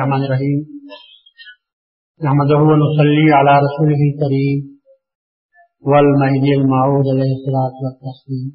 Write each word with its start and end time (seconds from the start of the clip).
الرحمن 0.00 0.24
الرحیم۔ 0.24 0.60
نحمده 2.26 2.60
ونصلي 2.68 3.32
على 3.38 3.52
رسوله 3.66 4.00
الكريم 4.10 4.58
والمهدي 5.90 6.52
المعود 6.60 7.06
عليه 7.14 7.32
الصلاة 7.36 7.74
والتسليم. 7.82 8.48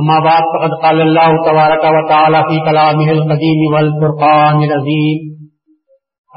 أما 0.00 0.16
بعد، 0.28 0.42
فقد 0.52 0.72
قال 0.84 1.00
الله 1.00 1.30
تبارك 1.48 1.84
وتعالى 1.96 2.40
في 2.48 2.56
كلامه 2.70 3.08
القديم 3.10 3.60
والفرقان 3.74 4.62
العظيم 4.62 5.18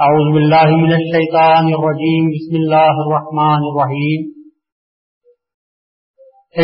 أعوذ 0.01 0.27
بالله 0.33 0.67
من 0.83 0.91
الشيطان 0.99 1.65
الرجيم، 1.77 2.23
بسم 2.35 2.53
الله 2.55 2.93
الرحمن 3.03 3.61
الرحيم. 3.69 4.21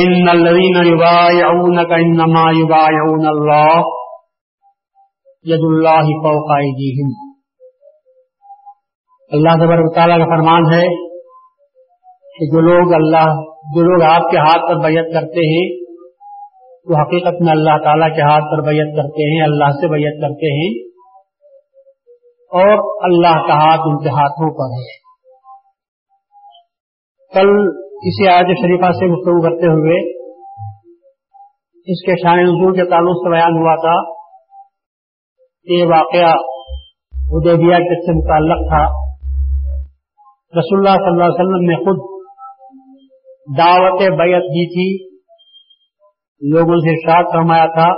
إن 0.02 0.30
الذين 0.38 0.76
يبايعونك 0.92 1.92
إنما 1.92 2.52
يبايعون 2.52 3.26
الله 3.28 3.99
ید 5.44 5.60
اللہ 5.62 6.02
فوق 6.02 6.52
ایدیہم۔ 6.52 7.32
اللہ 9.32 9.66
تبارک 9.66 9.96
تعالیٰ 9.96 10.18
کا 10.18 10.26
فرمان 10.26 10.74
ہے 10.74 10.88
کہ 12.40 12.46
جو 12.46 12.60
لوگ 12.60 12.94
اللہ 12.94 13.34
جو 13.76 13.82
لوگ 13.82 14.04
آپ 14.04 14.32
کے 14.32 14.38
ہاتھ 14.38 14.62
پر 14.70 14.76
بیعت 14.76 15.06
کرتے 15.14 15.48
ہیں، 15.48 15.86
وہ 16.86 17.02
حقیقت 17.02 17.42
میں 17.42 17.52
اللہ 17.52 17.84
تعالیٰ 17.84 18.16
کے 18.16 18.22
ہاتھ 18.22 18.44
پر 18.44 18.62
بیعت 18.68 18.98
کرتے 18.98 19.36
ہیں، 19.36 19.44
اللہ 19.44 19.72
سے 19.72 19.88
بیعت 19.88 20.22
کرتے 20.22 20.54
ہیں 20.54 20.90
اور 22.52 23.04
اللہ 23.12 23.48
کا 23.48 23.54
ہاتھ 23.54 23.82
ان 23.86 24.04
کے 24.04 24.10
ہاتھوں 24.10 24.54
پر 24.54 24.78
ہے۔ 24.80 25.00
کل 27.34 27.72
کسی 27.80 28.28
آج 28.28 28.46
شریفہ 28.46 28.92
سے 28.92 29.06
گفتگو 29.06 29.42
کرتے 29.42 29.68
ہوئے 29.68 30.22
اس 31.88 32.06
کے 32.06 32.22
شان 32.22 32.38
نزول 32.44 32.76
کے 32.76 32.90
تعلق 32.90 33.18
سے 33.18 33.32
بیان 33.32 33.58
ہوا 33.58 33.76
تھا۔ 33.76 34.19
یہ 35.70 35.84
واقعہ 35.84 36.34
ادیبیا 37.12 37.78
کے 37.78 38.06
سے 38.06 38.12
متعلق 38.12 38.70
تھا۔ 38.70 38.84
رسول 40.60 40.80
اللہ 40.80 40.98
صلی 40.98 41.12
اللہ 41.12 41.24
علیہ 41.24 41.40
وسلم 41.40 41.70
نے 41.70 41.76
خود 41.76 42.24
دعوت 43.58 44.02
بیعت 44.02 44.42
دی 44.42 44.68
تھی۔ 44.70 45.10
لوگوں 46.42 46.78
سے 46.78 46.96
شاد 46.96 47.24
فرمایا 47.24 47.66
تھا 47.66 47.94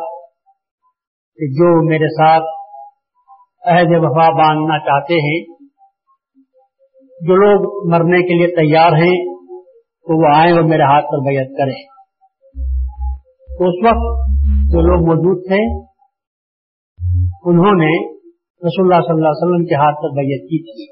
کہ 1.38 1.48
جو 1.48 1.90
میرے 1.90 2.08
ساتھ 2.08 2.44
عہد 3.68 3.88
وفا 3.92 4.30
باندھنا 4.30 4.80
چاہتے 4.80 5.14
ہیں، 5.14 5.46
جو 7.22 7.36
لوگ 7.36 7.92
مرنے 7.92 8.22
کے 8.22 8.46
لیے 8.46 8.56
تیار 8.56 8.92
ہیں، 8.92 9.36
تو 9.82 10.22
وہ 10.22 10.38
آئیں 10.38 10.54
اور 10.54 10.62
میرے 10.62 10.84
ہاتھ 10.84 11.06
پر 11.06 11.30
بیعت 11.30 11.58
کریں۔ 11.58 11.92
تو 13.58 13.70
اس 13.70 13.86
وقت 13.86 14.30
جو 14.72 14.82
لوگ 14.82 15.08
موجود 15.08 15.48
تھے 15.48 15.91
انہوں 17.46 17.78
نے 17.78 17.92
رسول 18.62 18.86
اللہ 18.86 19.02
صلی 19.02 19.14
اللہ 19.14 19.28
علیہ 19.28 19.44
وسلم 19.44 19.66
کے 19.66 19.76
ہاتھ 19.76 19.96
پر 20.04 20.10
بیعت 20.10 20.44
کی 20.50 20.58
تھی۔ 20.66 20.86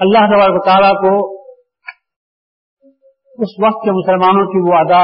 اللہ 0.00 0.26
تبارک 0.32 0.64
تعالیٰ 0.64 0.92
کو 1.02 1.42
اس 3.38 3.52
وقت 3.64 3.84
کے 3.84 3.90
مسلمانوں 3.90 4.46
کی 4.46 4.70
وہ 4.70 4.74
ادا 4.74 5.02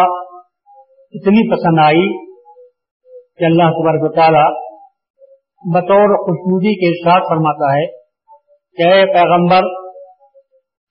اتنی 1.15 1.45
پسند 1.51 1.79
آئی 1.85 2.07
کہ 3.39 3.45
اللہ 3.45 3.71
تبارک 3.79 4.15
تعالیٰ 4.15 4.47
بطور 5.65 6.17
خوشنودی 6.17 6.75
کے 6.75 6.91
ساتھ 7.05 7.29
فرماتا 7.29 7.73
ہے 7.77 7.87
کہ 8.79 8.89
اے 8.89 9.07
پیغمبر، 9.15 9.71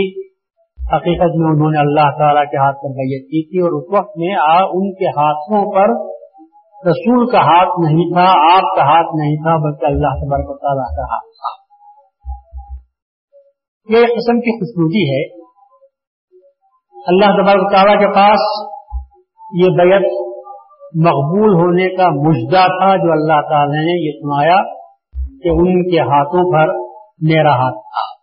حقیقت 0.79 1.35
میں 1.35 1.49
انہوں 1.51 1.71
نے 1.71 1.79
اللہ 1.79 2.11
تعالیٰ 2.17 2.43
کے 2.51 2.57
ہاتھ 2.57 2.77
پر 2.77 2.89
بیعت 2.89 3.25
کی 3.31 3.41
تھی 3.49 3.59
اور 3.59 3.81
اس 3.81 3.89
وقت 3.97 4.17
میں 4.17 4.35
ان 4.61 4.93
کے 4.93 5.07
ہاتھوں 5.07 5.65
پر 5.71 6.18
رسول 6.87 7.31
کا 7.31 7.37
ہاتھ 7.37 7.79
نہیں 7.79 8.13
تھا، 8.13 8.31
آپ 8.55 8.77
کا 8.77 8.83
ہاتھ 8.83 9.15
نہیں 9.15 9.35
تھا، 9.35 9.55
بلکہ 9.55 9.85
اللہ 9.85 10.25
تبارک 10.25 10.61
تعالیٰ 10.61 10.97
کا 10.97 11.03
ہاتھ 11.03 11.25
تھا۔ 11.25 11.69
یہ 13.89 14.05
قسم 14.05 14.39
کی 14.39 14.59
خوشبودی 14.59 15.03
ہے۔ 15.03 15.39
اللہ 17.07 17.25
تبارک 17.25 17.71
تعالیٰ 17.71 17.99
کے 17.99 18.07
پاس 18.15 18.39
یہ 19.61 19.67
بیعت 19.77 20.29
مقبول 20.95 21.53
ہونے 21.53 21.95
کا 21.95 22.09
مجدہ 22.09 22.67
تھا 22.67 22.95
جو 22.95 23.11
اللہ 23.11 23.49
تعالی 23.49 23.77
نے 23.77 24.05
یہ 24.05 24.11
سنایا 24.11 24.57
کہ 25.43 25.49
ان 25.49 25.91
کے 25.91 25.99
ہاتھوں 25.99 26.51
پر 26.51 26.73
میرا 27.21 27.51
ہاتھ 27.51 27.75
تھا۔ 27.75 28.19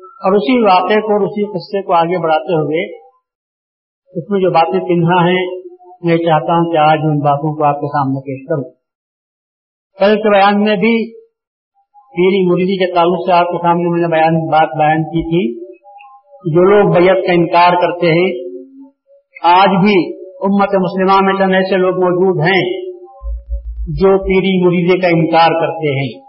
اور 0.00 0.32
اسی 0.32 0.64
واقعے 0.64 1.00
کو 1.00 1.12
اور 1.12 1.20
اسی 1.20 1.46
قصے 1.46 1.82
کو 1.82 1.92
آگے 1.92 2.22
بڑھاتے 2.22 2.54
ہوئے 2.54 2.96
اس 4.20 4.30
میں 4.30 4.40
جو 4.40 4.50
باتیں 4.50 4.80
پنہا 4.80 5.28
ہیں 5.28 5.59
میں 6.02 6.16
چاہتا 6.16 6.52
ہوں 6.52 6.72
کہ 6.72 6.76
آج 6.76 6.98
ان 7.02 7.18
باتوں 7.18 7.56
کو 7.56 7.64
آپ 7.64 7.74
کے 7.74 7.86
سامنے 7.86 8.20
پیش 8.20 8.46
کروں۔ 8.48 8.70
کل 9.98 10.16
کے 10.16 10.30
بیان 10.30 10.60
میں 10.60 10.76
بھی 10.76 11.20
پیری 11.92 12.50
مریدی 12.50 12.86
کے 12.86 12.94
تعلق 12.94 13.26
سے 13.26 13.32
آپ 13.32 13.46
کے 13.46 13.58
سامنے 13.62 13.88
میں 13.88 14.00
نے 14.00 14.08
بیان 14.08 14.50
بات 14.50 14.78
بیان 14.78 15.02
کی 15.02 15.22
تھی۔ 15.22 15.60
جو 16.54 16.62
لوگ 16.62 16.92
بیت 16.94 17.26
کا 17.26 17.32
انکار 17.32 17.72
کرتے 17.72 18.06
ہیں، 18.06 18.50
آج 19.44 19.68
بھی 19.68 20.20
امت 20.20 20.68
مسلمہ 20.74 21.26
میں 21.26 21.34
چند 21.34 21.54
ایسے 21.54 21.76
لوگ 21.76 21.94
موجود 21.94 22.44
ہیں 22.44 22.90
جو 23.86 24.18
پیری 24.18 24.66
مریدے 24.66 24.98
کا 24.98 25.08
انکار 25.08 25.48
کرتے 25.48 25.88
ہیں۔ 25.88 26.20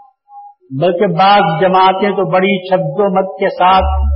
بلکہ 0.80 1.06
بعض 1.06 1.62
جماعتیں 1.62 2.10
تو 2.10 2.30
بڑی 2.30 2.68
شبد 2.70 3.00
و 3.00 3.14
مت 3.14 3.40
کے 3.40 3.48
ساتھ 3.48 4.12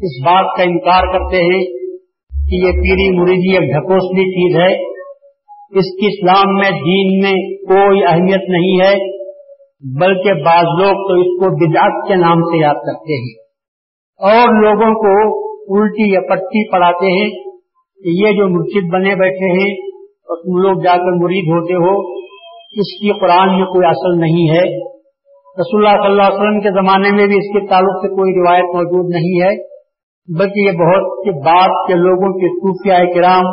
اس 0.00 0.26
بات 0.26 0.56
کا 0.56 0.62
انکار 0.62 1.12
کرتے 1.12 1.36
ہیں 1.36 1.64
کہ 2.50 2.66
یہ 2.66 2.72
پیری 2.72 3.18
مریدی 3.18 3.56
ایک 3.56 3.76
ڈھکوسلی 3.76 4.24
چیز 4.24 4.60
ہے۔ 4.60 4.97
اس 5.72 5.84
کی 5.84 6.06
اسلام 6.06 6.54
میں، 6.54 6.70
دین 6.70 7.18
میں 7.18 7.32
کوئی 7.62 8.04
اہمیت 8.04 8.48
نہیں 8.48 8.80
ہے، 8.80 8.94
بلکہ 10.00 10.32
بعض 10.32 10.64
لوگ 10.64 11.08
تو 11.08 11.20
اس 11.20 11.34
کو 11.40 11.56
بدعت 11.56 12.08
کے 12.08 12.14
نام 12.14 12.40
سے 12.40 12.58
یاد 12.58 12.74
کرتے 12.74 13.18
ہیں۔ 13.18 13.34
اور 14.20 14.62
لوگوں 14.62 14.94
کو 14.94 15.12
الٹی 15.78 16.12
یا 16.12 16.20
پٹی 16.20 16.72
پڑھاتے 16.72 17.06
ہیں 17.06 17.30
کہ 18.04 18.08
یہ 18.08 18.32
جو 18.32 18.48
مرشد 18.48 18.92
بنے 18.92 19.14
بیٹھے 19.14 19.52
ہیں، 19.58 19.72
اور 20.28 20.36
تم 20.36 20.56
لوگ 20.56 20.82
جا 20.82 20.96
کر 20.96 21.16
مرید 21.24 21.44
ہوتے 21.48 21.74
ہو، 21.74 22.18
اس 22.76 23.00
کی 23.00 23.20
قرآن 23.20 23.56
میں 23.56 23.66
کوئی 23.66 23.86
اصل 23.86 24.20
نہیں 24.20 24.50
ہے۔ 24.50 24.88
رسول 25.60 25.86
اللہ 25.86 26.02
صلی 26.02 26.10
اللہ 26.10 26.22
علیہ 26.22 26.40
وسلم 26.40 26.60
کے 26.60 26.70
زمانے 26.70 27.10
میں 27.10 27.26
بھی 27.26 27.34
اس 27.34 27.52
کے 27.52 27.66
تعلق 27.66 28.02
سے 28.02 28.08
کوئی 28.08 28.32
روایت 28.32 28.74
موجود 28.74 29.14
نہیں 29.14 29.40
ہے، 29.42 29.56
بلکہ 30.38 30.60
یہ 30.60 30.70
بہت 30.70 31.18
سی 31.18 31.30
بات 31.40 31.88
کے 31.88 31.94
لوگوں 31.94 32.40
کے 32.40 32.46
صوفیہ 32.46 33.14
کرام 33.14 33.44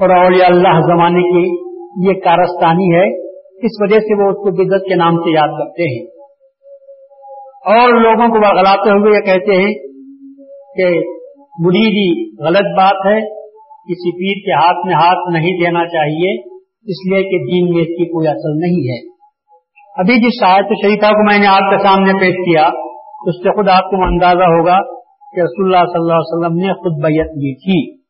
اور 0.00 0.10
اولیاء 0.10 0.46
اللہ 0.46 0.80
زمانے 0.80 1.20
کی 1.20 1.72
یہ 2.08 2.20
کارستانی 2.20 2.94
ہے، 2.94 3.26
اس 3.66 3.70
وجہ 3.80 3.98
سے 3.98 4.22
وہ 4.22 4.28
اس 4.28 4.36
کو 4.36 4.50
بدت 4.50 4.88
کے 4.88 4.94
نام 4.94 5.16
سے 5.16 5.30
یاد 5.30 5.48
کرتے 5.48 5.82
ہیں۔ 5.82 6.06
اور 7.66 7.88
لوگوں 7.88 8.28
کو 8.28 8.40
بغلاتے 8.40 8.90
ہوئے 8.90 9.12
یہ 9.14 9.20
کہتے 9.20 9.52
ہیں 9.52 9.74
کہ 10.76 10.98
مریدی 11.58 12.30
غلط 12.44 12.76
بات 12.76 13.06
ہے، 13.06 13.20
کسی 13.88 14.12
پیر 14.12 14.46
کے 14.46 14.66
ہاتھ 14.66 14.86
میں 14.86 14.94
ہاتھ 14.94 15.32
نہیں 15.32 15.64
دینا 15.64 15.86
چاہیے، 15.86 16.48
اس 16.84 17.12
لیے 17.12 17.22
کہ 17.22 17.52
دین 17.52 17.74
میں 17.74 17.80
اس 17.80 17.86
کی 17.86 18.06
کوئی 18.06 18.28
اثر 18.28 18.54
نہیں 18.54 18.90
ہے۔ 18.90 19.12
ابھی 19.98 20.14
جس 20.14 20.44
شاید 20.44 20.64
شریفہ 20.82 21.06
کو 21.06 21.30
میں 21.30 21.38
نے 21.38 21.46
آپ 21.46 21.70
کے 21.70 21.82
سامنے 21.82 22.12
پیش 22.12 22.34
کیا، 22.34 22.62
اس 23.26 23.42
سے 23.42 23.56
خود 23.56 23.68
آپ 23.68 23.90
کو 23.90 24.02
اندازہ 24.02 24.44
ہوگا 24.44 24.78
کہ 25.34 25.40
رسول 25.40 25.74
اللہ 25.74 25.86
صلی 25.86 26.00
اللہ 26.00 26.12
علیہ 26.12 26.38
وسلم 26.38 26.56
نے 26.56 26.72
خود 26.74 27.04
بیعت 27.04 27.26
لی 27.26 27.54
تھی 27.54 28.01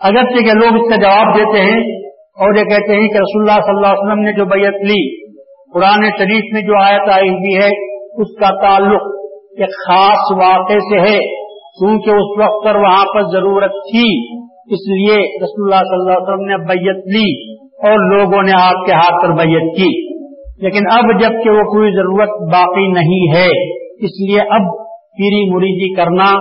اگرچہ 0.00 0.40
کہ 0.40 0.52
لوگ 0.52 0.82
اس 0.82 0.90
کا 0.90 0.96
جواب 0.96 1.38
دیتے 1.38 1.62
ہیں 1.62 1.80
اور 2.14 2.58
یہ 2.58 2.64
کہتے 2.64 2.92
ہیں 2.92 3.08
کہ 3.08 3.18
رسول 3.18 3.42
اللہ 3.42 3.60
صلی 3.60 3.76
اللہ 3.76 3.86
علیہ 3.86 4.02
وسلم 4.02 4.20
نے 4.20 4.32
جو 4.32 4.44
بیعت 4.44 4.74
لی، 4.74 5.30
قرآن 5.74 6.04
شریف 6.18 6.52
میں 6.52 6.62
جو 6.62 6.78
آیت 6.82 7.08
آئی 7.12 7.28
ہوئی 7.28 7.56
ہے، 7.56 7.68
اس 8.22 8.38
کا 8.38 8.60
تعلق 8.62 9.02
ایک 9.58 9.68
خاص 9.68 10.32
واقعے 10.36 10.78
سے 10.78 11.00
ہے 11.00 11.18
کیونکہ 11.78 12.10
اس 12.10 12.44
وقت 12.44 12.64
پر 12.64 12.74
وہاں 12.76 13.04
پر 13.14 13.22
ضرورت 13.22 13.70
تھی۔ 13.70 14.40
اس 14.74 14.88
لیے 14.88 15.14
رسول 15.14 15.72
اللہ 15.72 15.84
صلی 15.84 16.00
اللہ 16.00 16.12
علیہ 16.12 16.32
وسلم 16.32 16.44
نے 16.44 16.56
بیعت 16.56 17.06
لی 17.06 17.54
اور 17.58 18.18
لوگوں 18.18 18.42
نے 18.42 18.52
آپ 18.60 18.86
کے 18.86 18.92
ہاتھ 18.92 19.26
پر 19.26 19.28
بیعت 19.28 19.76
کی۔ 19.76 20.20
لیکن 20.62 20.80
اب 20.90 21.20
جبکہ 21.20 21.50
وہ 21.50 21.62
کوئی 21.62 21.92
ضرورت 21.92 22.52
باقی 22.52 22.86
نہیں 22.86 23.36
ہے، 23.36 23.48
اس 24.04 24.28
لیے 24.28 24.40
اب 24.40 24.86
پیری 24.90 25.54
مریدی 25.54 25.94
کرنا 25.94 26.32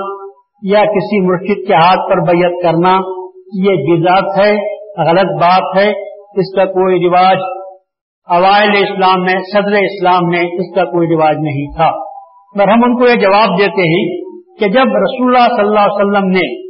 یا 0.63 0.79
کسی 0.79 1.27
مرشد 1.27 1.67
کے 1.67 1.73
ہاتھ 1.73 2.09
پر 2.09 2.33
بیعت 2.33 2.63
کرنا 2.63 3.18
یہ 3.53 3.75
جزات 3.75 4.39
ہے، 4.39 4.51
غلط 5.09 5.41
بات 5.41 5.77
ہے، 5.77 5.89
اس 6.35 6.55
کا 6.55 6.65
کوئی 6.65 7.07
رواج 7.07 7.37
اوائل 8.27 8.69
اسلام 8.69 9.21
میں، 9.21 9.39
صدر 9.53 9.71
اسلام 9.71 10.29
میں 10.29 10.39
اس 10.39 10.75
کا 10.75 10.83
کوئی 10.83 11.07
رواج 11.07 11.35
نہیں 11.37 11.67
تھا۔ 11.75 11.91
پر 12.57 12.67
ہم 12.67 12.83
ان 12.83 12.97
کو 12.97 13.07
یہ 13.09 13.15
جواب 13.15 13.59
دیتے 13.59 13.81
ہیں 13.81 14.05
کہ 14.59 14.65
جب 14.65 14.85
رسول 14.85 15.35
اللہ 15.35 15.47
صلی 15.47 15.67
اللہ 15.67 15.79
علیہ 15.79 16.01
وسلم 16.01 16.29
نے 16.29 16.69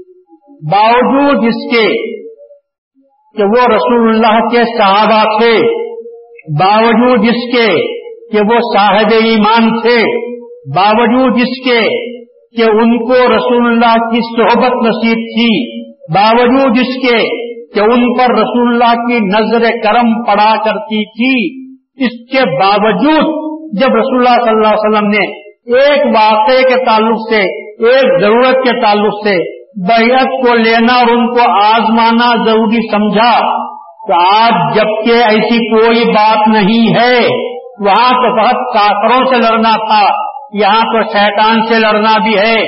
باوجود 0.71 1.47
اس 1.47 1.71
کے 1.71 1.97
کہ 3.37 3.43
وہ 3.43 3.67
رسول 3.67 4.09
اللہ 4.09 4.47
کے 4.47 4.63
صحابہ 4.77 5.39
تھے، 5.39 5.67
باوجود 6.59 7.19
اس 7.19 7.55
کے 7.55 7.99
کہ 8.31 8.37
وہ 8.37 8.59
صاحب 8.77 9.11
ایمان 9.23 9.81
تھے، 9.81 10.29
باوجود 10.75 11.41
اس 11.41 11.69
کے 11.69 12.09
کہ 12.57 12.63
ان 12.63 12.97
کو 13.05 13.13
رسول 13.13 13.67
اللہ 13.67 13.95
کی 13.95 14.41
صحبت 14.41 14.87
نصیب 14.87 15.17
تھی 15.17 15.79
باوجود 16.15 16.77
اس 16.77 17.07
کے 17.07 17.49
کہ 17.75 17.79
ان 17.79 18.17
پر 18.17 18.31
رسول 18.39 18.67
اللہ 18.67 18.93
کی 18.93 19.19
نظر 19.19 19.65
کرم 19.83 20.23
پڑا 20.23 20.53
کرتی 20.65 21.03
تھی، 21.11 21.59
اس 22.05 22.31
کے 22.31 22.45
باوجود 22.45 23.37
جب 23.81 23.95
رسول 23.95 24.17
اللہ 24.17 24.39
صلی 24.41 24.55
اللہ 24.55 24.67
علیہ 24.67 24.89
وسلم 24.89 25.09
نے 25.09 25.39
ایک 25.79 26.05
واقعے 26.05 26.61
کے 26.61 26.85
تعلق 26.85 27.17
سے، 27.29 27.41
ایک 27.89 28.21
ضرورت 28.21 28.55
کے 28.55 28.81
تعلق 28.81 29.27
سے 29.27 29.59
بیعت 29.87 30.45
کو 30.45 30.53
لینا 30.55 30.93
اور 30.93 31.07
ان 31.07 31.27
کو 31.27 31.51
آزمانا 31.63 32.43
ضروری 32.45 32.91
سمجھا 32.91 33.39
تو 34.07 34.35
آج 34.35 34.77
جبکہ 34.77 35.11
ایسی 35.11 35.57
کوئی 35.69 36.03
بات 36.11 36.47
نہیں 36.47 36.95
ہے، 36.95 37.27
وہاں 37.85 38.11
تو 38.11 38.41
بہت 38.41 38.73
کافروں 38.73 39.25
سے 39.25 39.41
لڑنا 39.41 39.75
تھا، 39.77 40.09
یہاں 40.53 40.81
تو 40.81 41.01
شیطان 41.17 41.61
سے 41.61 41.79
لڑنا 41.79 42.17
بھی 42.17 42.37
ہے، 42.37 42.63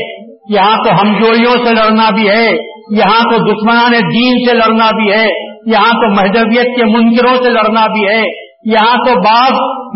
یہاں 0.49 0.77
تو 0.83 0.89
ہمجوریوں 1.01 1.65
سے 1.65 1.73
لڑنا 1.73 2.09
بھی 2.09 2.29
ہے۔ 2.29 2.70
یہاں 2.89 3.23
تو 3.23 3.37
دشمنان 3.37 3.91
دین 3.91 4.49
سے 4.49 4.55
لڑنا 4.55 4.91
بھی 4.91 5.11
ہے، 5.11 5.27
یہاں 5.71 5.91
تو 5.91 6.09
مہدویت 6.09 6.75
کے 6.75 6.85
منکروں 6.85 7.35
سے 7.35 7.49
لڑنا 7.49 7.87
بھی 7.87 8.07
ہے۔ 8.07 8.51
یہاں 8.65 8.95
تو 8.95 9.21
بعض 9.21 9.51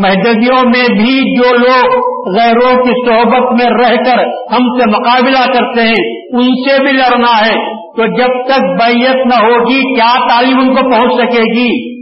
مہدویوں 0.05 0.63
میں 0.65 0.87
بھی 0.87 1.37
جو 1.37 1.55
لوگ 1.55 2.15
غیروں 2.37 2.83
کی 2.83 3.09
صحبت 3.09 3.51
میں 3.51 3.65
رہ 3.65 3.95
کر 3.95 4.19
ہم 4.27 4.77
سے 4.77 4.89
مقابلہ 4.89 5.53
کرتے 5.53 5.81
ہیں، 5.81 6.25
ان 6.33 6.41
سے 6.41 6.83
بھی 6.83 6.91
لڑنا 6.91 7.47
ہے۔ 7.47 7.75
تو 7.75 8.05
جب 8.05 8.45
تک 8.45 8.61
بیت 8.61 9.15
نہ 9.15 9.45
ہوگی، 9.45 9.95
کیا 9.95 10.27
تعلیم 10.29 10.59
ان 10.59 10.75
کو 10.75 10.91
پہنچ 10.91 11.13
سکے 11.13 11.41
گی؟ 11.41 11.95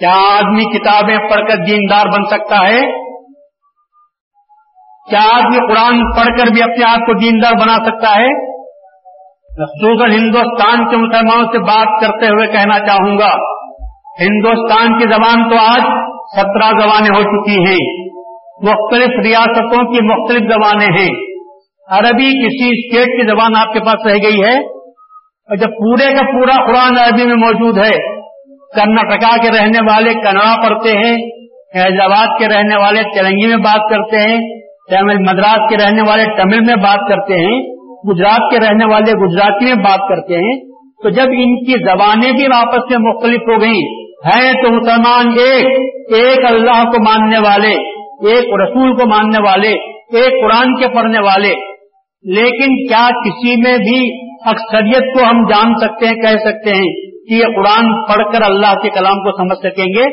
کیا 0.00 0.38
آدمی 0.38 0.78
کتابیں 0.78 1.18
پڑھ 1.18 1.48
کر 1.48 1.56
دیندار 1.56 2.06
بن 2.06 2.24
سکتا 2.24 2.68
ہے؟ 2.68 3.03
کیا 5.10 5.36
آدمی 5.36 5.66
قرآن 5.66 6.10
پڑھ 6.16 6.38
کر 6.38 6.52
بھی 6.52 6.62
اپنے 6.62 6.84
آپ 6.84 7.06
کو 7.06 7.12
دیندار 7.12 7.52
بنا 7.52 7.74
سکتا 7.74 8.20
ہے؟ 8.20 8.54
خصوصاً 9.64 10.10
ہندوستان 10.12 10.90
کے 10.90 10.96
مسلمانوں 10.96 11.52
سے 11.52 11.58
بات 11.58 12.00
کرتے 12.00 12.26
ہوئے 12.26 12.46
کہنا 12.46 12.78
چاہوں 12.78 13.18
گا، 13.18 13.36
ہندوستان 14.20 14.98
کی 14.98 15.04
زبان 15.04 15.50
تو 15.50 15.56
آج 15.56 15.80
سترہ 16.40 16.70
زبانیں 16.80 17.16
ہو 17.16 17.22
چکی 17.22 17.58
ہیں۔ 17.58 18.10
مختلف 18.62 19.26
ریاستوں 19.26 19.92
کی 19.92 20.06
مختلف 20.06 20.52
زبانیں 20.52 20.98
ہیں۔ 21.00 21.10
عربی 21.90 22.46
کسی 22.46 22.68
اسٹیٹ 22.68 23.04
کی 23.04 23.30
زبان 23.30 23.52
آپ 23.56 23.72
کے 23.72 23.80
پاس 23.80 24.06
رہ 24.06 24.16
گئی 24.22 24.42
ہے۔ 24.42 24.58
اور 25.48 25.56
جب 25.56 25.68
پورے 25.68 26.12
کا 26.12 26.32
پورا 26.32 26.64
قرآن 26.64 26.96
عربی 26.98 27.26
میں 27.26 27.34
موجود 27.34 27.78
ہے 27.78 28.24
کرناٹکا 28.76 29.36
کے 29.36 29.58
رہنے 29.58 29.92
والے 29.92 30.14
کنڑا 30.14 30.68
پڑھتے 30.68 30.90
ہیں 30.90 31.16
حیدرآباد 31.76 32.38
کے 32.38 32.48
رہنے 32.48 32.76
والے 32.76 33.02
تلنگی 33.02 33.46
میں 33.46 33.56
بات 33.56 33.90
کرتے 33.90 34.16
ہیں 34.16 34.63
تمل 34.90 35.18
مدراس 35.18 35.70
کے 35.70 35.76
رہنے 35.76 36.02
والے 36.08 36.24
تمل 36.24 36.60
میں 36.60 36.74
بات 36.74 37.08
کرتے 37.08 37.34
ہیں، 37.34 37.62
گجرات 38.10 38.50
کے 38.50 38.56
رہنے 38.58 38.84
والے 38.84 39.26
گجراتی 39.26 39.64
میں 39.64 39.84
بات 39.84 40.08
کرتے 40.08 40.34
ہیں، 40.34 40.74
تو 41.02 41.08
جب 41.08 41.22
ان 41.22 41.64
کی 41.64 41.72
زبانیں 41.72 42.32
بھی 42.32 42.46
آپس 42.54 42.90
میں 42.90 43.12
مختلف 43.12 43.40
ہو 43.40 43.60
گئی 43.60 44.04
ہیں 44.24 44.52
تو 44.52 44.70
مسلمان 44.70 45.26
ایک 45.28 45.66
ایک 46.14 46.44
اللہ 46.44 46.84
کو 46.84 47.02
ماننے 47.02 47.38
والے، 47.38 47.72
ایک 48.28 48.60
رسول 48.60 48.96
کو 48.96 49.08
ماننے 49.08 49.48
والے، 49.48 49.70
ایک 50.16 50.42
قرآن 50.42 50.74
کے 50.74 50.88
پڑھنے 50.88 51.18
والے۔ 51.18 51.52
لیکن 52.24 52.86
کیا 52.86 53.08
کسی 53.08 53.56
میں 53.56 53.78
بھی 53.78 54.28
اکثریت 54.48 55.14
کو 55.14 55.24
ہم 55.24 55.46
جان 55.46 55.74
سکتے 55.80 56.06
ہیں، 56.06 56.14
کہہ 56.14 56.50
سکتے 56.50 56.70
ہیں 56.70 57.14
کہ 57.28 57.34
یہ 57.34 57.44
قرآن 57.44 58.06
پڑھ 58.06 58.32
کر 58.32 58.42
اللہ 58.42 58.74
کے 58.82 58.90
کلام 58.90 59.14
کو 59.14 59.36
سمجھ 59.36 59.58
سکیں 59.58 59.84
گے؟ 59.84 60.04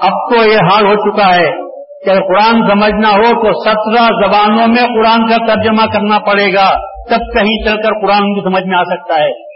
اب 0.00 0.30
تو 0.30 0.48
یہ 0.48 0.56
حال 0.56 0.86
ہو 0.86 0.94
چکا 0.94 1.36
ہے۔ 1.36 1.69
کہ 2.06 2.12
قرآن 2.12 2.68
سمجھنا 2.68 3.10
ہو 3.10 3.42
تو 3.42 3.60
سترہ 3.60 4.06
زبانوں 4.06 4.68
میں 4.68 4.86
قرآن 4.86 5.28
کا 5.28 5.54
ترجمہ 5.54 5.92
کرنا 5.92 6.18
پڑے 6.18 6.54
گا، 6.54 6.70
تب 7.10 7.18
کہیں 7.18 7.64
چل 7.64 7.76
کر 7.76 8.06
قرآن 8.06 8.34
کی 8.34 8.40
سمجھ 8.40 8.68
میں 8.68 8.78
آ 8.78 8.84
سکتا 8.84 9.14
ہے۔ 9.14 9.50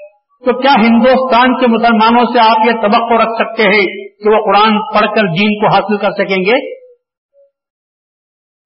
تو 0.44 0.60
کیا 0.60 0.72
ہندوستان 0.72 1.60
کے 1.60 1.66
مسلمانوں 1.66 2.24
سے 2.24 2.40
آپ 2.40 2.66
یہ 2.66 2.72
توقع 2.72 3.14
رکھ 3.14 3.42
سکتے 3.42 3.62
ہیں 3.62 3.86
کہ 4.06 4.30
وہ 4.30 4.44
قرآن 4.44 4.78
پڑھ 4.78 5.14
کر 5.14 5.22
دین 5.22 5.60
کو 5.60 5.74
حاصل 5.74 5.96
کر 5.96 6.10
سکیں 6.10 6.36
گے؟ 6.36 6.74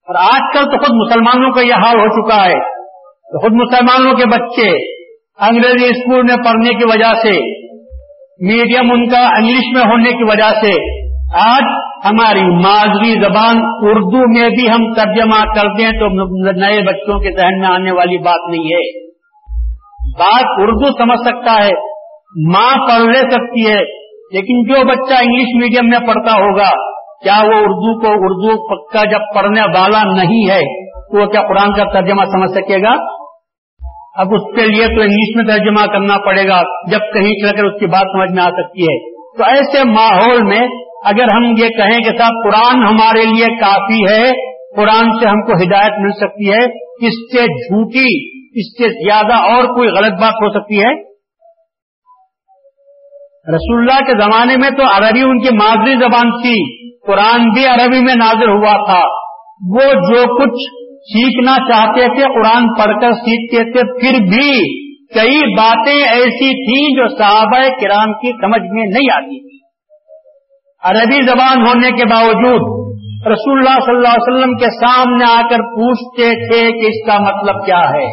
اور 0.09 0.15
آج 0.15 0.41
کل 0.55 0.65
تو 0.65 0.79
خود 0.79 1.09
مسلمانوں 1.09 1.53
کا 1.53 1.61
یہ 1.61 1.75
حال 1.75 2.01
ہو 2.01 2.09
چکا 2.09 2.45
ہے۔ 2.45 2.79
تو 3.07 3.41
خود 3.41 3.53
مسلمانوں 3.53 4.15
کے 4.15 4.25
بچے 4.27 4.99
انگریزی 5.41 5.87
اسکول 5.87 6.23
میں 6.23 6.37
پڑھنے 6.37 6.71
کی 6.71 6.85
وجہ 6.85 7.15
سے، 7.15 7.59
میڈیم 8.47 8.93
ان 8.93 9.09
کا 9.09 9.37
انگلش 9.37 9.77
میں 9.77 9.83
ہونے 9.83 10.13
کی 10.13 10.25
وجہ 10.25 10.51
سے، 10.51 10.73
آج 11.39 11.88
ہماری 12.05 12.43
مادری 12.43 13.13
زبان 13.21 13.57
اردو 13.83 14.39
میں 14.39 14.49
بھی 14.49 14.71
ہم 14.71 14.93
ترجمہ 14.95 15.41
کر 15.55 15.69
دیں 15.79 15.91
تو 15.91 16.09
نئے 16.53 16.81
بچوں 16.81 17.19
کے 17.21 17.31
ذہن 17.37 17.59
میں 17.59 17.69
آنے 17.69 17.93
والی 17.93 18.19
بات 18.19 18.51
نہیں 18.51 18.73
ہے۔ 18.73 19.09
بات 20.19 20.45
اردو 20.59 20.93
سمجھ 20.99 21.21
سکتا 21.29 21.65
ہے، 21.65 21.71
ماں 22.53 22.89
پڑھ 22.89 23.07
لے 23.07 23.19
سکتی 23.19 23.67
ہے، 23.71 23.81
لیکن 24.33 24.63
جو 24.69 24.85
بچہ 24.87 25.15
انگلش 25.23 25.55
میڈیم 25.55 25.89
میں 25.89 25.99
پڑھتا 25.99 26.33
ہوگا، 26.33 26.71
کیا 27.25 27.39
وہ 27.45 27.55
اردو 27.55 28.01
کو 28.01 28.09
اردو 28.09 28.57
پکا 28.69 29.05
جب 29.05 29.21
پڑھنے 29.35 29.61
والا 29.61 30.03
نہیں 30.05 30.51
ہے 30.51 30.61
تو 30.95 31.21
وہ 31.21 31.27
کیا 31.27 31.43
قرآن 31.43 31.73
کا 31.73 32.01
ترجمہ 32.01 32.25
سمجھ 32.25 32.51
سکے 32.51 32.83
گا؟ 32.83 32.95
اب 34.17 34.27
اس 34.35 34.57
کے 34.57 34.67
لیے 34.67 34.87
تو 34.87 35.01
انگلش 35.01 35.37
میں 35.37 35.45
ترجمہ 35.45 35.87
کرنا 35.87 36.17
پڑے 36.27 36.49
گا، 36.49 36.63
جب 36.91 36.99
کہیں 37.15 37.33
چل 37.33 37.57
کر 37.57 37.65
اس 37.65 37.81
کی 37.81 37.87
بات 37.87 38.07
سمجھ 38.13 38.33
میں 38.35 38.43
آ 38.43 38.51
سکتی 38.51 38.83
ہے۔ 38.83 39.19
تو 39.39 39.45
ایسے 39.45 39.85
ماحول 39.85 40.43
میں 40.43 40.69
اگر 41.05 41.25
ہم 41.35 41.45
یہ 41.45 41.69
کہیں 41.69 41.99
کہ 41.99 42.19
صاحب 42.19 42.33
قرآن 42.45 42.83
hamaare 42.83 43.25
لیے 43.25 43.47
کافی 43.47 44.03
ہے، 44.11 44.31
قرآن 44.77 45.21
سے 45.21 45.29
ہم 45.29 45.43
کو 45.43 45.53
ہدایت 45.53 45.93
مل 45.99 46.11
سکتی 46.11 46.51
ہے، 46.51 46.65
اس 47.07 47.37
سے 47.37 47.43
جھوٹی، 47.43 48.39
اس 48.61 48.83
سے 48.83 49.05
زیادہ 49.05 49.35
اور 49.35 49.65
کوئی 49.65 49.89
غلط 49.89 50.21
بات 50.21 50.33
ہو 50.33 50.61
سکتی 50.61 50.79
ہے؟ 50.79 51.09
رسول 53.55 53.79
اللہ 53.79 54.11
کے 54.11 54.23
زمانے 54.23 54.57
میں 54.57 54.71
تو 54.71 54.83
عربی 54.83 55.23
ان 55.23 55.39
کی 55.41 55.55
مادری 55.55 55.95
زبان 55.95 56.31
تھی، 56.31 56.89
قرآن 57.07 57.51
بھی 57.51 57.67
عربی 57.67 58.01
میں 58.01 58.15
نازل 58.15 58.49
ہوا 58.49 58.85
تھا۔ 58.85 59.01
وہ 59.75 59.93
جو 59.93 60.35
کچھ 60.37 60.89
سیکھنا 60.91 61.57
چاہتے 61.57 62.07
تھے، 62.07 62.23
قرآن 62.23 62.75
پڑھ 62.75 63.01
کر 63.01 63.13
سیکھتے 63.13 63.73
تھے، 63.73 64.01
پھر 64.01 64.25
بھی 64.25 64.79
کئی 65.15 65.55
باتیں 65.57 66.03
ایسی 66.09 66.49
تھیں 66.49 66.97
جو 66.97 67.17
صحابہ 67.19 67.59
کرام 67.69 68.13
کی 68.13 68.33
سمجھ 68.33 68.69
میں 68.71 68.85
نہیں 68.85 69.13
آتی۔ 69.13 69.41
تھی 69.41 69.48
عربی 70.85 71.27
زبان 71.27 71.67
ہونے 71.67 71.91
کے 71.91 72.05
باوجود 72.05 72.79
رسول 73.27 73.59
اللہ 73.59 73.81
صلی 73.87 73.97
اللہ 73.97 74.09
علیہ 74.09 74.37
وسلم 74.37 74.57
کے 74.57 74.65
سامنے 74.65 75.25
آ 75.25 75.41
کر 75.51 75.57
پوچھتے 75.57 76.31
تھے 76.31 76.73
کہ 76.73 76.87
اس 76.87 77.07
کا 77.07 77.19
مطلب 77.19 77.67
کیا 77.67 77.81
ہے۔ 77.81 78.07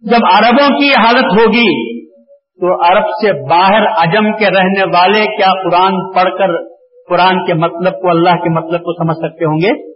جب 0.00 0.18
عربوں 0.32 0.80
کی 0.80 0.88
حالت 0.88 1.40
ہوگی 1.40 1.98
تو 2.32 2.84
عرب 2.84 3.04
سے 3.04 3.48
باہر 3.48 3.86
عجم 3.86 4.32
کے 4.32 4.46
رہنے 4.46 4.84
والے 4.84 5.36
کیا 5.36 5.52
قرآن 5.62 6.12
پڑھ 6.12 6.38
کر 6.38 6.64
قرآن 7.08 7.46
کے 7.46 7.54
مطلب 7.54 7.92
کو 7.92 8.10
اللہ 8.10 8.30
کے 8.30 8.50
مطلب 8.50 8.80
کو 8.80 9.04
سمجھ 9.04 9.16
سکتے 9.16 9.44
ہوں 9.44 9.56
گے؟ 9.56 9.92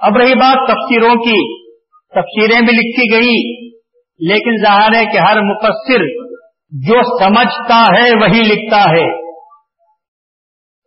اب 0.00 0.16
رہی 0.16 0.34
بات 0.34 0.68
تفسیروں 0.68 1.14
کی۔ 1.14 1.64
تفسیریں 2.14 2.60
بھی 2.60 2.72
لکھی 2.72 3.14
گئی 3.14 3.64
لیکن 4.20 4.56
ظاہر 4.64 4.94
ہے 4.94 5.04
کہ 5.04 5.18
ہر 5.18 5.40
مفسر 5.40 6.23
جو 6.74 7.24
سمجھتا 7.24 7.84
ہے 7.98 8.10
وہی 8.20 8.42
لکھتا 8.42 8.90
ہے۔ 8.90 9.24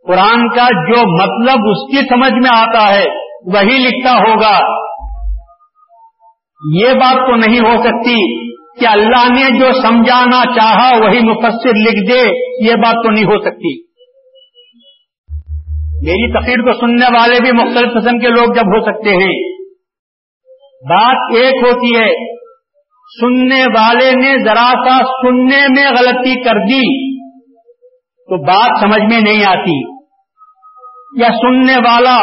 قرآن 0.08 0.50
کا 0.50 0.67
جو 0.70 1.24
مطلب 1.24 1.60
اس 1.60 1.91
کی 1.91 2.10
سمجھ 2.10 2.34
میں 2.34 2.50
آتا 2.53 2.94
ہے، 2.94 3.06
وہی 3.53 3.77
لکھتا 3.77 4.12
ہوگا۔ 4.12 4.88
یہ 6.75 6.94
بات 6.94 7.15
تو 7.15 7.36
نہیں 7.36 7.60
ہو 7.60 7.84
سکتی 7.84 8.48
کہ 8.79 8.88
اللہ 8.88 9.29
نے 9.29 9.60
جو 9.60 9.65
سمجھانا 9.82 10.46
چاہا 10.56 10.98
وہی 10.98 11.20
مفسر 11.20 11.72
لکھ 11.75 12.12
دے، 12.12 12.22
یہ 12.67 12.74
بات 12.74 12.94
تو 12.94 13.12
نہیں 13.12 13.24
ہو 13.24 13.39
سکتی۔ 13.44 13.88
میری 16.08 16.41
تقریر 16.41 16.58
کو 16.58 16.79
سننے 16.79 17.17
والے 17.17 17.39
بھی 17.41 17.51
مختلف 17.51 17.89
قسم 17.94 18.20
کے 18.20 18.27
لوگ 18.27 18.53
جب 18.53 18.62
ہو 18.62 18.82
سکتے 18.82 19.10
ہیں۔ 19.10 19.58
بات 20.89 21.36
ایک 21.36 21.56
ہوتی 21.63 22.00
ہے 22.00 22.37
سننے 23.22 23.64
والے 23.64 24.12
نے 24.12 24.44
ذرا 24.44 24.72
سا 24.88 24.98
سننے 24.98 25.68
میں 25.70 25.90
غلطی 25.90 26.44
کر 26.44 26.66
دی 26.66 27.18
تو 28.02 28.44
بات 28.44 28.80
سمجھ 28.82 29.14
میں 29.14 29.22
نہیں 29.22 29.46
آتی۔ 29.46 29.98
یا 31.24 31.28
سننے 31.28 31.78
والا 31.78 32.16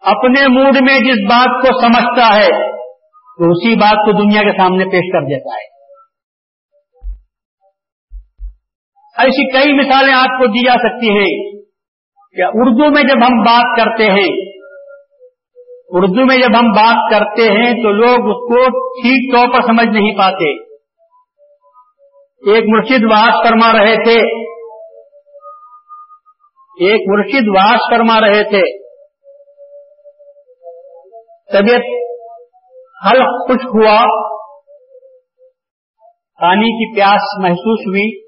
اپنے 0.00 0.48
موڈ 0.48 0.76
میں 0.80 0.98
جس 0.98 1.30
بات 1.30 1.46
کو 1.46 1.80
سمجھتا 1.80 2.36
ہے 2.36 2.70
تو 3.38 3.50
اسی 3.50 3.74
بات 3.76 3.96
کو 3.96 4.22
دنیا 4.22 4.42
کے 4.42 4.58
سامنے 4.58 4.84
پیش 4.84 5.12
کر 5.12 5.20
دیتا 5.20 5.54
ہے۔ 5.54 5.70
ایسی 9.18 9.52
کئی 9.52 9.72
مثالیں 9.72 10.14
آپ 10.14 10.38
کو 10.38 10.46
دی 10.46 10.66
جا 10.66 10.74
سکتی 10.74 11.10
ہیں۔ 11.10 11.60
کہ 12.36 12.42
اردو 12.42 12.90
میں 12.90 13.02
جب 13.02 13.26
ہم 13.26 13.40
بات 13.40 13.78
کرتے 13.78 14.04
ہیں 14.04 14.49
اردو 15.92 16.26
میں 16.26 16.36
جب 16.36 16.58
ہم 16.58 16.64
بات 16.64 17.10
کرتے 17.10 17.42
ہیں 17.42 17.74
تو 17.74 17.92
لوگ 17.92 18.14
اس 18.14 18.48
کو 18.48 18.64
ٹھیک 18.68 19.36
طور 19.36 19.48
پر 19.48 19.66
سمجھ 19.66 19.88
نہیں 19.88 20.18
پاتے۔ 20.18 20.62
ایک 22.50 22.64
مرشد 22.68 23.04
واس 23.04 23.48
فرما 23.48 23.72
رہے 23.72 24.04
تھے۔ 24.04 24.40
ایک 26.86 27.00
مرشد 27.06 27.48
واس 27.48 27.80
فرما 27.90 28.20
رہے 28.20 28.42
تھے۔ 28.42 28.90
طبیعت 31.52 31.82
حلق 33.06 33.50
خشک 33.50 33.66
ہوا۔ 33.66 34.30
پانی 36.40 36.66
کی 36.66 36.94
پیاس 36.94 37.38
محسوس 37.38 37.80
ہوئی۔ 37.86 38.26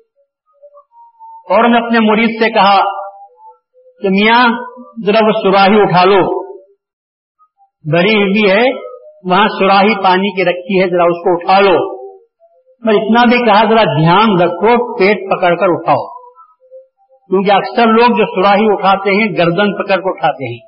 اور 1.50 1.70
میں 1.70 1.80
اپنے 1.80 2.00
مرید 2.00 2.42
سے 2.42 2.50
کہا 2.50 2.78
کہ 4.02 4.08
میاں، 4.10 4.48
ذرا 5.06 5.18
وہ 5.26 5.32
سراہی 5.42 5.80
اٹھا 5.80 6.04
لو۔ 6.04 6.41
بری 7.84 8.22
ہوئی 8.22 8.50
ہے، 8.50 8.70
وہاں 9.30 9.48
سراہی 9.48 10.04
پانی 10.04 10.36
کی 10.36 10.44
رکھی 10.44 10.82
ہے، 10.82 10.86
ذرا 10.86 11.02
اس 11.02 11.24
کو 11.24 11.32
اٹھا 11.32 11.60
لو 11.60 12.02
میں 12.82 12.94
اتنا 12.94 13.24
بھی 13.24 13.44
کہا، 13.44 13.70
ذرا 13.70 13.82
دھیان 13.82 14.42
رکھو، 14.42 14.98
پیٹ 14.98 15.16
پکڑ 15.16 15.54
کر 15.54 15.66
اٹھاؤ۔ 15.68 16.22
کیونکہ 17.28 17.50
اکثر 17.52 17.86
لوگ 17.86 18.08
جو 18.08 18.42
سراہی 18.42 18.64
اٹھاتے 18.64 19.10
ہیں، 19.10 19.32
گردن 19.38 19.76
پکڑ 19.76 19.94
کر 19.94 20.00
اٹھاتے 20.04 20.50
ہیں۔ 20.50 20.58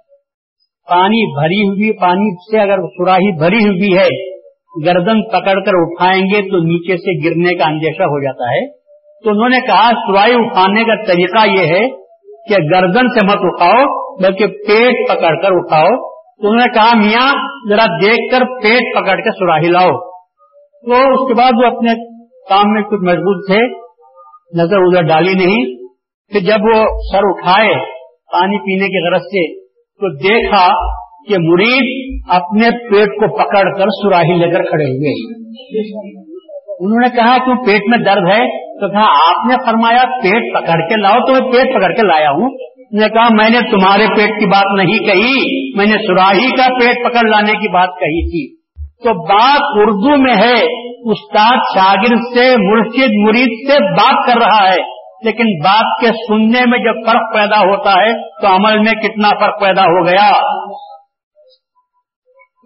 پانی 0.88 1.40
بھری 1.40 1.68
ہوئی، 1.68 1.99
پانی 2.00 2.50
سے 2.50 2.61
اگر 2.61 2.76
سراہی 2.76 3.38
بھری 3.38 3.68
ہوئی 3.68 3.99
ہے، 3.99 4.35
گردن 4.87 5.23
پکڑ 5.28 5.61
کر 5.64 5.73
اٹھائیں 5.75 6.23
گے 6.23 6.50
تو 6.50 6.56
نیچے 6.56 6.97
سے 6.97 7.28
گرنے 7.28 7.54
کا 7.54 7.64
اندیشہ 7.64 8.02
ہو 8.02 8.23
جاتا 8.23 8.44
ہے۔ 8.44 8.66
تو 9.25 9.30
انہوں 9.30 9.49
نے 9.49 9.61
کہا 9.61 9.90
سراہی 9.90 10.33
اٹھانے 10.35 10.85
کا 10.85 11.04
طریقہ 11.04 11.50
یہ 11.50 11.66
ہے 11.66 11.88
کہ 12.49 12.62
گردن 12.75 13.09
سے 13.09 13.26
مت 13.26 13.38
اٹھاؤ، 13.40 14.14
بلکہ 14.23 14.47
پیٹ 14.47 15.09
پکڑ 15.09 15.42
کر 15.42 15.49
اٹھاؤ۔ 15.50 16.13
تو 16.43 16.49
انہوں 16.49 16.67
نے 16.67 16.75
کہا، 16.75 16.97
میاں، 16.97 17.33
ذرا 17.69 17.85
دیکھ 17.87 18.33
کر 18.33 18.45
پیٹ 18.62 18.97
پکڑ 18.97 19.17
کے 19.17 19.31
سراہی 19.31 19.69
لاؤ۔ 19.69 20.14
تو 20.87 20.93
اس 20.93 21.29
کے 21.29 21.35
بعد 21.35 21.53
وہ 21.61 21.67
اپنے 21.67 21.95
کام 22.50 22.73
میں 22.73 22.83
کچھ 22.83 23.00
مضبوط 23.00 23.47
تھے۔ 23.47 23.85
نظر 24.62 24.76
ادھر 24.76 25.03
ڈالی 25.03 25.35
نہیں۔ 25.35 25.85
پھر 26.33 26.41
جب 26.41 26.64
وہ 26.64 26.85
سر 27.12 27.21
اٹھائے 27.23 27.75
پانی 28.33 28.59
پینے 28.59 28.88
کی 28.88 29.11
غرض 29.11 29.23
سے، 29.23 29.64
تو 29.76 30.17
دیکھا 30.17 30.95
کہ 31.29 31.35
مرید 31.38 32.19
اپنے 32.29 32.71
پیٹ 32.71 33.09
کو 33.09 33.37
پکڑ 33.37 33.79
کر 33.79 33.87
سراہی 34.03 34.38
لے 34.38 34.50
کر 34.50 34.62
کھڑے 34.62 34.85
ہوئے۔ 34.85 35.35
انہوں 36.81 36.99
نے 36.99 37.17
کہا 37.17 37.37
کہ 37.38 37.67
پیٹ 37.67 37.83
میں 37.88 37.99
درد 37.99 38.31
ہے؟ 38.31 38.47
تو 38.81 38.93
کہا، 38.93 39.07
آپ 39.07 39.47
نے 39.47 39.57
فرمایا، 39.67 40.05
پیٹ 40.23 40.55
پکڑ 40.55 40.81
کے 40.81 41.00
لاؤ، 41.00 41.19
تو 41.26 41.33
میں 41.33 41.53
پیٹ 41.53 41.75
پکڑ 41.75 41.93
کے 41.93 42.07
لایا 42.07 42.31
ہوں۔ 42.31 42.74
نے 43.00 43.08
کہا، 43.08 43.28
میں 43.30 43.50
نے 43.50 43.70
تمہارے 43.70 44.06
پیٹ 44.06 44.40
کی 44.40 44.46
بات 44.46 44.78
نہیں 44.78 44.98
کہی، 44.98 45.76
میں 45.76 45.86
نے 45.86 45.92
سراہی 45.92 46.50
کا 46.50 46.66
پیٹ 46.66 46.96
پکڑ 47.04 47.28
لانے 47.28 47.52
کی 47.52 47.68
بات 47.72 47.88
کہی 47.88 48.30
تھی۔ 48.30 48.64
تو 49.04 49.28
بات 49.28 49.60
اردو 49.62 50.22
میں 50.22 50.34
ہے۔ 50.34 50.84
استاد 51.10 51.56
شاگرد 51.78 52.20
سے، 52.34 52.54
مرشد 52.56 53.28
مرید 53.28 53.70
سے 53.70 53.92
بات 53.92 54.26
کر 54.26 54.40
رہا 54.40 54.68
ہے۔ 54.68 54.76
لیکن 55.24 55.44
بات 55.64 56.00
کے 56.00 56.06
سننے 56.06 56.70
میں 56.70 56.78
جب 56.78 57.10
فرق 57.10 57.34
پیدا 57.34 57.58
ہوتا 57.60 57.90
ہے، 57.90 58.12
تو 58.40 58.56
عمل 58.56 58.78
میں 58.78 58.92
کتنا 58.92 59.28
فرق 59.28 59.60
پیدا 59.60 59.82
ہو 59.82 60.06
گیا۔ 60.06 60.32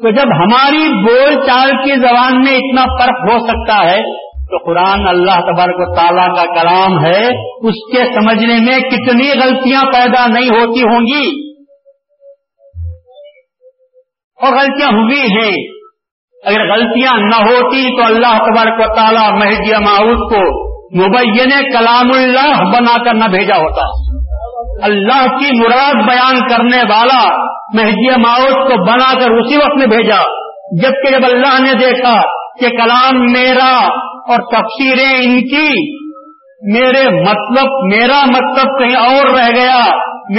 تو 0.03 0.11
جب 0.11 0.37
ہماری 0.37 1.03
بول 1.03 1.47
چال 1.47 1.71
کی 1.71 2.01
زبان 2.01 2.39
میں 2.41 2.57
اتنا 2.57 2.83
فرق 2.83 3.33
ہو 3.33 3.39
سکتا 3.39 3.91
ہے 3.91 4.28
تو 4.51 4.65
قرآن 4.65 5.09
اللہ 5.09 5.41
تبارک 5.41 5.75
و 5.79 5.95
تعالیٰ 5.95 6.35
کا 6.35 6.63
کلام 6.63 7.05
ہے، 7.05 7.27
اس 7.69 7.93
کے 7.93 8.05
سمجھنے 8.15 8.55
میں 8.55 8.79
کتنی 8.79 9.31
غلطیاں 9.31 9.83
پیدا 9.83 10.27
نہیں 10.27 10.49
ہوتی 10.49 10.81
ہوں 10.81 11.01
گی۔ 11.01 11.49
اور 14.43 14.53
غلطیاں 14.53 14.89
ہوئی 14.89 15.23
ہیں۔ 15.23 15.79
اگر 16.45 16.73
غلطیاں 16.73 17.19
نہ 17.19 17.35
ہوتی 17.35 17.97
تو 17.97 18.03
اللہ 18.07 18.39
تبارک 18.39 18.91
و 18.91 18.95
تعالیٰ 18.95 19.33
مہدیہ 19.33 19.77
معاوض 19.77 20.19
کو 20.19 20.69
مبین 21.01 21.51
کلام 21.51 22.13
اللہ 22.13 22.63
بنا 22.63 23.05
کر 23.05 23.15
نہ 23.15 23.25
بھیجا 23.25 23.57
ہوتا۔ 23.57 24.09
اللہ 24.83 25.27
کی 25.27 25.61
مراد 25.61 25.95
بیان 25.95 26.49
کرنے 26.49 26.77
والا 26.77 27.37
مہدی 27.75 28.11
ماؤت 28.11 28.53
کو 28.53 28.93
بنا 28.93 29.15
کر 29.21 29.31
اسی 29.31 29.57
وقت 29.57 29.79
میں 29.79 29.87
بھیجا، 29.87 30.23
جبکہ 30.83 31.11
جب 31.11 31.25
اللہ 31.25 31.63
نے 31.63 31.75
دیکھا 31.75 32.21
کہ 32.61 32.69
کلام 32.69 33.33
میرا 33.33 33.89
اور 34.29 34.37
تفسیریں 34.37 35.19
ان 35.23 35.41
کی، 35.41 35.99
میرے 36.73 37.21
مطلب 37.21 37.67
میرا 37.95 38.25
مطلب 38.27 38.79
کہیں 38.79 38.97
اور 38.97 39.39
رہ 39.39 39.49
گیا، 39.57 39.87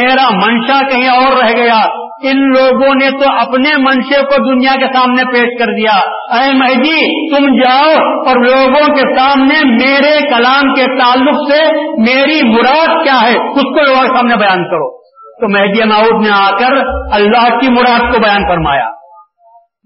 میرا 0.01 0.29
منشا 0.29 0.79
کہیں 0.89 1.09
اور 1.09 1.43
رہ 1.43 1.63
گیا۔ 1.63 1.79
ان 2.23 2.37
لوگوں 2.37 2.95
نے 2.95 3.11
تو 3.11 3.31
اپنے 3.31 3.77
منشے 3.77 4.21
کو 4.21 4.53
دنیا 4.53 4.71
کے 4.75 4.85
سامنے 4.85 5.23
پیش 5.23 5.59
کر 5.59 5.65
دیا۔ 5.65 5.91
اے 6.35 6.53
مہدی، 6.53 7.35
تم 7.35 7.45
جاؤ 7.61 7.91
اور 8.01 8.35
لوگوں 8.35 8.95
کے 8.95 9.15
سامنے 9.19 9.65
میرے 9.65 10.29
کلام 10.29 10.73
کے 10.73 10.83
تعلق 10.83 11.51
سے 11.51 11.65
میری 12.01 12.49
مراد 12.49 13.03
کیا 13.03 13.21
ہے، 13.21 13.37
اس 13.49 13.61
کو 13.61 13.85
لوگوں 13.85 14.01
کے 14.01 14.17
سامنے 14.17 14.35
بیان 14.35 14.63
کرو۔ 14.63 14.99
تو 15.41 15.47
مہدی 15.47 15.83
ناؤد 15.83 16.25
نے 16.25 16.31
آ 16.33 16.49
کر 16.51 16.73
اللہ 17.11 17.59
کی 17.59 17.71
مراد 17.71 18.13
کو 18.13 18.19
بیان 18.19 18.41
فرمایا۔ 18.47 18.98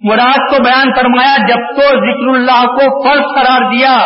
مراد 0.03 0.50
کو 0.50 0.63
بیان 0.63 0.93
فرمایا 0.95 1.36
جب 1.38 1.75
تو 1.75 1.81
ذکر 1.81 2.39
اللہ 2.39 2.65
کو 2.65 3.03
فرض 3.03 3.22
قرار 3.36 3.72
دیا۔ 3.72 4.00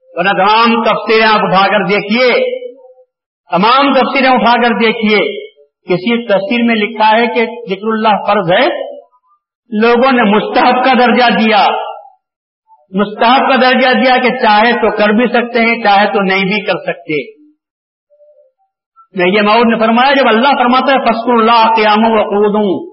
ورنہ 0.00 0.28
تمام 0.28 0.82
تفصیلیں 0.82 1.26
آپ 1.26 1.40
اٹھا 1.42 1.66
کر 1.66 1.84
دیکھیے۔ 1.84 2.60
تمام 3.50 3.94
تفصیلیں 3.94 4.30
اٹھا 4.30 4.62
کر 4.62 4.68
دیکھیے۔ 4.68 5.46
کسی 5.60 6.26
تصویر 6.26 6.64
میں 6.64 6.74
لکھا 6.74 7.16
ہے 7.18 7.26
کہ 7.26 7.46
ذکر 7.68 7.86
اللہ 7.86 8.08
فرض 8.08 8.52
ہے۔ 8.52 8.92
لوگوں 9.82 10.12
نے 10.12 10.22
مستحب 10.22 10.84
کا 10.84 10.92
درجہ 10.92 11.38
دیا۔ 11.38 11.66
مستحب 12.90 13.38
کا 13.38 13.56
درجہ 13.56 13.88
دیا 13.88 14.16
کہ 14.16 14.28
چاہے 14.28 14.72
تو 14.72 14.96
کر 14.96 15.08
بھی 15.08 15.26
سکتے 15.26 15.58
ہیں، 15.60 15.82
چاہے 15.82 16.06
تو 16.06 16.22
نہیں 16.22 16.44
بھی 16.44 16.66
کر 16.66 16.92
سکتے۔ 16.92 17.42
میں 19.14 19.36
یہ 19.36 19.42
ماؤد 19.42 19.64
نے 19.64 19.78
فرمایا، 19.78 20.12
جب 20.12 20.28
اللہ 20.28 20.48
فرماتا 20.48 20.92
ہے 20.92 21.04
فسق 21.04 21.28
اللہ 21.28 21.74
قیام 21.74 22.04
و 22.04 22.22
قودوں 22.22 22.92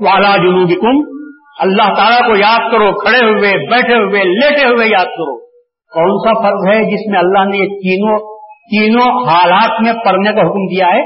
والا 0.00 0.36
جنوبکم 0.36 1.17
اللہ 1.58 1.94
تعالیٰ 1.94 2.18
کو 2.18 2.36
یاد 2.36 2.70
کرو، 2.72 2.92
کھڑے 2.92 3.18
ہوئے، 3.18 3.70
بیٹھے 3.70 3.94
ہوئے، 3.94 4.24
لیٹے 4.24 4.66
ہوئے 4.66 4.86
یاد 4.88 5.04
کرو۔ 5.04 5.48
کون 5.94 6.18
سا 6.18 6.42
فرض 6.42 6.74
ہے 6.74 6.84
جس 6.84 7.10
میں 7.10 7.18
اللہ 7.18 7.44
نے 7.44 7.56
یہ 7.56 7.68
تینوں 7.68 8.38
تینوں 8.72 9.28
حالات 9.30 9.82
میں 9.82 9.92
پڑھنے 10.04 10.32
کا 10.32 10.40
حکم 10.40 10.66
دیا 10.66 10.86
ہے؟ 10.86 11.02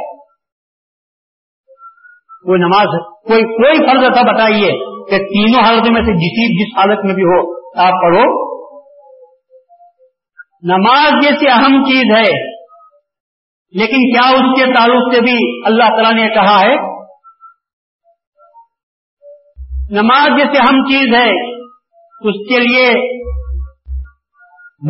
کوئی 2.46 2.60
نماز، 2.60 2.86
کوئی 3.28 3.42
کوئی 3.42 3.78
فرض 3.78 4.02
ایسا 4.02 4.32
بتائیے 4.32 4.70
کہ 5.10 5.18
تینوں 5.18 5.64
حالت 5.64 5.90
میں 5.90 6.02
سے 6.02 6.12
جسی 6.12 6.62
جس 6.62 6.78
حالت 6.78 7.04
میں 7.04 7.14
بھی 7.14 7.22
ہو، 7.22 7.38
آپ 7.82 8.02
پڑھو۔ 8.02 8.52
نماز 10.62 11.12
جیسی 11.22 11.48
اہم 11.48 11.84
چیز 11.84 12.16
ہے، 12.16 12.52
لیکن 13.74 13.96
کیا 13.96 14.28
اس 14.28 14.60
کے 14.60 14.72
تعلق 14.72 15.14
سے 15.14 15.20
بھی 15.20 15.66
اللہ 15.66 15.88
تعالیٰ 15.88 16.12
نے 16.12 16.28
کہا 16.28 16.60
ہے؟ 16.60 16.91
نماز 19.92 20.28
جیسی 20.28 20.58
اہم 20.58 20.84
چیز 20.84 21.14
ہے، 21.14 21.30
اس 22.28 22.48
کے 22.48 22.58
لیے 22.58 22.88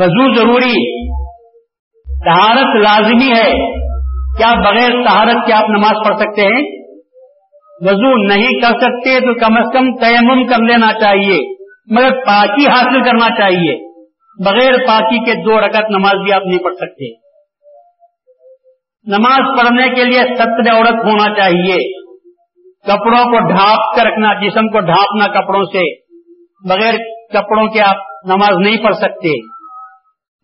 وضو 0.00 0.35
ضروری 0.35 1.06
تہارت 2.25 2.82
لازمی 2.82 3.32
ہے۔ 3.32 3.52
کیا 4.38 4.71
بغیر 4.71 5.04
تہارت 5.04 5.47
کے 5.47 5.52
آپ 5.52 5.71
نماز 5.71 6.09
پڑھ 6.09 6.16
سکتے 6.16 6.42
ہیں؟ 6.42 6.82
وضو 7.80 8.28
نہیں 8.28 8.61
کر 8.61 8.78
سکتے 8.80 9.21
تو 9.21 9.35
کم 9.35 9.56
از 9.56 9.73
کم 9.73 9.97
تیمم 9.97 10.47
کر 10.47 10.59
لینا 10.59 10.92
چاہیے، 11.00 11.54
مگر 11.90 12.11
پاکی 12.26 12.66
حاصل 12.66 13.02
کرنا 13.02 13.28
چاہیے۔ 13.28 13.92
بغیر 14.44 14.87
پاکی 14.87 15.25
کے 15.25 15.35
دو 15.35 15.61
رکعت 15.61 15.90
نماز 15.90 16.14
بھی 16.14 16.32
آپ 16.32 16.42
نہیں 16.47 16.59
پڑھ 16.59 16.75
سکتے۔ 16.75 17.12
نماز 19.06 19.61
پڑھنے 19.61 19.88
کے 19.88 20.04
لیے 20.04 20.21
ستر 20.21 20.75
عورت 20.75 21.04
ہونا 21.04 21.35
چاہیے۔ 21.35 22.01
کپڑوں 22.87 23.25
کو 23.25 23.49
ڈھانپ 23.49 23.97
کر 23.97 24.07
رکھنا، 24.07 24.35
جسم 24.35 24.69
کو 24.69 24.81
ڈھانپنا 24.81 25.41
کپڑوں 25.41 25.62
سے، 25.62 26.01
بغیر 26.69 26.95
کپڑوں 27.33 27.67
کے 27.67 27.81
آپ 27.81 27.97
نماز 28.29 28.59
نہیں 28.59 28.85
پڑھ 28.85 28.95
سکتے۔ 28.95 29.37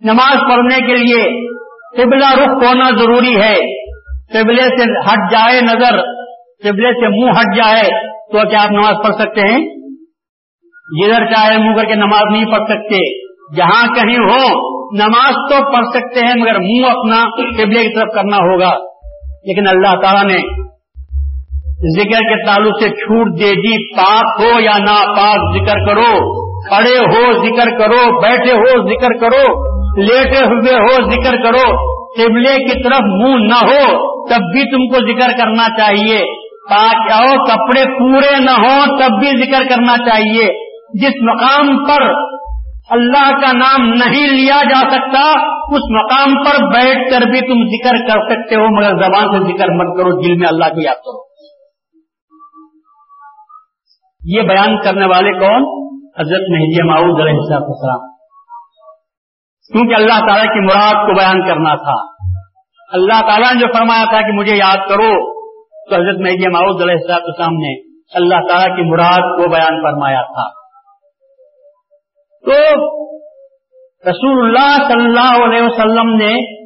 نماز 0.05 0.37
پڑھنے 0.51 0.87
کے 0.87 0.97
لیے 0.97 1.49
قبلہ 1.97 2.35
رخ 2.35 2.49
ہونا 2.49 2.91
ضروری 2.91 3.37
ہے۔ 3.37 3.55
قبلے 4.33 4.63
سے 4.63 5.11
ہٹ 5.11 5.33
جائے 5.33 5.61
نظر، 5.61 5.99
قبلے 6.65 6.93
سے 6.93 7.09
منہ 7.09 7.41
ہٹ 7.41 7.57
جائے 7.57 7.91
تو 8.05 8.49
کیا 8.49 8.63
آپ 8.63 8.71
نماز 8.71 8.95
پڑھ 9.07 9.15
سکتے 9.15 9.41
ہیں؟ 9.41 9.59
جدھر 11.01 11.25
چاہے 11.27 11.59
منہ 11.59 11.77
کر 11.77 11.85
کے 11.85 11.95
نماز 11.95 12.23
نہیں 12.31 12.45
پڑھ 12.45 12.69
سکتے۔ 12.69 13.29
جہاں 13.57 13.95
کہیں 13.95 14.19
ہو، 14.19 14.69
نماز 14.97 15.35
تو 15.35 15.73
پڑھ 15.73 15.87
سکتے 15.95 16.21
ہیں، 16.21 16.35
مگر 16.35 16.59
منہ 16.59 16.87
اپنا 16.87 17.25
قبلے 17.37 17.83
کی 17.83 17.95
طرف 17.95 18.15
کرنا 18.15 18.37
ہوگا۔ 18.37 18.73
لیکن 19.45 19.69
اللہ 19.69 20.01
تعالیٰ 20.01 20.25
نے 20.25 20.69
ذکر 21.79 22.21
کے 22.21 22.47
تعلق 22.47 22.83
سے 22.83 22.91
چھوٹ 22.91 23.41
دے 23.41 23.55
دی، 23.55 23.97
پاک 23.97 24.41
ہو 24.41 24.61
یا 24.61 24.79
نا 24.79 25.13
پاک 25.17 25.57
ذکر 25.57 25.87
کرو 25.87 26.49
کھڑے 26.69 26.99
ہو 26.99 27.33
ذکر 27.33 27.79
کرو، 27.79 28.21
بیٹھے 28.21 28.53
ہو 28.53 28.89
ذکر 28.89 29.19
کرو، 29.21 29.69
لیٹے 30.03 30.45
ہوئے 30.45 30.75
ہو 30.75 31.11
ذکر 31.11 31.37
کرو، 31.37 31.77
قبلے 32.19 32.65
کی 32.65 32.83
طرف 32.83 33.01
منہ 33.01 33.45
نہ 33.45 33.67
ہو، 33.67 34.09
تب 34.29 34.41
بھی 34.53 34.63
تم 34.71 34.97
کو 34.97 35.13
ذکر 35.13 35.39
کرنا 35.39 35.69
چاہیے۔ 35.79 36.19
تاکہ 36.71 37.37
کپڑے 37.37 37.85
پورے 37.99 38.41
نہ 38.41 38.51
ہوں، 38.51 38.87
تب 38.87 39.19
بھی 39.21 39.45
ذکر 39.45 39.63
کرنا 39.69 39.97
چاہیے۔ 39.97 40.47
جس 40.95 41.13
مقام 41.23 41.85
پر 41.85 42.03
اللہ 42.91 43.41
کا 43.41 43.53
نام 43.53 43.89
نہیں 43.89 44.29
لیا 44.29 44.61
جا 44.65 44.91
سکتا، 44.91 45.41
اس 45.49 45.83
مقام 45.91 46.45
پر 46.45 46.65
بیٹھ 46.65 47.11
کر 47.11 47.31
بھی 47.31 47.41
تم 47.41 47.67
ذکر 47.67 48.07
کر 48.07 48.35
سکتے 48.35 48.55
ہو، 48.55 48.77
مگر 48.77 48.91
زبان 48.91 49.23
سے 49.23 49.53
ذکر 49.53 49.67
مت 49.69 49.97
کرو، 49.99 50.21
دل 50.21 50.35
میں 50.35 50.49
اللہ 50.49 50.65
کی 50.65 50.85
یاد 50.85 50.95
کرو۔ 50.95 51.28
یہ 54.25 54.43
بیان 54.43 54.81
کرنے 54.83 55.07
والے 55.07 55.33
کون؟ 55.33 55.63
حضرت 56.21 56.51
مہدی 56.51 56.89
معود 56.89 57.21
علیہ 57.21 57.39
السلام۔ 57.41 58.09
کیونکہ 59.73 59.95
اللہ 59.95 60.27
تعالیٰ 60.29 60.45
کی 60.45 60.65
مراد 60.65 61.07
کو 61.07 61.15
بیان 61.15 61.49
کرنا 61.49 61.75
تھا۔ 61.75 62.25
اللہ 62.93 63.21
تعالیٰ 63.21 63.55
نے 63.55 63.61
جو 63.61 63.67
فرمایا 63.79 64.05
تھا 64.05 64.21
کہ 64.21 64.33
مجھے 64.33 64.57
یاد 64.57 64.77
کرو، 64.89 65.39
تو 65.89 65.95
حضرت 65.95 66.21
مہدی 66.21 66.51
معود 66.51 66.83
علیہ 66.83 66.95
السلام 66.95 67.53
نے 67.53 67.89
اللہ 68.15 68.47
تعالیٰ 68.49 68.77
کی 68.77 68.83
مراد 68.83 69.37
کو 69.37 69.51
بیان 69.51 69.83
فرمایا 69.83 70.23
تھا۔ 70.23 70.49
تو 72.45 72.87
رسول 74.11 74.47
اللہ 74.47 74.89
صلی 74.89 75.05
اللہ 75.05 75.45
علیہ 75.45 75.63
وسلم 75.63 76.15
نے 76.15 76.59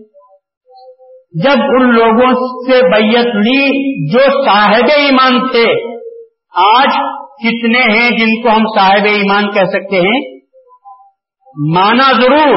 جب 1.44 1.62
ان 1.62 1.94
لوگوں 1.94 2.34
سے 2.70 2.82
بیت 2.82 3.26
لی 3.26 3.82
جو 4.12 4.44
صاحب 4.44 4.88
ایمان 4.96 5.48
تھے، 5.48 5.96
آج 6.78 7.21
کتنے 7.42 7.78
ہیں 7.78 8.10
جن 8.10 8.42
کو 8.42 8.48
ہم 8.48 8.64
صاحب 8.78 9.04
ایمان 9.04 9.50
کہہ 9.50 9.64
سکتے 9.64 9.96
ہیں؟ 9.96 10.32
مانا 11.74 12.12
ضرور، 12.12 12.56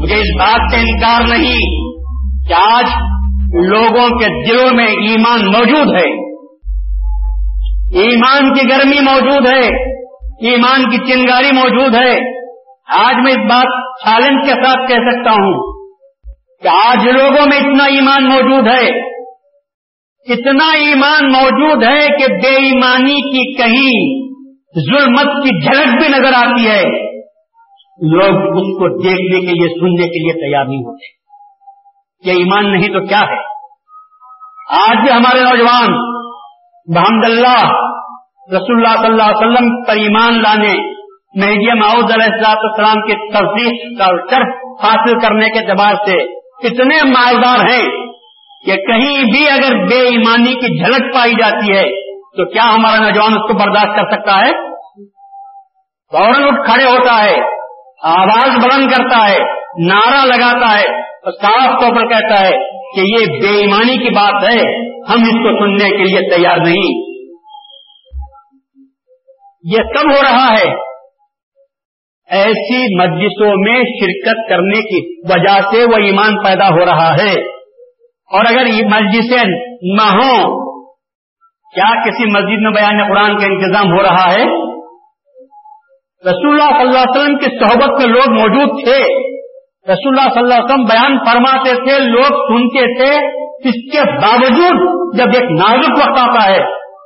مجھے 0.00 0.14
اس 0.14 0.40
بات 0.40 0.72
سے 0.72 0.80
انکار 0.80 1.20
نہیں 1.28 1.90
کہ 2.48 2.54
آج 2.72 2.84
لوگوں 3.66 4.18
کے 4.18 4.48
دلوں 4.48 4.76
میں 4.76 4.86
ایمان 4.86 5.40
موجود 5.46 5.94
ہے۔ 5.96 6.30
ایمان 8.00 8.54
کی 8.54 8.68
گرمی 8.70 9.00
موجود 9.00 9.46
ہے، 9.46 9.90
ایمان 10.50 10.90
کی 10.90 11.12
چنگاری 11.12 11.56
موجود 11.56 11.94
ہے۔ 11.94 12.40
آج 12.96 13.14
میں 13.14 13.32
اس 13.32 13.50
بات 13.50 13.96
چیلنج 14.04 14.46
کے 14.46 14.52
ساتھ 14.52 14.92
کہہ 14.92 15.10
سکتا 15.10 15.30
ہوں 15.30 15.72
کہ 16.62 16.68
آج 16.68 17.08
لوگوں 17.08 17.46
میں 17.46 17.58
اتنا 17.58 17.84
ایمان 17.84 18.24
موجود 18.24 18.66
ہے۔ 18.66 19.10
اتنا 20.32 20.64
ایمان 20.64 21.32
موجود 21.32 21.82
ہے 21.82 22.06
کہ 22.06 22.32
بے 22.32 22.56
ایمانی 22.56 23.14
کی 23.14 23.54
کہیں 23.54 24.30
ظلمت 24.80 25.44
کی 25.44 25.60
جھلک 25.60 26.02
بھی 26.02 26.08
نظر 26.08 26.32
آتی 26.34 26.68
ہے۔ 26.68 27.10
لوگ 28.02 28.34
اس 28.34 28.78
کو 28.78 29.02
دیکھنے 29.02 29.40
کے 29.40 29.46
لیے، 29.46 29.68
سننے 29.68 30.08
کے 30.08 30.22
لیے 30.22 30.50
تیار 30.50 30.64
نہیں 30.64 30.78
ہوتے۔ 30.78 31.20
یہ 32.30 32.36
ایمان 32.36 32.72
نہیں 32.72 32.88
تو 32.88 33.06
کیا 33.06 33.20
ہے؟ 33.20 33.50
آج 34.78 34.96
بھی 35.04 35.12
ہمارے 35.12 35.40
نوجوان 35.40 35.92
بحمد 36.94 37.24
اللہ، 37.24 37.70
رسول 38.56 38.86
اللہ 38.86 38.96
صلی 38.96 39.06
اللہ 39.06 39.22
علیہ 39.22 39.46
وسلم 39.46 39.82
پر 39.82 39.92
ایمان 39.92 40.42
لانے 40.42 40.90
مہدی 41.36 41.78
معود 41.78 42.12
علیہ 42.12 42.32
السلاط 42.32 42.58
السلام 42.62 43.06
کی 43.06 43.30
تصدیق 43.32 43.98
کا 43.98 44.06
شرف 44.06 44.54
حاصل 44.84 45.18
کرنے 45.18 45.48
کے 45.48 45.58
اعتبار 45.58 45.94
سے 45.94 46.16
اتنے 46.66 47.02
مالدار 47.02 47.58
ہیں۔ 47.60 47.99
کہ 48.66 48.76
کہیں 48.76 49.22
بھی 49.22 49.50
اگر 49.50 49.86
بے 49.86 50.00
ایمانی 50.00 50.54
کی 50.54 50.78
جھلک 50.78 51.14
پائی 51.14 51.32
جاتی 51.32 51.76
ہے 51.76 52.10
تو 52.12 52.50
کیا 52.50 52.74
ہمارا 52.74 52.96
نوجوان 52.96 53.32
اس 53.32 53.50
کو 53.50 53.54
برداشت 53.54 53.86
کر 53.86 54.16
سکتا 54.16 54.46
ہے؟ 54.46 54.52
فوراً 56.12 56.42
اٹھ 56.44 56.70
کھڑے 56.70 56.84
ہوتا 56.84 57.24
ہے، 57.24 57.34
آواز 58.02 58.64
بلند 58.64 58.90
کرتا 58.90 59.30
ہے، 59.30 59.38
نعرہ 59.86 60.26
لگاتا 60.26 60.78
ہے 60.78 61.00
اور 61.02 61.32
صاف 61.32 61.80
طور 61.80 61.96
پر 61.96 62.08
کہتا 62.08 62.40
ہے 62.40 62.50
کہ 62.94 63.00
یہ 63.00 63.26
بے 63.26 63.60
ایمانی 63.60 63.96
کی 63.96 64.10
بات 64.10 64.44
ہے، 64.44 64.88
ہم 64.88 65.22
اس 65.22 65.32
کو 65.32 65.66
سننے 65.66 65.88
کے 65.90 66.04
لیے 66.04 66.36
تیار 66.36 66.56
نہیں۔ 66.56 67.10
یہ 69.64 69.76
کب 69.76 70.16
ہو 70.16 70.22
رہا 70.22 70.52
ہے۔ 70.52 70.90
ایسی 72.30 73.00
مجلسوں 73.00 73.52
میں 73.56 73.82
شرکت 73.82 74.48
کرنے 74.48 74.80
کی 74.80 75.20
وجہ 75.32 75.60
سے 75.60 75.84
وہ 75.84 76.04
ایمان 76.04 76.44
پیدا 76.44 76.68
ہو 76.68 76.84
رہا 76.84 77.14
ہے۔ 77.14 77.59
اور 78.30 78.44
اگر 78.48 78.66
یہ 78.66 78.84
مسجدیں 78.84 79.44
نہ 79.82 80.02
ہوں، 80.02 80.66
کیا 81.74 82.02
کسی 82.04 82.26
مسجد 82.30 82.62
میں 82.62 82.70
بیان 82.70 83.08
قرآن 83.08 83.38
کا 83.38 83.46
انتظام 83.46 83.92
ہو 83.92 84.02
رہا 84.02 84.32
ہے؟ 84.32 84.44
رسول 86.30 86.52
اللہ 86.52 86.78
صلی 86.78 86.86
اللہ 86.86 86.98
علیہ 86.98 87.20
وسلم 87.20 87.38
کی 87.38 87.44
صحبت 87.44 88.00
میں 88.00 88.06
لوگ 88.06 88.32
موجود 88.32 88.84
تھے۔ 88.84 88.98
رسول 89.92 90.18
اللہ 90.18 90.30
صلی 90.30 90.42
اللہ 90.42 90.54
علیہ 90.54 90.64
وسلم 90.64 90.84
بیان 90.84 91.18
فرماتے 91.18 91.74
تھے، 91.74 91.98
لوگ 91.98 92.24
سنتے 92.24 92.94
تھے۔ 92.96 93.40
اس 93.64 93.92
کے 93.92 94.00
باوجود 94.10 95.00
جب 95.18 95.26
ایک 95.34 95.50
نازک 95.50 95.90
وقت 95.90 96.18
آتا 96.18 96.50
ہے، 96.50 96.58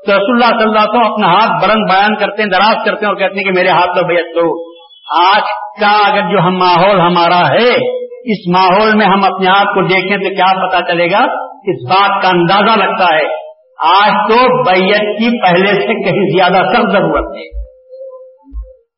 تو 0.07 0.13
رسول 0.13 0.43
اللہ 0.43 0.59
صلی 0.59 0.69
اللہ 0.69 0.79
علیہ 0.79 1.01
وسلم 1.01 1.13
اپنا 1.13 1.27
ہاتھ 1.27 1.65
برن 1.65 1.83
بیان 1.83 2.15
کرتے 2.15 2.43
ہیں، 2.43 2.51
دراز 2.51 2.85
کرتے 2.85 3.07
ہیں 3.07 3.13
اور 3.13 3.21
کہتے 3.21 3.35
ہیں 3.35 3.45
کہ 3.45 3.51
میرے 3.51 3.69
ہاتھ 3.69 3.91
میں 3.95 4.15
بیعت 4.15 4.35
کرو 4.35 4.75
آج 5.21 5.43
کا 5.81 6.11
اگر 6.11 6.33
جو 6.33 6.39
ہم 6.47 6.57
ماحول 6.57 7.01
ہمارا 7.01 7.55
ہے 7.55 8.04
اس 8.25 8.57
ماحول 8.57 8.97
میں 8.97 9.07
ہم 9.07 9.25
اپنے 9.25 9.49
آپ 9.49 9.75
کو 9.75 9.87
دیکھیں 9.87 10.17
تو 10.17 10.35
کیا 10.35 10.69
پتا 10.69 10.93
چلے 10.93 11.11
گا؟ 11.11 11.19
اس 11.67 11.91
بات 11.91 12.23
کا 12.23 12.29
اندازہ 12.29 12.79
لگتا 12.79 13.17
ہے۔ 13.17 13.45
آج 13.85 14.13
تو 14.31 14.63
بیت 14.63 15.19
کی 15.19 15.43
پہلے 15.43 15.67
سے 15.67 16.11
کہیں 16.11 16.37
زیادہ 16.37 16.67
سخت 16.67 16.93
ضرورت 16.93 17.37
ہے۔ 17.37 17.65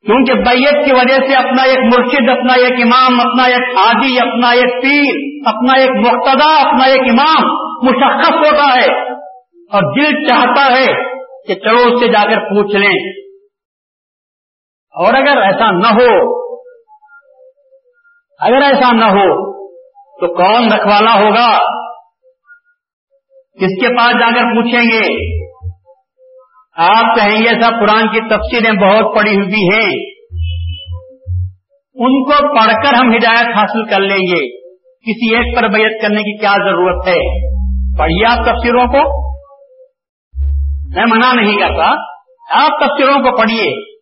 کیونکہ 0.06 0.34
بیت 0.34 0.84
کی 0.84 0.92
وجہ 0.92 1.26
سے 1.26 1.34
اپنا 1.34 1.62
ایک 1.62 1.78
مرشد، 1.78 2.28
اپنا 2.28 2.52
ایک 2.52 2.72
امام، 2.72 3.20
اپنا 3.20 3.44
ایک 3.44 3.78
حاجی، 3.78 4.16
اپنا 4.20 4.50
ایک 4.50 4.82
پیر، 4.82 5.14
اپنا 5.46 5.72
ایک 5.72 5.90
مقتدا 5.90 6.68
اپنا 6.68 6.84
ایک 6.84 7.00
امام 7.00 7.66
مشخص 7.82 8.34
ہوتا 8.34 8.74
ہے۔ 8.74 9.12
اور 9.72 9.96
دل 9.96 10.24
چاہتا 10.24 10.78
ہے 10.78 11.16
کہ 11.46 11.54
چلو 11.54 11.94
اس 11.94 12.00
سے 12.00 12.08
جا 12.08 12.24
کر 12.24 12.38
پوچھ 12.38 12.76
لیں۔ 12.76 13.12
اور 14.90 15.14
اگر 15.14 15.42
ایسا 15.42 15.70
نہ 15.70 15.86
ہو 15.86 16.45
اگر 18.40 18.62
ایسا 18.62 18.92
نہ 18.92 19.04
ہو 19.04 19.56
تو 19.92 20.34
کون 20.34 20.72
رکھوالا 20.72 21.14
ہوگا؟ 21.14 21.58
کس 23.60 23.80
کے 23.80 23.96
پاس 23.96 24.12
جا 24.12 24.30
کر 24.34 24.42
پوچھیں 24.42 24.82
گے؟ 24.82 25.36
آپ 26.76 27.16
کہیں 27.16 27.42
گے 27.42 27.48
ایسا 27.48 27.68
قرآن 27.70 28.08
کی 28.08 28.20
تفصیلیں 28.20 28.70
بہت 28.70 29.16
پڑی 29.16 29.36
ہوئی 29.36 29.68
ہیں۔ 29.74 30.16
ان 31.94 32.24
کو 32.24 32.54
پڑھ 32.54 32.74
کر 32.74 32.94
ہم 32.94 33.10
ہدایت 33.10 33.56
حاصل 33.56 33.84
کر 33.84 34.00
لیں 34.00 34.16
گے۔ 34.16 34.66
کسی 34.76 35.36
ایک 35.36 35.56
پر 35.56 35.68
بیعت 35.68 36.02
کرنے 36.02 36.22
کی 36.22 36.38
کیا 36.38 36.52
ضرورت 36.52 37.08
ہے؟ 37.08 37.48
پڑھیے 37.98 38.26
آپ 38.26 38.44
تفسیروں 38.44 38.84
کو۔ 38.84 39.26
میں 40.96 41.04
منع 41.10 41.32
نہیں 41.32 41.56
کرتا۔ 41.56 41.86
آپ 42.64 42.80
تفسیروں 42.80 43.14
کو 43.14 43.36
پڑھیے۔ 43.36 43.96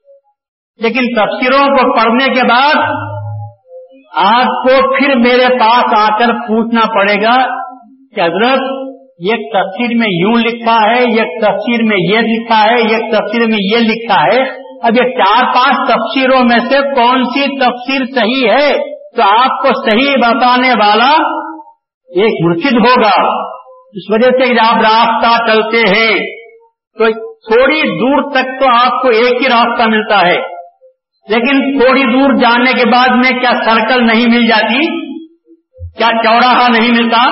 لیکن 0.76 1.00
تفسیروں 1.00 1.66
کو 1.66 1.96
پڑھنے 1.96 2.24
کے 2.24 2.48
بعد 2.48 3.03
آپ 4.16 4.46
کو 4.46 4.96
پھر 4.96 5.14
میرے 5.14 5.58
پاس 5.60 5.84
آ 5.98 6.18
کر 6.18 6.32
پوچھنا 6.32 6.80
پڑے 6.94 7.14
گا 7.14 7.36
کہ 8.14 8.20
حضرت، 8.20 8.60
یہ 9.18 9.32
تفسیر 9.32 9.96
میں 9.96 10.06
یوں 10.10 10.32
لکھا 10.32 10.90
ہے، 10.90 11.02
یہ 11.02 11.22
تفسیر 11.42 11.82
میں 11.82 11.96
یہ 11.96 12.18
لکھا 12.18 12.62
ہے، 12.70 12.80
یہ 12.80 13.10
تفسیر 13.10 13.46
میں 13.46 13.58
یہ 13.60 13.76
لکھا 13.76 14.22
ہے۔ 14.22 14.64
اب 14.82 14.96
یہ 14.96 15.10
چار 15.10 15.44
پانچ 15.54 15.88
تفسیروں 15.88 16.40
میں 16.40 16.58
سے 16.58 16.94
کون 16.94 17.24
سی 17.24 17.60
تفسیر 17.60 18.04
صحیح 18.04 18.50
ہے؟ 18.50 18.72
تو 19.16 19.22
آپ 19.22 19.62
کو 19.62 19.90
صحیح 19.90 20.14
بتانے 20.16 20.68
والا 20.68 21.10
ایک 22.20 22.46
مرشد 22.46 22.72
ہوگا۔ 22.72 23.44
اس 23.92 24.10
وجہ 24.10 24.30
سے 24.30 24.54
آپ 24.60 24.74
راستہ 24.74 25.52
چلتے 25.52 25.78
ہیں۔ 25.78 26.18
تو 26.98 27.06
تھوڑی 27.34 27.80
دور 27.80 28.30
تک 28.30 28.60
تو 28.60 28.66
آپ 28.84 29.02
کو 29.02 29.08
ایک 29.08 29.42
ہی 29.42 29.48
راستہ 29.48 29.88
ملتا 29.88 30.26
ہے۔ 30.26 30.53
لیکن 31.28 31.78
تھوڑی 31.78 32.02
دور 32.02 32.34
جانے 32.42 32.72
کے 32.72 32.90
بعد 32.90 33.08
میں 33.08 33.30
کیا 33.30 33.50
سرکل 33.50 34.06
نہیں 34.06 34.26
مل 34.30 34.46
جاتی؟ 34.46 35.04
کیا 35.98 36.08
چوراہا 36.24 36.68
نہیں 36.68 36.90
ملتا؟ 36.90 37.30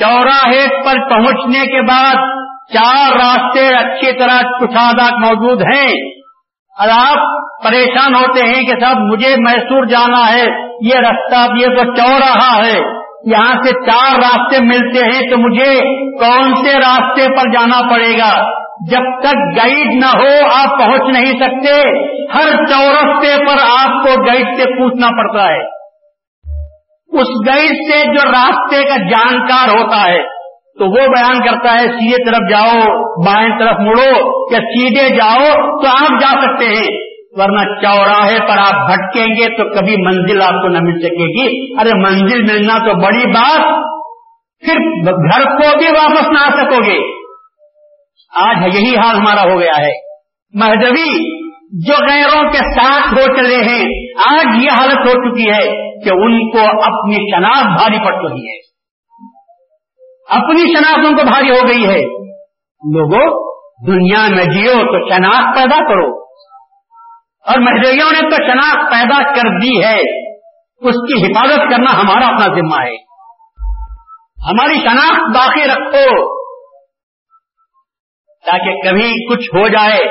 چوراہے 0.00 0.84
پر 0.84 1.10
پہنچنے 1.10 1.66
کے 1.66 1.82
بعد 1.82 2.14
چار 2.74 3.12
راستے 3.12 3.68
اچھی 3.68 4.12
طرح 4.12 4.38
کشادات 4.40 5.12
موجود 5.12 5.60
ہیں۔ 5.60 5.92
اور 6.80 6.88
آپ 6.88 7.18
پریشان 7.64 8.14
ہوتے 8.14 8.46
ہیں 8.46 8.66
کہ 8.66 8.80
صاحب 8.80 8.96
مجھے 8.96 9.36
میسور 9.38 9.86
جانا 9.86 10.32
ہے، 10.32 10.44
یہ 10.80 10.94
رستہ، 10.94 11.46
یہ 11.60 11.66
تو 11.66 11.94
چوراہا 11.94 12.66
ہے۔ 12.66 13.01
یہاں 13.24 13.54
سے 13.64 13.90
چار 13.90 14.14
راستے 14.14 14.58
ملتے 14.60 15.04
ہیں 15.04 15.30
تو 15.30 15.36
مجھے 15.38 15.80
کون 16.16 16.54
سے 16.64 16.72
راستے 16.72 17.28
پر 17.28 17.52
جانا 17.52 17.90
پڑے 17.90 18.18
گا؟ 18.18 18.62
جب 18.90 19.20
تک 19.20 19.34
گائیڈ 19.34 19.86
نہ 19.94 20.06
ہو 20.06 20.46
آپ 20.54 20.78
پہنچ 20.78 21.02
نہیں 21.16 21.32
سکتے، 21.32 21.80
ہر 22.34 22.64
چورستے 22.66 23.44
پر 23.46 23.56
آپ 23.78 24.06
کو 24.06 24.24
گائیڈ 24.26 24.46
سے 24.56 24.64
پوچھنا 24.64 25.06
پڑتا 25.06 25.48
ہے۔ 25.48 25.82
اس 27.20 27.46
گائیڈ 27.46 27.70
سے 27.70 28.04
جو 28.06 28.30
راستے 28.30 28.82
کا 28.82 28.96
جانکار 28.96 29.68
ہوتا 29.68 30.12
ہے، 30.12 30.18
تو 30.78 30.86
وہ 30.86 31.06
بیان 31.06 31.40
کرتا 31.40 31.72
ہے، 31.74 31.78
سیدھے 31.78 32.30
طرف 32.30 32.50
جاؤ، 32.50 32.80
بائیں 33.24 33.58
طرف 33.58 33.80
مڑو 33.80 34.42
یا 34.52 34.58
سیدھے 34.58 35.14
جاؤ 35.14 35.52
تو 35.82 35.88
آپ 35.88 36.20
جا 36.20 36.40
سکتے 36.42 36.66
ہیں۔ 36.66 37.11
ورنہ 37.38 37.80
چوراہے 37.82 38.38
پر 38.40 38.58
آپ 38.58 38.90
بھٹکیں 38.90 39.26
گے 39.26 39.56
تو 39.56 39.78
کبھی 39.78 39.96
منزل 40.06 40.42
آپ 40.42 40.62
کو 40.62 40.68
نہ 40.68 40.78
مل 40.82 41.00
سکے 41.00 41.24
گی۔ 41.24 41.80
ارے 41.80 41.90
منزل 41.94 42.42
ملنا 42.42 42.78
تو 42.78 43.06
بڑی 43.06 43.26
بات۔ 43.26 43.82
پھر 44.60 44.74
گھر 45.06 45.44
کو 45.44 45.78
بھی 45.78 45.86
واپس 45.86 46.28
نہ 46.28 46.38
آ 46.38 46.48
سکو 46.48 46.84
گے۔ 46.86 46.98
آج 48.34 48.76
یہی 48.76 48.96
حال 48.96 49.16
ہمارا 49.16 49.52
ہو 49.52 49.60
گیا 49.60 49.80
ہے۔ 49.80 49.92
مہدوی، 50.54 51.42
جو 51.86 51.94
غیروں 52.10 52.52
کے 52.52 52.58
ساتھ 52.58 53.14
ہو 53.14 53.36
چلے 53.36 53.56
ہیں، 53.56 54.12
آج 54.32 54.64
یہ 54.64 54.70
حالت 54.70 54.98
ہو 54.98 55.12
چکی 55.12 55.50
ہے 55.50 55.92
کہ 56.04 56.10
ان 56.10 56.50
کو 56.50 56.58
اپنی 56.58 57.14
شناخت 57.14 57.80
بھاری 57.80 57.98
پڑ 58.04 58.12
چکی 58.12 58.48
ہے۔ 58.48 58.58
اپنی 60.30 60.60
شناخت 60.60 60.98
ان 60.98 61.16
کو 61.16 61.22
بھاری 61.22 61.50
ہو 61.50 61.68
گئی 61.68 61.84
ہے۔ 61.84 62.04
لوگوں، 62.98 63.52
دنیا 63.86 64.28
میں 64.28 64.44
جیو 64.44 64.72
تو 64.72 65.14
شناخت 65.14 65.56
پیدا 65.56 65.78
کرو۔ 65.88 66.22
اور 67.46 67.58
مہدویوں 67.58 68.12
نے 68.12 68.20
تو 68.20 68.36
شناخت 68.36 68.92
پیدا 68.92 69.34
کر 69.34 69.60
دی 69.62 69.84
ہے۔ 69.84 70.28
اس 70.88 70.94
کی 70.94 71.24
حفاظت 71.24 71.58
کرنا 71.58 72.00
ہمارا 72.00 72.26
اپنا 72.26 72.54
ذمہ 72.54 72.86
ہے۔ 72.86 72.96
ہماری 74.50 74.74
شناخت 74.74 75.36
باقی 75.36 75.64
رکھو۔ 75.64 76.42
تاکہ 78.46 78.90
کبھی 78.90 79.34
کچھ 79.34 79.56
ہو 79.56 79.68
جائے 79.68 80.04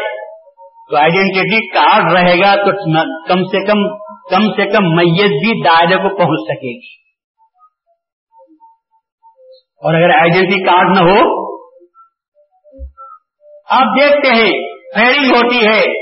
تو 0.89 0.97
آئیڈینٹی 0.97 1.67
کارڈ 1.67 2.11
رہے 2.11 2.39
گا 2.39 2.55
تو 2.55 2.93
کم 3.27 3.43
سے 3.43 3.65
کم 3.65 3.97
کم 4.29 4.53
سے 4.53 4.65
کم 4.65 4.83
میت 4.83 5.31
بھی 5.31 5.63
دائرے 5.63 5.95
کو 5.95 6.17
پہنچ 6.17 6.57
سکے 6.57 6.79
گی۔ 6.79 7.01
اور 9.77 9.93
اگر 9.93 10.21
آئیڈینٹی 10.21 10.63
کارڈ 10.63 10.97
نہ 10.97 11.11
ہو، 11.11 11.51
آپ 13.69 13.85
دیکھتے 14.01 14.33
ہیں 14.33 14.77
فیئرنگ 14.95 15.31
ہوتی 15.31 15.67
ہے۔ 15.67 16.00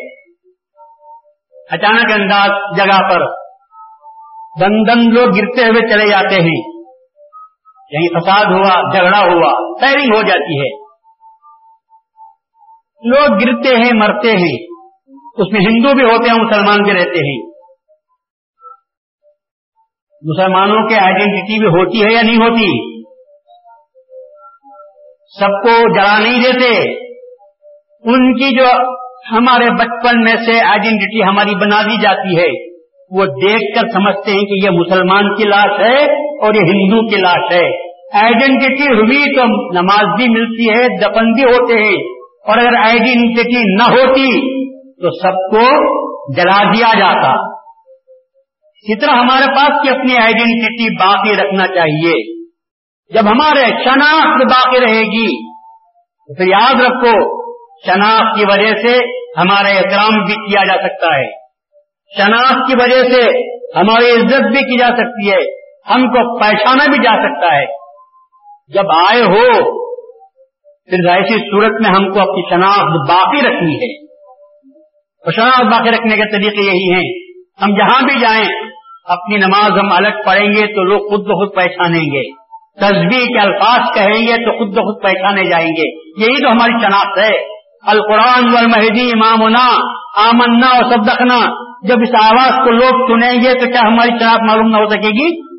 اچانک 1.71 2.12
انداز 2.12 2.77
جگہ 2.77 3.10
پر 3.10 3.25
دن 4.62 4.88
دن 4.88 5.13
لوگ 5.13 5.25
گرتے 5.25 5.62
ہوئے 5.62 5.93
چلے 5.93 6.10
جاتے 6.10 6.36
ہیں۔ 6.36 6.79
یہیں 7.91 8.19
فساد 8.19 8.45
ہوا، 8.45 8.91
جھگڑا 8.95 9.19
ہوا 9.19 9.77
فیئرنگ 9.79 10.15
ہو 10.15 10.21
جاتی 10.21 10.60
ہے۔ 10.60 10.89
لوگ 13.10 13.38
گرتے 13.38 13.75
ہیں، 13.75 13.91
مرتے 13.93 14.32
ہیں۔ 14.32 14.67
اس 15.38 15.51
میں 15.51 15.62
ہندو 15.62 15.95
بھی 15.95 16.03
ہوتے 16.03 16.29
ہیں، 16.29 16.38
مسلمان 16.38 16.84
بھی 16.84 16.93
رہتے 16.93 17.19
ہیں۔ 17.19 17.49
مسلمانوں 20.21 20.89
کے 20.89 20.95
آئیڈینٹی 20.95 21.60
بھی 21.60 21.67
ہوتی 21.67 22.05
ہے 22.05 22.13
یا 22.13 22.21
نہیں 22.21 22.36
ہوتی؟ 22.36 22.99
سب 25.39 25.63
کو 25.63 25.95
جلا 25.95 26.19
نہیں 26.19 26.41
دیتے۔ 26.41 26.99
ان 28.03 28.34
کی 28.34 28.55
جو 28.58 28.98
ہمارے 29.31 29.71
بچپن 29.71 30.19
میں 30.21 30.35
سے 30.35 30.65
آئیڈینٹی 30.65 31.23
ہماری 31.23 31.55
بنا 31.55 31.81
دی 31.81 32.01
جاتی 32.01 32.37
ہے۔ 32.37 32.69
وہ 33.11 33.25
دیکھ 33.25 33.79
کر 33.79 33.87
سمجھتے 33.87 34.31
ہیں 34.31 34.41
کہ 34.41 34.65
یہ 34.65 34.69
مسلمان 34.69 35.35
کی 35.35 35.43
لاش 35.43 35.79
ہے 35.79 36.03
اور 36.13 36.53
یہ 36.53 36.59
ہندو 36.59 37.09
کی 37.09 37.15
لاش 37.15 37.51
ہے۔ 37.51 37.89
آئیڈینٹی 38.23 38.83
ہوئی 38.83 39.35
تو 39.35 39.43
نماز 39.81 40.05
بھی 40.17 40.29
ملتی 40.29 40.69
ہے، 40.69 40.97
دفن 40.97 41.33
بھی 41.33 41.43
ہوتے 41.43 41.73
ہیں۔ 41.73 42.19
اور 42.47 42.57
اگر 42.57 42.75
آئیڈینٹی 42.75 43.75
نہ 43.75 43.83
ہوتی 43.83 44.59
تو 44.71 45.11
سب 45.11 45.51
کو 45.51 45.65
جلا 46.35 46.63
دیا 46.63 46.99
جاتا۔ 46.99 47.55
اسی 48.73 48.99
طرح 48.99 49.11
ہمارے 49.11 49.45
پاس 49.45 49.81
کی 49.81 49.89
اپنی 49.89 50.17
آئیڈینٹی 50.17 50.95
باقی 50.95 51.33
رکھنا 51.33 51.67
چاہیے۔ 51.67 52.43
جب 53.13 53.27
ہمارے 53.27 53.65
شناخت 53.65 54.45
باقی 54.45 54.79
رہے 54.79 55.01
گی، 55.01 55.53
تو 55.97 56.35
پھر 56.35 56.47
یاد 56.47 56.81
رکھو، 56.81 57.43
شناخت 57.85 58.39
کی 58.39 58.45
وجہ 58.45 58.73
سے 58.75 59.18
ہمارا 59.37 59.67
احترام 59.67 60.23
بھی 60.23 60.33
کیا 60.33 60.63
جا 60.65 60.87
سکتا 60.87 61.17
ہے۔ 61.17 61.31
شناخت 62.17 62.71
کی 62.71 62.73
وجہ 62.75 63.09
سے 63.09 63.21
ہماری 63.79 64.11
عزت 64.11 64.41
بھی 64.41 64.59
کی 64.59 64.79
جا 64.79 64.87
سکتی 64.87 65.31
ہے۔ 65.31 65.59
ہم 65.93 66.01
کو 66.01 66.39
پہچانا 66.39 66.85
بھی 66.85 67.03
جا 67.03 67.11
سکتا 67.11 67.57
ہے۔ 67.57 67.65
جب 68.73 68.91
آئے 68.91 69.21
ہو، 69.21 69.51
پھر 70.89 71.09
ایسی 71.09 71.37
صورت 71.39 71.81
میں 71.81 71.89
ہم 71.89 72.11
کو 72.11 72.19
اپنی 72.19 72.49
شناخت 72.49 73.09
باقی 73.09 73.37
رکھنی 73.37 73.75
ہے۔ 73.75 74.05
اور 75.01 75.31
شناخت 75.31 75.63
باقی 75.63 75.91
رکھنے 75.91 76.15
کے 76.15 76.31
طریقے 76.31 76.61
یہی 76.61 76.93
ہیں۔ 76.93 77.33
ہم 77.61 77.75
جہاں 77.75 78.01
بھی 78.01 78.19
جائیں، 78.19 78.45
اپنی 79.05 79.37
نماز 79.37 79.71
ہم 79.71 79.91
الگ 79.91 80.23
پڑھیں 80.25 80.49
گے 80.49 80.75
تو 80.75 80.83
لوگ 80.83 80.99
خود 80.99 81.19
بخود 81.19 81.55
پہچانیں 81.55 82.01
گے۔ 82.01 82.49
تصویر 82.79 83.27
کے 83.27 83.39
الفاظ 83.39 83.81
کہیں 83.95 84.27
گے 84.27 84.45
تو 84.45 84.57
خود 84.57 84.69
بخود 84.69 85.03
پہچانے 85.03 85.43
جائیں 85.43 85.67
گے۔ 85.67 86.09
یہی 86.21 86.43
تو 86.43 86.51
ہماری 86.51 86.81
شناخت 86.81 87.17
ہے۔ 87.17 87.59
القرآن 87.89 88.54
والمہدی 88.54 89.12
امامنا، 89.12 89.67
آمنا 90.17 90.67
اور 90.67 90.84
سب 90.84 91.13
دکھنا 91.13 91.69
جب 91.88 91.95
اس 92.02 92.23
آواز 92.23 92.65
کو 92.65 92.71
لوگ 92.71 93.08
سنیں 93.08 93.34
گے 93.34 93.54
تو 93.54 93.65
کیا 93.65 93.88
ہماری 93.88 94.10
شناخت 94.10 94.43
معلوم 94.47 94.67
نہ 94.67 94.78
ہو 94.78 94.89
سکے 94.89 95.08
گی؟ 95.08 95.49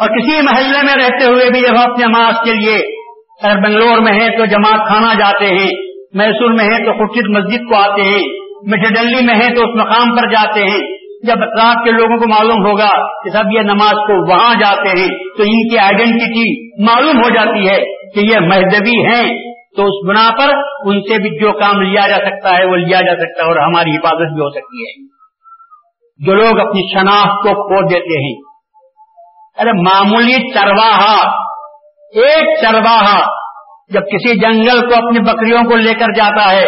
اور 0.00 0.08
کسی 0.08 0.42
محلے 0.42 0.82
میں 0.82 1.04
رہتے 1.04 1.24
ہوئے 1.24 1.50
بھی 1.50 1.60
جب 1.60 1.78
اپنے 1.78 2.06
نماز 2.06 2.34
کے 2.44 2.52
لیے 2.52 2.76
اگر 3.42 3.56
بنگلور 3.56 4.00
میں 4.00 4.12
ہے 4.12 4.38
تو 4.38 4.44
جماعت 4.44 4.88
خانہ 4.88 5.18
جاتے 5.18 5.46
ہیں، 5.46 5.68
میسور 6.12 6.50
میں 6.50 6.64
ہے 6.64 6.84
تو 6.84 6.92
خورشید 6.92 7.24
مسجد 7.28 7.68
کو 7.68 7.74
آتے 7.76 8.02
ہیں 8.02 8.20
مٹر 8.66 8.94
ڈلی 8.94 9.26
میں 9.26 9.34
ہے 9.34 9.54
تو 9.54 9.60
اس 9.60 9.76
مقام 9.76 10.16
پر 10.16 10.30
جاتے 10.30 10.60
ہیں۔ 10.60 10.80
جب 11.26 11.34
اطراف 11.42 11.84
کے 11.84 11.90
لوگوں 11.90 12.16
کو 12.18 12.28
معلوم 12.28 12.66
ہوگا 12.66 13.22
کہ 13.22 13.30
سب 13.30 13.44
یہ 13.52 13.60
نماز 13.60 13.92
کو 13.92 14.32
وہاں 14.32 14.54
جاتے 14.54 14.88
ہیں 14.88 15.08
تو 15.36 15.42
ان 15.42 15.68
کی 15.68 15.78
آئیڈینٹی 15.78 16.82
معلوم 16.84 17.22
ہو 17.22 17.28
جاتی 17.28 17.68
ہے 17.68 17.78
کہ 18.14 18.20
یہ 18.20 18.38
مہدبی 18.40 19.04
ہیں۔ 19.04 19.49
تو 19.80 19.86
اس 19.86 20.08
بنا 20.08 20.30
پر 20.38 20.54
ان 20.84 21.02
سے 21.02 21.22
بھی 21.22 21.40
جو 21.42 21.52
کام 21.52 21.80
لیا 21.80 22.08
جا 22.08 22.16
سکتا 22.16 22.58
ہے 22.58 22.64
وہ 22.64 22.76
لیا 22.76 23.00
جا 23.00 23.16
سکتا 23.16 23.44
ہے 23.44 23.48
اور 23.48 23.56
ہماری 23.56 23.90
حفاظت 23.90 24.32
بھی 24.32 24.40
ہو 24.40 24.50
سکتی 24.50 24.82
ہے۔ 24.82 25.06
جو 26.26 26.34
لوگ 26.34 26.68
اپنی 26.68 26.92
شناخت 26.92 27.42
کو 27.42 27.52
کھو 27.54 27.88
دیتے 27.88 28.24
ہیں۔ 28.24 28.40
ارے 29.58 29.72
معمولی 29.72 30.52
چرواہا، 30.54 31.28
ایک 32.14 32.60
چرواہا 32.60 33.20
جب 33.92 34.00
کسی 34.00 34.40
جنگل 34.40 34.88
کو 34.88 34.94
اپنی 34.94 35.18
بکریوں 35.18 35.62
کو 35.62 35.76
لے 35.76 35.94
کر 35.94 36.12
جاتا 36.16 36.50
ہے، 36.50 36.64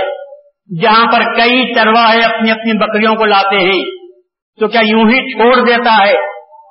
جہاں 0.82 1.06
پر 1.12 1.20
کئی 1.36 1.74
چرواہے 1.74 2.34
اپنی 2.34 2.50
اپنی 2.50 2.72
بکریوں 2.78 3.14
کو 3.14 3.24
لاتے 3.24 3.56
ہیں، 3.56 3.84
تو 4.60 4.68
کیا 4.68 4.80
یوں 4.84 5.04
ہی 5.04 5.32
چھوڑ 5.32 5.66
دیتا 5.66 6.06
ہے؟ 6.06 6.12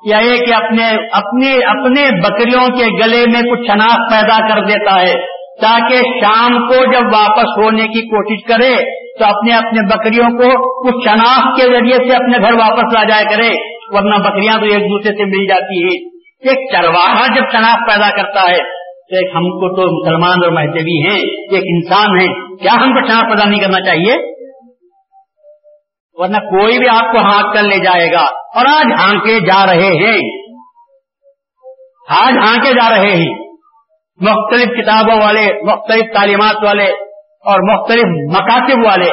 یا 0.06 0.18
یہ 0.18 0.38
کہ 0.38 0.54
اپنے، 0.54 0.90
اپنی، 1.12 1.64
اپنے 1.64 2.22
بکریوں 2.22 2.68
کے 2.68 3.06
گلے 3.06 3.26
میں 3.32 3.42
کچھ 3.42 3.72
شناخت 3.72 4.12
پیدا 4.12 4.56
کر 4.56 4.62
دیتا 4.62 5.02
ہے۔ 5.02 5.31
تاکہ 5.62 5.96
شام 5.96 6.68
کو 6.68 6.76
جب 6.76 7.02
واپس 7.14 7.64
ہونے 7.64 7.88
کی 7.88 8.02
کوشش 8.02 8.48
کرے 8.48 8.76
تو 9.20 9.26
اپنے 9.26 9.54
اپنے 9.54 9.96
بکریوں 9.96 10.30
کو 10.30 10.82
کچھ 10.84 11.10
شناخت 11.10 11.62
کے 11.62 11.68
ذریعے 11.68 12.10
سے 12.10 12.16
اپنے 12.16 12.38
گھر 12.38 12.54
واپس 12.54 12.94
لا 12.94 13.04
جایا 13.04 13.36
کرے، 13.36 13.50
ورنہ 13.88 14.16
بکریاں 14.16 14.54
تو 14.54 14.66
ایک 14.66 14.84
دوسرے 14.84 15.16
سے 15.16 15.26
مل 15.26 15.48
جاتی 15.48 15.84
ہیں۔ 15.84 16.12
ایک 16.50 16.72
چرواہا 16.72 17.28
جب 17.28 17.44
شناخت 17.52 17.90
پیدا 17.90 18.10
کرتا 18.10 18.52
ہے 18.52 18.58
تو 18.82 19.16
ایک 19.16 19.36
ہم 19.36 19.44
کو 19.44 19.76
تو 19.76 19.82
مسلمان 19.82 20.44
اور 20.44 20.52
مہذبی 20.52 21.08
ہیں، 21.08 21.20
ایک 21.52 21.64
انسان 21.66 22.20
ہے 22.20 22.56
کیا 22.56 22.74
ہم 22.74 22.94
کو 22.94 23.08
شناخت 23.08 23.26
پیدا 23.26 23.50
نہیں 23.50 23.60
کرنا 23.60 23.80
چاہیے؟ 23.86 24.32
ورنہ 26.14 26.38
کوئی 26.38 26.80
بھی 26.80 26.88
آپ 26.90 27.12
کو 27.12 27.18
ہانک 27.18 27.54
کر 27.54 27.64
لے 27.64 27.78
جائے 27.78 28.12
گا۔ 28.12 28.26
اور 28.56 28.66
آج 28.66 28.86
ہانکے 29.00 29.40
جا 29.40 29.66
رہے 29.66 30.06
ہیں۔ 30.06 30.52
آج 32.10 32.34
ہانکے 32.48 32.74
جا 32.74 32.90
رہے 32.90 33.12
ہیں۔ 33.12 33.41
مختلف 34.22 34.66
کتابوں 34.66 35.22
والے، 35.22 35.64
مختلف 35.64 36.14
تعلیمات 36.14 36.56
والے 36.64 36.86
اور 37.46 37.60
مختلف 37.74 38.06
مکاتب 38.06 38.86
والے، 38.86 39.10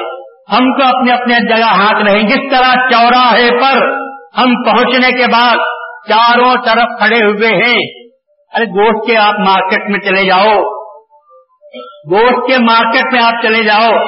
ہم 0.53 0.73
کو 0.73 0.99
اپنے 0.99 1.13
اپنے 1.13 1.35
جگہ 1.35 1.65
ہانک 1.65 2.09
رہے 2.09 2.17
ہیں 2.17 2.29
جس 2.29 2.51
طرح 2.51 2.75
چوراہے 2.91 3.51
پر 3.51 3.99
ہم 4.39 4.63
پہنچنے 4.63 5.13
کے 5.13 5.27
بعد 5.33 5.57
چاروں 6.09 6.55
طرف 6.67 6.99
کھڑے 6.99 7.25
ہوئے 7.25 7.49
ہیں۔ 7.49 8.09
ارے 8.55 8.65
گوشت 8.65 9.11
کے 9.11 9.17
آپ 9.17 9.35
مارکیٹ 9.39 9.91
میں 9.91 10.01
چلے 10.01 10.25
جاؤ۔ 10.25 10.63
گوشت 12.11 12.53
کے 12.53 12.65
مارکیٹ 12.65 13.13
میں 13.13 13.23
آپ 13.23 13.43
چلے 13.43 13.65
جاؤ۔ 13.65 14.05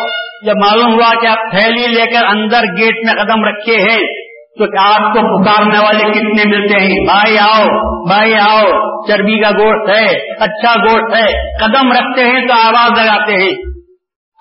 جب 0.46 0.52
معلوم 0.56 0.94
ہوا 0.94 1.20
کہ 1.20 1.26
آپ 1.26 1.50
تھیلی 1.50 1.86
لے 1.86 2.06
کر 2.06 2.24
اندر 2.24 2.60
گیٹ 2.62 2.96
میں 3.04 3.24
قدم 3.24 3.44
رکھے 3.44 3.76
ہیں۔ 3.76 4.19
تو 4.66 4.94
آپ 4.94 5.14
کو 5.14 5.42
پکارنے 5.42 5.78
والے 5.78 6.12
کتنے 6.12 6.58
ملتے 6.58 6.80
ہیں؟ 6.80 7.06
بھائی 7.06 7.38
آؤ 7.38 7.64
بھائی 8.06 8.34
آؤ، 8.34 8.62
چربی 9.08 9.42
کا 9.42 9.50
گوشت 9.50 9.90
ہے 9.90 10.18
اچھا 10.40 10.74
گوشت 10.74 11.16
ہے، 11.16 11.56
قدم 11.58 11.92
رکھتے 11.92 12.24
ہیں 12.24 12.46
تو 12.46 12.54
آواز 12.54 12.90
لگاتے 12.98 13.32
ہیں۔ 13.32 13.50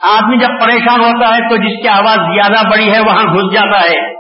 آدمی 0.04 0.38
جب 0.38 0.48
پریشان 0.48 1.00
ہوتا 1.00 1.36
ہے 1.36 1.50
تو 1.50 1.56
جس 1.56 1.82
کی 1.82 1.88
آواز 1.88 2.18
زیادہ 2.18 2.70
بڑی 2.70 2.94
ہے 2.94 3.00
وہاں 3.00 3.24
گھس 3.24 3.54
جاتا 3.54 3.80
ہے۔ 3.80 4.20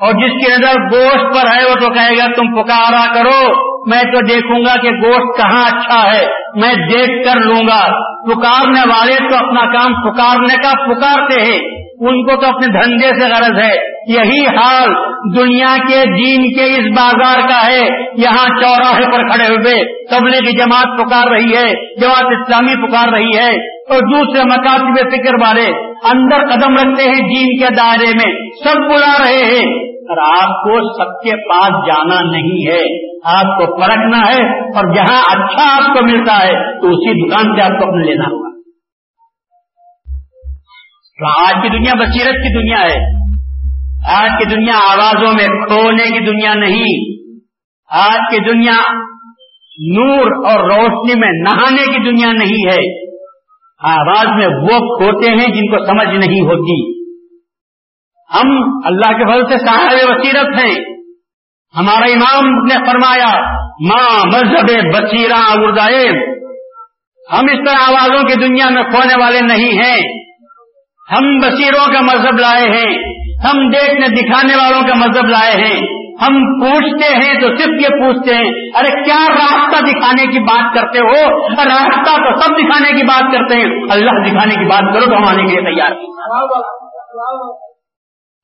اور 0.00 0.12
جس 0.12 0.46
کی 0.46 0.52
نظر 0.52 0.80
گوشت 0.80 1.34
پر 1.34 1.56
ہے 1.56 1.64
وہ 1.64 1.74
تو 1.74 1.94
کہے 1.94 2.18
گا، 2.18 2.26
تم 2.36 2.62
پکارا 2.62 3.14
کرو، 3.14 3.66
میں 3.90 4.02
تو 4.02 4.26
دیکھوں 4.26 4.64
گا 4.64 4.80
کہ 4.80 4.90
گوشت 4.90 5.40
کہاں 5.40 5.66
اچھا 5.66 6.12
ہے، 6.12 6.26
میں 6.56 6.74
دیکھ 6.74 7.28
کر 7.28 7.40
لوں 7.40 7.62
گا۔ 7.62 7.86
پکارنے 8.24 8.80
والے 8.80 9.30
تو 9.30 9.36
اپنا 9.36 9.72
کام 9.72 9.94
پکارنے 9.94 10.56
کا 10.56 10.84
پکارتے 10.84 11.42
ہیں، 11.42 11.86
ان 12.00 12.26
کو 12.26 12.40
تو 12.40 12.46
اپنے 12.46 12.66
دھندے 12.66 13.08
سے 13.08 13.28
غرض 13.28 13.64
ہے۔ 13.64 13.95
یہی 14.08 14.46
حال 14.46 14.88
دنیا 15.36 15.76
کے 15.88 15.96
دین 15.96 16.42
کے 16.42 16.76
اس 16.76 16.98
بازار 16.98 17.48
کا 17.48 17.72
ہے۔ 17.72 17.86
یہاں 18.16 18.48
چوراہے 18.62 19.04
پر 19.04 19.28
کھڑے 19.28 19.46
ہوئے 19.46 20.06
تبلے 20.06 20.38
کی 20.38 20.56
جماعت 20.58 20.98
پکار 20.98 21.26
رہی 21.30 21.56
ہے، 21.56 22.00
جماعت 22.00 22.32
اسلامی 22.40 22.88
پکار 22.88 23.08
رہی 23.08 23.36
ہے 23.36 23.50
اور 23.70 23.98
دوسرے 24.14 24.42
مکاتب 24.44 25.10
فکر 25.10 25.34
والے 25.42 25.66
اندر 26.12 26.46
قدم 26.46 26.74
رکھتے 26.74 27.02
ہیں 27.02 27.20
دین 27.20 27.60
کے 27.60 27.74
دائرے 27.74 28.10
میں، 28.14 28.32
سب 28.64 28.80
بلا 28.80 29.16
رہے 29.18 29.44
ہیں۔ 29.44 29.86
اور 30.10 30.44
آپ 30.44 30.48
کو 30.48 31.02
سب 31.02 31.24
کے 31.24 31.48
پاس 31.48 31.86
جانا 31.86 32.30
نہیں 32.30 32.68
ہے، 32.68 33.10
آپ 33.24 33.58
کو 33.58 33.80
پرکھنا 33.80 34.18
ہے 34.18 34.60
اور 34.60 34.94
جہاں 34.94 35.22
اچھا 35.36 35.76
آپ 35.76 35.98
کو 35.98 36.04
ملتا 36.04 36.36
ہے، 36.44 36.80
تو 36.80 36.88
اسی 36.88 37.28
دکان 37.28 37.56
سے 37.56 37.62
آپ 37.62 37.80
کو 37.80 37.88
اپنے 37.88 38.02
لینا 38.02 38.24
ہوگا۔ 38.24 38.46
آج 41.48 41.54
کی 41.62 41.68
دنیا، 41.68 41.92
بصیرت 41.94 42.34
کی 42.34 42.62
دنیا 42.62 42.82
ہے۔ 42.82 43.15
آج 44.14 44.30
کی 44.38 44.44
دنیا 44.44 44.76
آوازوں 44.76 45.34
میں 45.34 45.66
کھونے 45.66 46.02
کی 46.02 46.24
دنیا 46.24 46.54
نہیں۔ 46.54 47.16
آج 47.90 48.18
کی 48.30 48.52
دنیا 48.52 48.74
نور 49.94 50.44
اور 50.44 50.70
روشنی 50.70 51.20
میں 51.20 51.28
نہانے 51.28 51.82
کی 51.82 52.10
دنیا 52.10 52.32
نہیں 52.32 52.72
ہے۔ 52.72 53.06
آواز 53.82 54.26
میں 54.26 54.46
وہ 54.46 54.96
کھوتے 54.96 55.30
ہیں 55.30 55.54
جن 55.54 55.70
کو 55.70 55.86
سمجھ 55.86 56.26
نہیں 56.26 56.40
ہوتی۔ 56.40 57.06
ہم 58.34 58.62
اللہ 58.84 59.18
کے 59.18 59.32
فضل 59.32 59.58
سے 59.58 59.66
صاحب 59.66 60.18
بصیرت 60.18 60.64
ہیں۔ 60.64 60.74
ہمارا 61.76 62.04
امام 62.04 62.44
نے 62.44 62.90
فرمایا، 62.90 63.40
ماں 63.88 64.26
مذہب 64.26 64.92
بصیرہ 64.94 65.58
اردائے 65.58 66.36
ہم 67.32 67.44
اس 67.52 67.70
طرح 67.70 67.82
آوازوں 67.88 68.24
کی 68.24 68.46
دنیا 68.46 68.68
میں 68.68 68.82
کھونے 68.82 69.14
والے 69.20 69.40
نہیں 69.40 69.72
ہیں۔ 69.72 70.26
ہم 71.12 71.38
بصیروں 71.38 71.92
کا 71.92 72.00
مذہب 72.00 72.38
لائے 72.38 72.68
ہیں۔ 72.70 73.15
ہم 73.44 73.70
دیکھنے 73.70 74.08
دکھانے 74.08 74.54
والوں 74.56 74.82
کا 74.82 74.94
مذہب 74.94 75.26
لائے 75.26 75.52
ہیں۔ 75.52 76.06
ہم 76.22 76.60
پوچھتے 76.60 77.14
ہیں 77.14 77.40
تو 77.40 77.56
صرف 77.56 77.82
یہ 77.82 77.88
پوچھتے 77.88 78.34
ہیں، 78.34 78.50
ارے 78.50 79.04
کیا 79.04 79.26
راستہ 79.28 79.84
دکھانے 79.84 80.26
کی 80.26 80.38
بات 80.38 80.74
کرتے 80.74 80.98
ہو؟ 80.98 81.46
راستہ 81.48 82.16
تو 82.16 82.40
سب 82.40 82.52
دکھانے 82.58 82.96
کی 82.96 83.02
بات 83.02 83.22
کرتے 83.22 83.54
ہیں۔ 83.54 83.64
اللہ 83.90 84.10
دکھانے 84.10 84.54
کی 84.54 84.64
بات 84.64 84.94
کرو 84.94 85.10
تو 85.10 85.16
ہم 85.16 85.24
آنے 85.24 85.42
کے 85.42 85.60
لیے 85.60 85.74
تیار 85.74 85.90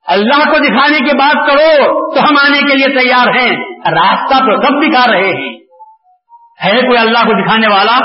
اللہ 0.07 0.51
کو 0.51 0.59
دکھانے 0.59 0.99
کی 0.99 1.17
بات 1.17 1.47
کرو 1.47 1.95
تو 2.15 2.21
ہم 2.21 2.35
آنے 2.45 2.59
کے 2.59 2.75
لیے 2.77 2.99
تیار 2.99 3.27
ہیں۔ 3.27 3.51
راستہ 3.91 4.39
تو 4.39 4.57
سب 4.57 4.83
دکھا 4.83 5.13
رہے 5.13 5.29
ہیں۔ 5.29 5.53
ہے 6.65 6.81
کوئی 6.81 6.99
اللہ 6.99 7.19
کو 7.19 7.45
دکھانے 7.45 7.69
والا؟ 7.69 7.99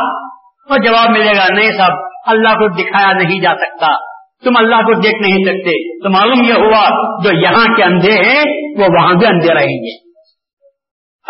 تو 0.67 0.83
جواب 0.83 1.09
ملے 1.09 1.37
گا، 1.37 1.45
نہیں 1.53 1.71
صاحب، 1.77 1.93
اللہ 2.25 2.49
کو 2.49 2.67
دکھایا 2.67 3.11
نہیں 3.13 3.39
جا 3.39 3.53
سکتا۔ 3.55 4.16
تم 4.43 4.51
اللہ 4.57 4.75
کو 4.75 4.99
دیکھ 4.99 5.29
نہیں 5.29 5.43
سکتے۔ 5.43 6.03
تو 6.03 6.09
معلوم 6.09 6.43
یہ 6.43 6.53
ہوا، 6.53 6.89
جو 7.23 7.37
یہاں 7.37 7.75
کے 7.75 7.83
اندھے 7.83 8.13
ہیں، 8.13 8.43
وہ 8.79 8.85
وہاں 8.99 9.13
بھی 9.13 9.27
اندھے 9.27 9.53
رہیں 9.53 9.77
گے۔ 9.77 10.07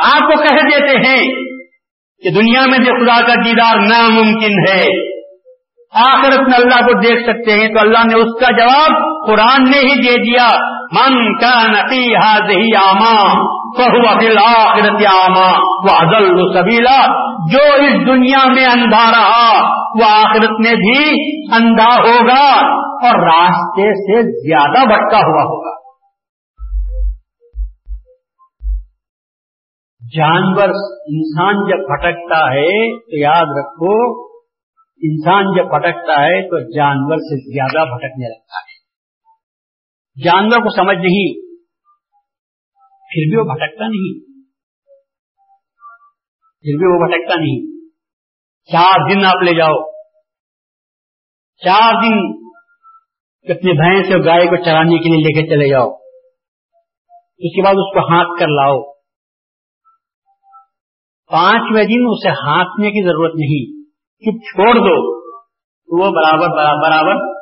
آپ 0.04 0.20
کو 0.20 0.44
کہہ 0.44 0.78
دیتے 0.78 0.98
ہیں 0.98 1.28
کہ 2.24 2.30
دنیا 2.30 2.66
میں 2.66 2.78
جو 2.78 3.06
خدا 3.06 3.28
کا 3.28 3.34
دیدار 3.46 3.76
ناممکن 3.76 4.70
ہے، 4.70 5.08
آخرت 5.94 6.40
میں 6.40 6.58
اللہ 6.58 6.86
کو 6.86 7.00
دیکھ 7.00 7.24
سکتے 7.24 7.52
ہیں، 7.52 7.68
تو 7.68 7.80
اللہ 7.80 8.08
نے 8.08 8.16
اس 8.16 8.40
کا 8.40 8.58
جواب 8.58 8.92
قرآن 9.28 9.64
نے 9.72 9.78
ہی 9.78 10.02
دے 10.02 10.18
دیا۔ 10.18 10.48
من 10.92 11.38
کا 11.38 11.68
نقی 11.68 12.16
ہی 13.80 14.28
آما 14.28 14.70
آخرت 14.70 15.06
آما 15.24 15.52
وہ 15.58 15.96
ادل 16.00 16.38
سبیلا، 16.54 17.28
جو 17.52 17.74
اس 17.74 18.08
دنیا 18.08 18.48
میں 18.48 18.66
اندھا 18.66 19.12
رہا، 19.12 19.78
وہ 20.00 20.06
آخرت 20.10 20.52
میں 20.52 20.76
بھی 20.76 21.10
اندھا 21.56 21.96
ہوگا 21.96 22.68
اور 22.78 23.26
راستے 23.26 23.94
سے 23.94 24.22
زیادہ 24.48 24.88
بھٹکا 24.88 25.18
ہوا 25.18 25.44
ہوگا۔ 25.44 25.78
جانور 30.16 30.70
انسان 31.08 31.56
جب 31.70 31.78
بھٹکتا 31.78 32.54
ہے 32.54 33.00
تو 33.00 33.20
یاد 33.20 33.46
رکھو، 33.60 34.22
انسان 35.02 35.44
جب 35.58 35.66
بھٹکتا 35.66 36.24
ہے 36.24 36.42
تو 36.50 36.76
جانور 36.76 37.18
سے 37.18 37.54
زیادہ 37.54 37.86
بھٹکنے 37.86 38.30
لگتا 38.30 38.56
ہے۔ 38.56 38.78
جانور 40.24 40.58
کو 40.58 40.70
سمجھ 40.70 40.98
نہیں 40.98 41.47
پھر 43.18 43.30
بھی 43.30 43.38
وہ 43.38 43.44
بھٹکتا 43.44 43.88
نہیں۔ 43.88 44.20
پھر 46.62 46.78
بھی 46.78 46.94
وہ 46.94 47.08
بھٹکتا 47.08 47.40
نہیں۔ 47.40 47.88
چار 48.72 49.10
دن 49.10 49.26
آپ 49.26 49.44
لے 49.44 49.58
جاؤ۔ 49.58 49.92
چار 51.66 51.94
دن 51.94 52.44
اپنے 53.52 53.74
بھینس 53.74 54.12
اور 54.12 54.26
گائے 54.26 54.46
کو 54.46 54.56
چرانے 54.56 54.98
کے 54.98 55.10
لیے 55.10 55.18
لے 55.18 55.42
کے 55.42 55.56
چلے 55.56 55.70
جاؤ۔ 55.70 55.88
اس 57.40 57.56
کے 57.56 57.64
بعد 57.64 57.72
اس 57.72 57.94
کو 57.94 58.14
ہانک 58.14 58.40
کر 58.40 58.48
لاؤ۔ 58.48 58.94
پانچویں 61.32 61.84
دن 61.84 62.04
اسے 62.08 62.30
ہانکنے 62.30 62.90
کی 62.90 63.06
ضرورت 63.06 63.36
نہیں۔ 63.36 63.84
چپ 63.94 64.44
چھوڑ 64.46 64.76
دو۔ 64.76 65.18
تو 65.62 66.06
وہ 66.06 66.12
برابر 66.12 66.58
برابر 66.58 66.90
برابر 66.90 67.38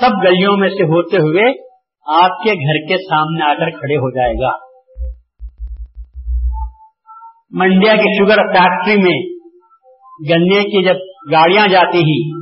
سب 0.00 0.22
گلیوں 0.22 0.56
میں 0.56 0.68
سے 0.68 0.82
ہوتے 0.82 1.16
ہوئے 1.16 1.70
آپ 2.06 2.30
کے 2.30 2.50
گھر 2.50 2.88
کے 2.88 3.02
سامنے 3.02 3.44
آ 3.44 3.54
کر 3.54 3.70
کھڑے 3.70 3.96
ہو 3.96 4.10
جائے 4.10 4.32
گا۔ 4.32 4.69
منڈیا 7.50 7.94
کی 7.94 8.18
شوگر 8.18 8.36
فیکٹری 8.36 8.96
میں 8.96 9.40
گنے 10.30 10.62
کی 10.62 10.84
جب 10.84 10.94
گاڑیاں 11.32 11.68
جاتی 11.68 11.98
ہی 11.98 12.40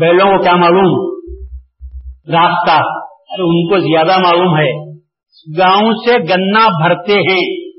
بیلوں 0.00 0.38
کو 0.38 0.42
کیا 0.42 0.56
معلوم؟ 0.56 1.18
راستہ 2.34 2.80
ان 3.40 3.68
کو 3.68 3.78
زیادہ 3.78 4.18
معلوم 4.18 4.56
ہے۔ 4.56 4.88
گاؤں 5.58 5.92
سے 5.92 6.18
گنا 6.18 6.88
بھرتے 6.88 7.12
ہیں، 7.12 7.70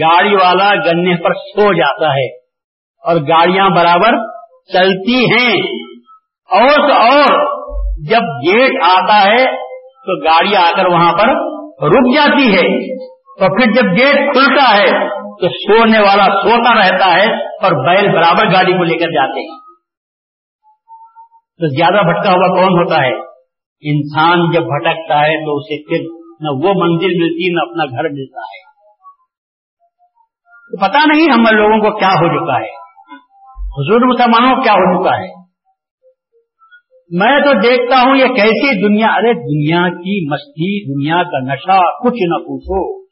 گاڑی 0.00 0.34
والا 0.34 0.74
گنے 0.74 1.16
پر 1.16 1.34
سو 1.34 1.72
جاتا 1.72 2.06
ہے 2.06 2.36
اور 3.04 3.16
گاڑیاں 3.16 3.70
برابر 3.70 4.10
چلتی 4.72 5.24
ہیں۔ 5.24 5.56
اور 6.50 6.88
تو 6.88 6.94
اور، 6.94 7.54
جب 8.10 8.20
گیٹ 8.20 8.82
آتا 8.82 9.30
ہے 9.30 9.46
تو 9.78 10.24
گاڑی 10.24 10.56
آ 10.56 10.70
کر 10.76 10.86
وہاں 10.86 11.12
پر 11.12 11.28
رک 11.88 12.14
جاتی 12.14 12.54
ہے۔ 12.54 12.96
تو 13.08 13.56
پھر 13.56 13.72
جب 13.72 13.98
گیٹ 13.98 14.32
کھلتا 14.32 14.76
ہے 14.76 15.23
تو 15.40 15.48
سونے 15.48 15.98
والا 15.98 16.24
سوتا 16.24 16.80
رہتا 16.80 17.14
ہے 17.14 17.44
اور 17.46 17.86
بیل 17.86 18.12
برابر 18.12 18.52
گاڑی 18.52 18.72
کو 18.72 18.84
لے 18.84 18.98
کر 18.98 19.06
جاتے 19.06 19.40
ہیں۔ 19.40 19.58
تو 21.58 21.66
زیادہ 21.66 22.04
بھٹکا 22.04 22.32
ہوا 22.32 22.48
کون 22.48 22.82
ہوتا 22.82 22.96
ہے؟ 22.96 23.34
انسان 23.92 24.52
جب 24.52 24.60
بھٹکتا 24.60 25.20
ہے 25.20 25.44
تو 25.44 25.56
اسے 25.56 25.88
پھر 25.88 25.98
نہ 26.40 26.50
وہ 26.50 26.72
منزل 26.74 27.22
ملتی، 27.22 27.54
نہ 27.54 27.60
اپنا 27.60 27.84
گھر 27.84 28.08
ملتا 28.08 28.40
ہے۔ 28.40 28.74
تو 30.70 30.88
پتا 30.88 30.98
نہیں 31.04 31.30
ہم 31.30 31.56
لوگوں 31.56 31.78
کو 31.78 31.98
کیا 31.98 32.08
ہو 32.08 32.28
چکا 32.28 32.58
ہے۔ 32.58 32.84
حضور 33.56 34.00
مسلمانوں 34.00 34.56
کو 34.56 34.62
کیا 34.62 34.72
ہو 34.72 35.02
چکا 35.02 35.16
ہے؟ 35.16 35.44
میں 37.10 37.40
تو 37.40 37.52
دیکھتا 37.52 38.02
ہوں 38.02 38.16
یہ 38.16 38.26
کیسی 38.26 38.88
دنیا، 38.88 39.06
ارے 39.06 39.32
دنیا 39.34 39.88
کی 39.88 40.32
مستی، 40.32 40.94
دنیا 40.94 41.22
کا 41.22 41.54
نشہ، 41.54 42.04
کچھ 42.04 42.22
نہ 42.26 42.38
پوچھو۔ 42.38 43.03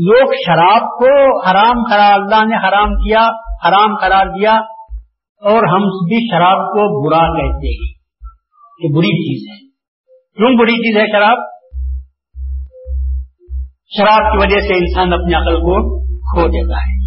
لوگ 0.00 0.32
شراب 0.46 0.80
کو 0.80 1.40
حرام 1.48 1.84
قرار، 1.90 2.12
اللہ 2.14 2.44
نے 2.44 2.68
حرام 2.68 2.94
کیا، 2.94 3.20
حرام 3.68 3.96
قرار 3.96 4.26
دیا 4.26 4.52
اور 5.42 5.68
ہم 5.68 5.80
بھی 5.80 6.30
شراب 6.30 6.56
کو 6.56 7.08
برا 7.08 7.20
کہتے 7.20 7.68
ہیں۔ 7.68 7.98
یہ 8.78 8.96
بری 8.96 9.08
چیز 9.08 9.50
ہے۔ 9.50 9.68
کیوں 10.36 10.58
بری 10.58 10.72
چیز 10.72 10.96
ہے 10.96 11.06
شراب؟ 11.06 11.36
شراب 13.98 14.32
کی 14.32 14.38
وجہ 14.38 14.60
سے 14.60 14.74
انسان 14.74 15.12
اپنی 15.12 15.34
عقل 15.34 15.56
کو 15.56 15.98
کھو 16.18 16.48
دیتا 16.48 16.76
ہے۔ 16.76 16.98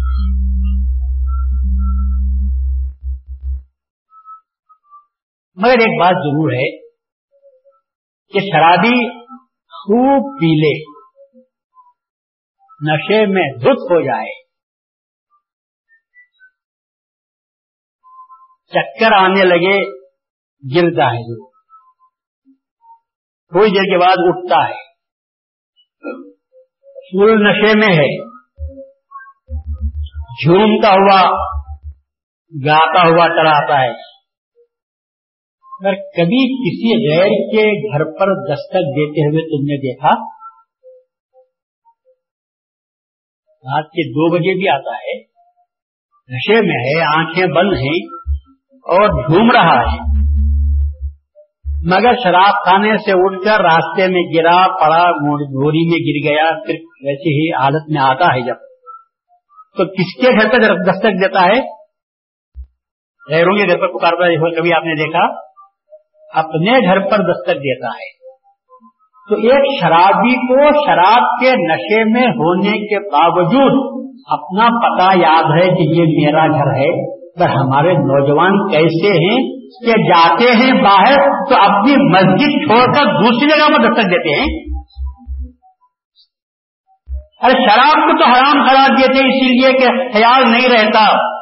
مگر 5.56 5.70
ایک 5.70 6.00
بات 6.00 6.14
ضرور 6.14 6.52
ہے 6.52 6.78
کہ 8.32 8.40
شرابی 8.40 9.20
خوب 9.56 10.40
پی 10.40 10.46
لے 10.46 10.91
نشے 12.90 13.26
میں 13.26 13.58
دکھ 13.58 13.68
ہو 13.68 14.00
جائے۔ 14.00 14.42
چکر 18.66 19.12
آنے 19.12 19.44
لگے، 19.44 20.02
گرتا 20.76 21.06
ہے 21.06 21.18
ضرور 21.18 21.52
تھوڑی 23.48 23.70
دیر 23.70 23.82
کے 23.82 23.98
بعد 23.98 24.14
اٹھتا 24.18 24.68
ہے۔ 24.68 24.92
فل 26.92 27.48
نشے 27.48 27.78
میں 27.78 27.96
ہے۔ 27.96 28.32
جھومتا 30.44 30.88
ہوا، 30.88 31.22
گاتا 32.66 33.02
ہوا 33.02 33.28
چلاتا 33.28 33.80
ہے۔ 33.80 34.12
اگر 35.72 35.94
کبھی 35.94 36.70
کسی 36.70 37.10
غیر 37.10 37.28
کے 37.28 37.92
گھر 37.92 38.04
پر 38.04 38.52
دستک 38.52 38.74
دیتے 38.74 39.28
ہوئے 39.28 39.42
تم 39.42 39.64
نے 39.64 39.76
دیکھا 39.76 40.41
رات 43.62 43.84
کے 43.84 44.08
دو 44.08 44.30
بجے 44.30 44.54
بھی 44.54 44.68
آتا 44.68 44.96
ہے، 44.96 45.18
نشے 46.34 46.66
میں 46.66 46.78
ہے، 46.78 47.18
آنکھیں 47.18 47.46
بند 47.46 47.72
ہیں 47.72 48.06
اور 48.72 49.08
جھوم 49.08 49.50
رہا 49.50 49.80
ہے۔ 49.80 50.22
مگر 51.84 52.14
شراب 52.22 52.54
خانے 52.66 52.96
سے 52.96 53.12
اٹھ 53.14 53.44
کر 53.44 53.62
راستے 53.62 54.08
میں 54.08 54.22
گرا 54.36 54.66
پڑا 54.80 55.10
گھوڑی 55.32 55.90
میں 55.90 55.98
گر 55.98 56.30
گیا، 56.30 56.50
پھر 56.50 56.74
ویسی 56.74 57.30
ہی 57.30 57.52
حالت 57.52 57.82
میں 57.88 58.02
آتا 58.02 58.34
ہے 58.34 58.40
جب۔ 58.40 58.54
تو 59.76 59.84
کس 59.84 60.20
کے 60.20 60.30
گھر 60.30 60.50
پہ 60.50 60.92
دستک 60.92 61.22
دیتا 61.22 61.40
ہے؟ 61.40 61.82
غیروں 63.34 63.56
کے 63.56 63.68
گھر 63.68 63.78
پر 63.78 63.98
پکارتا 63.98 64.24
ہے 64.24 64.56
کبھی 64.56 64.72
آپ 64.72 64.84
نے 64.84 64.94
دیکھا؟ 64.94 65.24
اپنے 66.40 66.86
گھر 66.86 67.00
پر 67.00 67.16
دستک 67.16 67.54
دیتا 67.54 67.88
ہے۔ 67.88 68.21
تو 69.28 69.34
ایک 69.34 69.80
شرابی 69.80 70.34
کو 70.36 70.86
شراب 70.86 71.40
کے 71.40 71.50
نشے 71.50 72.04
میں 72.04 72.26
ہونے 72.28 72.72
کے 72.86 72.98
باوجود 73.08 74.02
اپنا 74.28 74.68
پتا 74.78 75.18
یاد 75.18 75.42
ہے 75.42 75.68
کہ 75.74 75.82
یہ 75.82 76.04
میرا 76.04 76.46
گھر 76.46 76.80
ہے، 76.80 77.16
پر 77.38 77.48
ہمارے 77.48 77.92
نوجوان 77.92 78.68
کیسے 78.70 79.12
ہیں 79.12 79.38
کہ 79.86 80.02
جاتے 80.02 80.44
ہیں 80.44 80.82
باہر 80.82 81.16
تو 81.50 81.54
اپنی 81.60 82.10
مسجد 82.10 82.66
چھوڑ 82.66 82.94
کر 82.94 83.04
دوسری 83.04 83.48
جگہ 83.48 83.68
میں 83.70 83.78
دستک 83.78 84.10
دیتے 84.10 84.40
ہیں۔ 84.40 84.46
ارے 87.42 87.52
شراب 87.52 87.94
کو 87.94 88.18
تو 88.18 88.24
حرام 88.24 88.66
قرار 88.68 88.96
دیتے 88.96 89.18
اسی 89.18 89.60
لیے 89.60 89.72
کہ 89.72 89.86
خیال 90.12 90.50
نہیں 90.50 90.68
رہتا۔ 90.72 91.32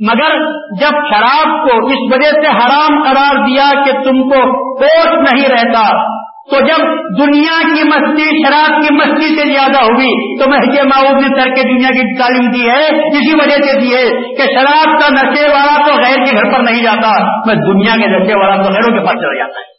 مگر 0.00 0.44
جب 0.80 0.90
شراب 0.90 1.46
کو 1.46 1.86
اس 1.86 2.14
وجہ 2.14 2.30
سے 2.30 2.48
حرام 2.48 3.02
قرار 3.02 3.46
دیا 3.46 3.84
کہ 3.84 3.92
تم 3.92 4.22
کو 4.22 4.40
کوش 4.74 5.30
نہیں 5.30 5.48
رہتا 5.48 6.15
تو 6.50 6.56
جب 6.56 6.82
دنیا 7.18 7.74
کی 7.74 7.88
مستی، 7.88 8.46
شراب 8.46 8.82
کی 8.82 8.94
مستی 8.94 9.28
سے 9.28 9.52
زیادہ 9.52 9.84
ہوئی، 9.84 10.38
تو 10.38 10.50
محج 10.50 10.78
معاوض 10.80 11.22
نے 11.22 11.42
ترک 11.42 11.56
دنیا 11.62 11.88
کی 11.88 12.18
تعلیم 12.18 12.50
دی 12.50 12.70
ہے، 12.70 13.08
اسی 13.08 13.34
وجہ 13.34 13.64
سے 13.64 13.80
دی 13.80 13.94
ہے 13.94 14.34
کہ 14.34 14.42
شراب 14.42 15.00
کا 15.00 15.08
نشے 15.08 15.48
والا 15.48 15.86
تو 15.86 15.94
غیر 15.94 16.24
کے 16.24 16.32
گھر 16.32 16.52
پر 16.52 16.72
نہیں 16.72 16.82
جاتا 16.82 17.24
میں 17.46 17.54
دنیا 17.54 17.94
کے 17.94 18.06
نشے 18.06 18.38
والا 18.38 18.56
تو 18.56 18.68
غیروں 18.68 18.98
کے 18.98 19.06
پاس 19.06 19.14
چلا 19.14 19.38
جاتا 19.38 19.60
ہے۔ 19.60 19.76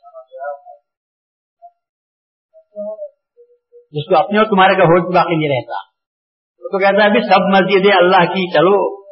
جس 3.91 4.09
کو 4.09 4.17
اپنے 4.17 4.37
اور 4.37 4.45
تمہارے 4.45 4.75
کا 4.75 4.83
ہوش 4.83 5.15
باقی 5.15 5.35
نہیں 5.35 5.49
رہتا۔ 5.49 5.75
وہ 6.59 6.67
تو 6.67 6.79
کہتا 6.79 7.03
ہے 7.03 7.09
ابھی 7.09 7.19
سب 7.21 7.39
مسجدیں 7.39 7.97
اللہ 7.97 8.33
کی، 8.33 8.51
چلو۔ 8.51 9.03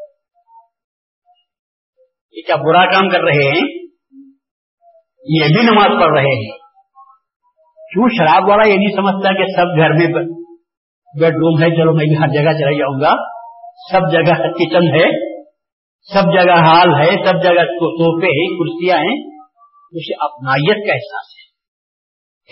یہ 2.32 2.42
کیا 2.48 2.56
برا 2.56 2.86
کام 2.86 3.10
کر 3.10 3.20
رہے 3.20 3.48
ہیں؟ 3.48 3.88
یہ 5.28 5.46
بھی 5.56 5.64
نماز 5.64 6.02
پڑھ 6.02 6.14
رہے 6.14 6.36
ہیں۔ 6.36 6.65
کیوں 7.96 8.08
شراب 8.10 8.50
والا 8.50 8.68
یہ 8.68 8.74
نہیں 8.74 8.96
سمجھتا 8.96 9.34
کہ 9.34 9.46
سب 9.46 9.78
گھر 9.78 9.90
میں 9.90 10.08
بیڈ 11.22 11.34
روم 11.34 11.64
ہے، 11.64 11.70
چلو 11.70 11.94
میں 11.94 12.06
بھی 12.06 12.18
ہر 12.18 12.28
جگہ 12.28 12.58
چلا 12.58 12.78
جاؤں 12.78 13.02
گا۔ 13.02 13.12
سب 13.92 14.12
جگہ 14.12 14.44
کچن 14.44 14.96
ہے، 14.96 15.36
سب 16.14 16.22
جگہ 16.22 16.52
ہال 16.52 17.02
ہے، 17.02 17.12
سب 17.26 17.44
جگہ 17.44 17.64
سوفے 17.64 18.28
ہیں، 18.28 18.60
کرسیاں 18.60 18.98
ہیں۔ 18.98 19.36
اسے 19.92 20.14
اپنائیت 20.20 20.88
کا 20.88 20.94
احساس 20.94 21.28
ہے۔ 21.30 21.46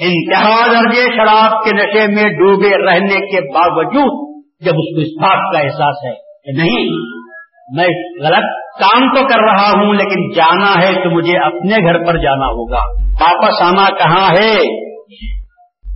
انتہا 0.06 0.72
درجے 0.72 1.04
شراب 1.04 1.64
کے 1.66 1.76
نشے 1.76 2.08
میں 2.08 2.24
ڈوبے 2.24 2.86
رہنے 2.86 3.32
کے 3.32 3.54
باوجود 3.54 4.44
جب 4.62 4.72
اس 4.72 4.96
کو 4.96 5.02
اس 5.02 5.22
بات 5.22 5.54
کا 5.54 5.60
احساس 5.60 5.96
ہے 6.06 6.14
کہ 6.14 6.64
نہیں، 6.64 6.86
میں 7.76 7.88
غلط 8.24 8.44
کام 8.80 9.16
تو 9.16 9.28
کر 9.28 9.40
رہا 9.40 9.70
ہوں، 9.70 9.94
لیکن 9.94 10.32
جانا 10.36 10.82
ہے 10.82 11.04
تو 11.04 11.10
مجھے 11.10 11.46
اپنے 11.46 11.76
گھر 11.78 12.06
پر 12.06 12.18
جانا 12.18 12.46
ہوگا۔ 12.46 13.12
واپس 13.22 13.62
آنا 13.62 13.90
کہاں 13.90 14.30
ہے؟ 14.32 14.84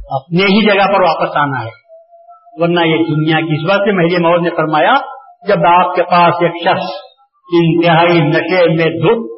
اپنے 0.09 0.43
ہی 0.43 0.65
جگہ 0.65 0.93
پر 0.93 1.01
واپس 1.01 1.37
آنا 1.37 1.65
ہے۔ 1.65 1.87
ورنہ 2.53 2.79
یہ 2.79 2.97
دنیا 2.97 3.39
کی 3.39 3.55
اس 3.55 3.69
بات 3.69 3.79
سے 3.79 3.91
مہینے 3.91 4.27
مور 4.27 4.39
نے 4.39 4.49
فرمایا، 4.49 4.93
جب 5.47 5.57
آپ 5.67 5.95
کے 5.95 6.03
پاس 6.03 6.35
ایک 6.41 6.63
شخص 6.63 6.89
انتہائی 7.53 8.19
نشے 8.19 8.69
میں 8.69 8.99
دھپ 8.99 9.37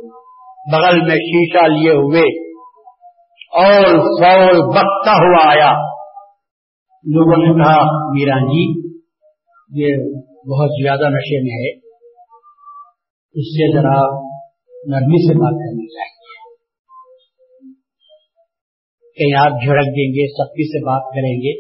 بغل 0.72 1.02
میں 1.02 1.16
شیشہ 1.16 1.66
لیے 1.66 1.92
ہوئے 1.92 2.50
اور 3.56 3.84
سول 4.00 4.68
بکتا 4.68 5.12
ہوا 5.12 5.52
آیا۔ 5.52 5.72
لوگوں 7.04 7.38
نے 7.38 7.64
کہا 7.64 7.76
میران 8.10 8.46
جی 8.46 8.90
یہ 9.76 9.96
بہت 10.50 10.70
زیادہ 10.84 11.10
نشے 11.10 11.44
میں 11.44 11.66
ہے۔ 11.66 11.90
اس 13.34 13.46
سے 13.46 13.74
ذرا 13.74 14.30
نرمی 14.88 15.28
سے 15.28 15.34
بات 15.34 15.54
کرنی 15.54 15.88
چاہیے۔ 15.88 16.19
کہیں 19.20 19.40
آپ 19.40 19.52
جھڑک 19.64 19.86
دیں 19.86 20.10
گے، 20.10 20.28
سختی 20.28 20.68
سے 20.68 20.86
بات 20.86 21.02
کریں 21.02 21.36
گے۔ 21.36 21.60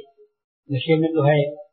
نشے 0.76 1.00
میں 1.00 1.08
تو 1.08 1.26
ہے۔ 1.26 1.69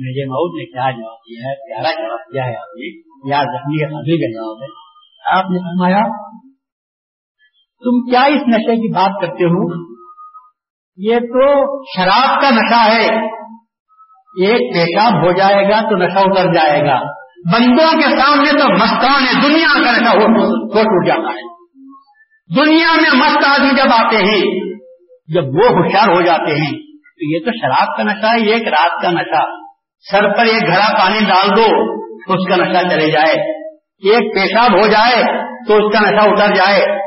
میرے 0.00 0.24
مئو 0.26 0.58
نے 0.58 0.64
کیا 0.64 0.90
جواب 0.90 1.16
دیا 1.16 1.50
ہے، 1.50 1.54
پیارا 1.54 2.06
جواب 2.06 2.34
دیا 2.34 2.44
ہے 2.46 2.56
آپ 2.56 2.76
نے۔ 2.76 3.08
یار 3.30 3.44
زخمی 3.44 3.82
کا 3.82 3.88
سبھی 3.88 4.20
کا 4.20 4.42
جواب 4.42 4.62
ہے 4.62 4.88
آپ 5.38 5.50
نے 5.50 5.58
فرمایا، 5.58 6.02
تم 7.84 8.10
کیا 8.10 8.20
اس 8.20 8.42
نشے 8.48 8.76
کی 8.76 8.92
بات 8.92 9.20
کرتے 9.20 9.44
ہو؟ 9.44 9.88
یہ 10.96 11.16
تو 11.16 11.82
شراب 11.84 12.42
کا 12.42 12.50
نشہ 12.50 12.94
ہے۔ 12.94 13.26
ایک 14.44 14.74
پیشاب 14.74 15.24
ہو 15.24 15.32
جائے 15.32 15.64
گا 15.64 15.90
تو 15.90 15.96
نشہ 15.96 16.18
اتر 16.18 16.52
جائے 16.52 16.80
گا۔ 16.80 17.00
بندوں 17.52 18.00
کے 18.00 18.20
سامنے 18.20 18.52
تو 18.52 18.72
مستان 18.72 19.22
ہے، 19.22 19.48
دنیا 19.48 19.84
کا 19.84 19.92
نشہ 19.92 20.08
ہو 20.08 20.26
ٹوٹ 20.68 21.06
جاتا 21.06 21.32
ہے۔ 21.32 21.58
دنیا 22.56 22.96
میں 22.96 23.18
مست 23.18 23.46
آدمی 23.46 23.76
جب 23.76 23.92
آتے 23.92 24.16
ہیں 24.16 24.67
جب 25.34 25.42
وہ 25.42 25.68
ہوشیار 25.68 26.08
ہو 26.08 26.20
جاتے 26.20 26.60
ہیں، 26.60 26.72
تو 26.92 27.34
یہ 27.34 27.38
تو 27.38 27.50
شراب 27.60 27.96
کا 27.96 28.02
نشہ 28.02 28.26
ہے 28.26 28.52
ایک 28.52 28.68
رات 28.68 29.02
کا 29.02 29.10
نشہ۔ 29.10 29.44
سر 30.10 30.36
پر 30.36 30.44
ایک 30.44 30.66
گھڑا 30.66 30.98
پانی 30.98 31.18
ڈال 31.24 31.50
دو، 31.50 31.96
تو 31.98 32.34
اس 32.34 32.48
کا 32.48 32.56
نشہ 32.56 32.88
چلے 32.88 33.10
جائے۔ 33.10 33.58
ایک 34.10 34.34
پیشاب 34.34 34.80
ہو 34.80 34.86
جائے، 34.86 35.22
تو 35.68 35.76
اس 35.76 35.92
کا 35.92 36.00
نشہ 36.00 36.28
اتر 36.28 36.54
جائے۔ 36.54 36.98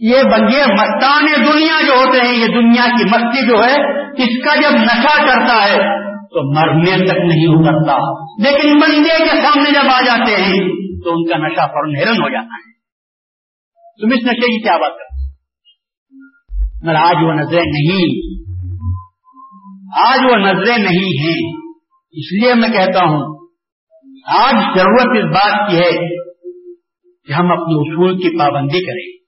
یہ 0.00 0.22
بندے 0.22 0.62
مستان 0.72 1.26
دنیا 1.26 1.86
جو 1.86 1.92
ہوتے 1.92 2.20
ہیں، 2.26 2.34
یہ 2.34 2.46
دنیا 2.46 2.84
کی 2.84 3.04
مستی 3.04 3.46
جو 3.48 3.64
ہے، 3.64 4.00
اس 4.10 4.44
کا 4.44 4.60
جب 4.60 4.82
نشہ 4.82 5.26
کرتا 5.26 5.64
ہے، 5.64 6.04
تو 6.18 6.60
مرنے 6.60 7.06
تک 7.06 7.18
نہیں 7.18 7.46
اترتا۔ 7.48 7.96
لیکن 8.44 8.80
بندے 8.80 9.24
کے 9.24 9.42
سامنے 9.42 9.70
جب 9.70 9.90
آ 9.94 10.00
جاتے 10.00 10.36
ہیں، 10.36 10.68
تو 11.04 11.10
ان 11.10 11.26
کا 11.26 11.36
نشہ 11.36 11.66
فوراً 11.66 11.94
ہرن 11.96 12.22
ہو 12.22 12.28
جاتا 12.28 12.56
ہے۔ 12.56 12.74
تم 14.02 14.06
اس 14.06 14.24
نشے 14.24 14.46
کی 14.46 14.62
کیا 14.62 14.76
بات 14.76 14.92
کرتے 14.92 15.13
مگر 16.84 16.94
آج 16.94 17.14
وہ 17.24 17.32
نظریں 17.32 17.64
نہیں۔ 17.64 18.34
آج 20.06 20.18
وہ 20.30 20.36
نظریں 20.36 20.78
نہیں 20.78 21.20
ہیں۔ 21.20 21.60
اس 22.12 22.32
لیے 22.32 22.54
میں 22.54 22.68
کہتا 22.68 23.04
ہوں، 23.04 23.48
آج 24.26 24.78
ضرورت 24.78 25.18
اس 25.18 25.24
بات 25.24 25.70
کی 25.70 25.76
ہے 25.76 25.90
کہ 27.26 27.32
ہم 27.32 27.46
اپنے 27.52 27.94
اصول 27.94 28.16
کی 28.18 28.38
پابندی 28.38 28.84
کریں۔ 28.84 29.24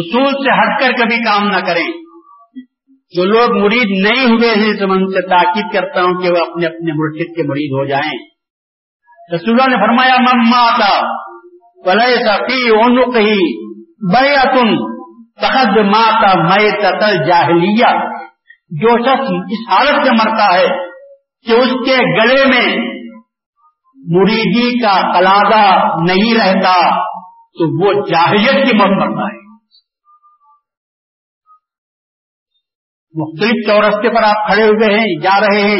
اصول 0.00 0.32
سے 0.32 0.60
ہٹ 0.60 0.80
کر 0.80 1.04
کبھی 1.04 1.16
کام 1.24 1.48
نہ 1.48 1.56
کریں۔ 1.56 1.88
جو 3.16 3.24
لوگ 3.24 3.64
مرید 3.64 4.04
نہیں 4.04 4.24
ہوئے 4.24 4.54
ہیں، 4.54 4.74
تو 4.74 4.88
میں 4.88 4.96
ان 4.96 5.06
سے 5.06 5.28
تاکید 5.28 5.72
کرتا 5.72 6.02
ہوں 6.02 6.22
کہ 6.22 6.30
وہ 6.30 6.50
اپنے 6.50 6.66
اپنے 6.66 6.92
مرشد 6.92 7.36
کے 7.36 7.42
مرید 7.42 7.78
ہو 7.78 7.84
جائیں۔ 7.84 8.30
رسول 9.34 9.56
نے 9.56 9.76
فرمایا 9.76 10.16
مما 10.20 10.58
آتا 10.58 11.00
پلے 11.84 12.16
سفی 12.16 12.68
اونو 12.68 13.12
کہی 13.12 13.70
بے 14.12 14.36
تم 14.36 14.99
تخد 15.42 15.78
ماتا 15.78 16.42
میں 16.42 16.70
تتل 16.70 17.28
جاہلیہ 17.28 18.10
جو 18.70 18.98
شخص 18.98 19.30
اس 19.50 19.72
حالت 19.72 20.06
سے 20.06 20.10
مرتا 20.10 20.54
ہے 20.54 20.66
کہ 21.46 21.52
اس 21.52 21.68
کے 21.68 21.96
گلے 21.96 22.44
میں 22.44 22.76
مریدی 23.94 24.82
کا 24.82 25.18
قلادہ 25.18 25.86
نہیں 26.10 26.34
رہتا، 26.34 27.04
تو 27.30 27.86
وہ 27.86 28.06
جاہلیت 28.06 28.70
کی 28.70 28.76
موت 28.76 29.08
مرتا 29.08 29.34
ہے۔ 29.34 29.40
مختلف 33.14 33.66
چورستے 33.66 34.16
پر 34.16 34.22
آپ 34.22 34.48
کھڑے 34.48 34.64
ہوئے 34.64 34.98
ہیں، 34.98 35.20
جا 35.22 35.40
رہے 35.40 35.60
ہیں۔ 35.60 35.78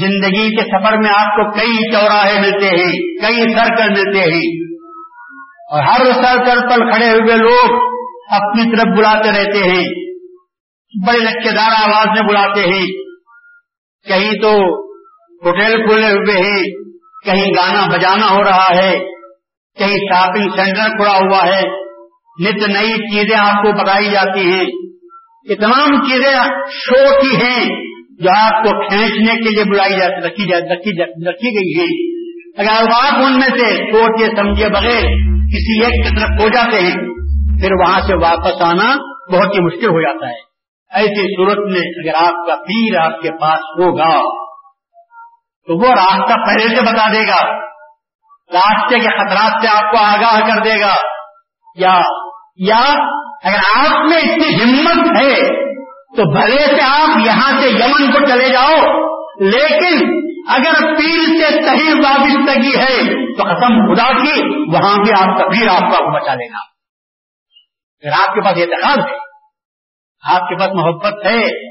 زندگی 0.00 0.56
کے 0.56 0.62
سفر 0.62 0.96
میں 0.96 1.10
آپ 1.10 1.36
کو 1.36 1.50
کئی 1.50 1.92
چوراہے 1.92 2.40
ملتے 2.40 2.66
ہیں، 2.66 2.92
کئی 2.92 3.54
سرکل 3.54 3.90
ملتے 3.90 4.20
ہیں۔ 4.20 4.68
اور 5.70 5.82
ہر 5.82 6.12
سرکل 6.12 6.60
پر 6.60 6.90
کھڑے 6.90 7.10
ہوئے 7.10 7.36
لوگ 7.36 7.87
اپنی 8.30 8.76
طرف 8.76 8.98
بلاتے 8.98 9.28
رہتے 9.28 9.58
ہیں 9.58 9.84
بڑے 11.06 11.18
لچے 11.18 11.50
دار 11.50 11.88
آواز 11.88 12.06
میں 12.06 12.28
بلاتے 12.28 12.60
ہیں۔ 12.60 12.86
کہیں 14.08 14.32
تو 14.42 14.52
ہوٹل 15.44 15.88
کھلے 15.88 16.10
ہوئے 16.10 16.38
ہیں 16.38 16.64
کہیں 17.24 17.46
گانا 17.46 17.86
بجانا 17.86 18.30
ہو 18.30 18.44
رہا 18.44 18.76
ہے 18.76 18.98
کہیں 19.78 19.96
شاپنگ 19.96 20.48
سینٹر 20.48 20.96
کھڑا 20.96 21.16
ہوا 21.16 21.46
ہے۔ 21.46 21.62
نت 22.40 22.68
نئی 22.68 22.94
چیزیں 22.94 23.38
آپ 23.38 23.62
کو 23.62 23.72
بتائی 23.72 24.10
جاتی 24.10 24.40
ہیں۔ 24.40 24.64
یہ 25.50 25.54
تمام 25.54 26.02
چیزیں 26.10 26.38
شو 26.70 27.20
کی 27.20 27.36
ہیں 27.36 27.64
جو 28.10 28.28
آپ 28.44 28.64
کو 28.64 28.88
کھینچنے 28.88 29.34
کے 29.34 29.50
لیے 29.50 29.64
بلائی 29.64 29.92
جاتی 29.92 30.26
رکھی 30.26 30.44
رکھی, 30.52 31.02
رکھی 31.28 31.48
گئی 31.48 31.80
ہے 31.80 32.18
اگر 32.58 32.88
آپ 32.90 33.14
ان 33.14 33.32
میں 33.32 33.48
سے 33.48 33.76
سوچے 33.76 34.36
سمجھے 34.36 34.68
بغیر 34.68 35.02
کسی 35.46 35.84
ایک 35.84 36.06
کی 36.06 36.20
طرف 36.20 36.42
ہو 36.42 36.48
جاتے 36.48 36.80
ہیں 36.80 37.17
پھر 37.60 37.72
وہاں 37.72 38.00
سے 38.00 38.14
واپس 38.14 38.62
آنا 38.62 38.96
بہت 39.32 39.54
ہی 39.54 39.60
مشکل 39.60 39.86
ہو 39.86 40.00
جاتا 40.00 40.28
ہے۔ 40.28 40.48
ایسی 40.94 41.36
صورت 41.36 41.72
میں 41.72 41.80
اگر 41.80 42.24
آپ 42.24 42.46
کا 42.46 42.54
پیر 42.54 42.98
آپ 42.98 43.20
کے 43.20 43.30
پاس 43.40 43.58
ہوگا، 43.58 44.20
تو 45.66 45.78
وہ 45.78 45.90
راستہ 45.90 46.34
پہلے 46.34 46.76
سے 46.76 46.80
بتا 46.80 47.12
دے 47.12 47.22
گا۔ 47.22 47.68
راستے 48.52 48.98
کے 48.98 49.18
خطرات 49.18 49.52
سے 49.62 49.68
آپ 49.68 49.92
کو 49.92 49.98
آگاہ 49.98 50.40
کر 50.40 50.62
دے 50.62 50.80
گا۔ 50.80 50.94
یا 51.76 52.00
یا 52.56 52.82
اگر 53.44 53.86
آپ 53.86 53.98
میں 54.04 54.18
اتنی 54.18 54.62
ہمت 54.62 55.22
ہے، 55.22 55.34
تو 56.16 56.40
بھلے 56.40 56.66
سے 56.66 56.82
آپ 56.82 57.18
یہاں 57.26 57.60
سے 57.60 57.68
یمن 57.68 58.12
کو 58.12 58.26
چلے 58.26 58.48
جاؤ۔ 58.48 59.08
لیکن 59.40 60.08
اگر 60.48 60.96
پیر 60.96 61.24
سے 61.26 61.62
صحیح 61.62 61.94
وابستگی 62.04 62.76
ہے، 62.76 63.14
تو 63.36 63.42
قسم 63.42 63.94
خدا 63.94 64.12
کی، 64.12 64.40
وہاں 64.72 64.96
بھی 64.96 65.12
آپ 65.12 65.38
کا 65.38 65.44
پیر 65.44 65.68
آپ 65.68 65.92
کا 65.92 66.18
بچا 66.18 66.34
لے 66.34 66.46
گا۔ 66.46 66.77
اگر 68.04 68.12
آپ 68.12 68.34
کے 68.34 68.44
پاس 68.44 68.56
اعتقاد 68.56 69.12
ہے؟ 69.12 69.16
آپ 70.22 70.40
کے 70.40 70.58
پاس 70.58 70.68
محبت 70.74 71.26
ہے؟ 71.26 71.68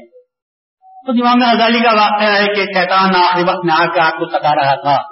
تو 1.06 1.12
امام 1.12 1.56
غزالی 1.56 1.80
کا 1.80 1.90
واقعہ 1.90 2.28
ہے 2.28 2.46
کہ 2.46 2.64
شیطان 2.64 3.16
آخری 3.16 3.42
وقت 3.42 3.64
میں 3.64 3.74
آ 3.74 3.84
کے 3.84 4.00
آپ 4.00 4.12
کو 4.12 4.28
ستا 4.28 4.54
رہا 4.54 4.74
تھا، 4.74 5.02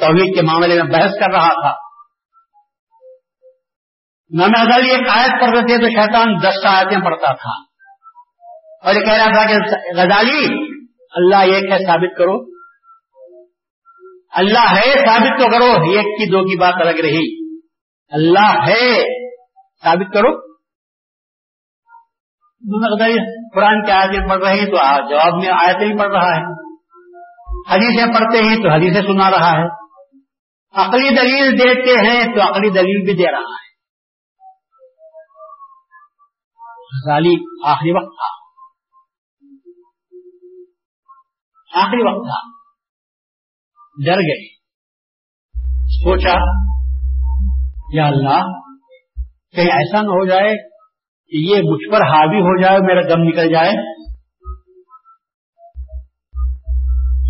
توحید 0.00 0.34
کے 0.34 0.42
معاملے 0.42 0.82
میں 0.82 0.92
بحث 0.92 1.10
کر 1.20 1.30
رہا 1.32 1.48
تھا۔ 1.48 1.70
امام 4.34 4.66
غزالی 4.66 4.90
ایک 4.90 5.08
آیت 5.08 5.30
پڑھتے 5.40 5.66
تھے 5.66 5.78
تو 5.78 5.88
شیطان 5.88 6.34
دس 6.42 6.66
آیتیں 6.66 7.04
پڑھتا 7.04 7.32
تھا۔ 7.32 7.62
اور 8.84 8.94
یہ 8.94 9.00
کہہ 9.00 9.12
رہا 9.12 9.32
تھا 9.32 9.44
کہ 9.44 9.54
غزالی، 9.96 10.68
اللہ 11.10 11.36
ایک 11.36 11.72
ہے، 11.72 11.78
ثابت 11.78 12.18
کرو۔ 12.18 12.58
اللہ 14.32 14.76
ہے، 14.76 14.92
ثابت 14.94 15.40
تو 15.40 15.50
کرو۔ 15.52 15.90
ایک 15.90 16.04
کی 16.04 16.30
دو 16.30 16.40
کی 16.40 16.58
بات 16.58 16.74
الگ 16.74 17.00
رہی۔ 17.00 17.54
اللہ 18.08 18.68
ہے۔ 18.68 19.17
ثابت 19.82 20.14
کرو۔ 20.14 20.48
قرآن 23.54 23.86
کے 23.86 23.92
آیتیں 23.92 24.28
پڑھ 24.28 24.44
رہے 24.44 24.54
ہیں 24.54 24.66
تو 24.66 24.76
جواب 25.10 25.34
میں 25.34 25.48
آیتیں 25.48 25.86
ہی 25.86 25.98
پڑھ 25.98 26.10
رہا 26.10 26.36
ہے۔ 26.36 26.68
حدیثیں 27.70 28.06
پڑھتے 28.06 28.38
ہیں 28.38 28.56
تو 28.56 28.72
حدیثیں 28.72 29.02
سنا 29.02 29.30
رہا 29.30 29.50
ہے۔ 29.50 29.88
عقلی 30.72 31.08
دلیل 31.10 31.58
دیتے 31.58 31.90
ہیں 31.90 32.24
تو 32.24 32.42
عقلی 32.42 32.70
دلیل 32.70 33.04
بھی 33.04 33.14
دے 33.14 33.32
رہا 33.32 33.38
ہے۔ 33.38 33.68
غزالی 36.70 37.34
آخری 37.64 37.90
وقت 37.90 38.16
تھا۔ 38.16 38.48
آخری 41.80 42.02
وقت 42.02 42.28
تھا۔ 42.28 42.58
ڈر 44.04 44.20
گئے۔ 44.20 44.58
سوچا، 45.86 46.34
یا 47.94 48.06
اللہ 48.06 48.67
کہیں 49.50 49.64
ایسا 49.64 50.02
نہ 50.02 50.06
ہو 50.06 50.26
جائے 50.26 50.68
کہ 51.26 51.36
یہ 51.36 51.62
مجھ 51.64 51.92
پر 51.92 52.00
حاوی 52.00 52.40
ہو 52.40 52.62
جائے 52.62 52.78
میرا 52.78 53.00
دم 53.00 53.22
نکل 53.22 53.52
جائے۔ 53.52 53.72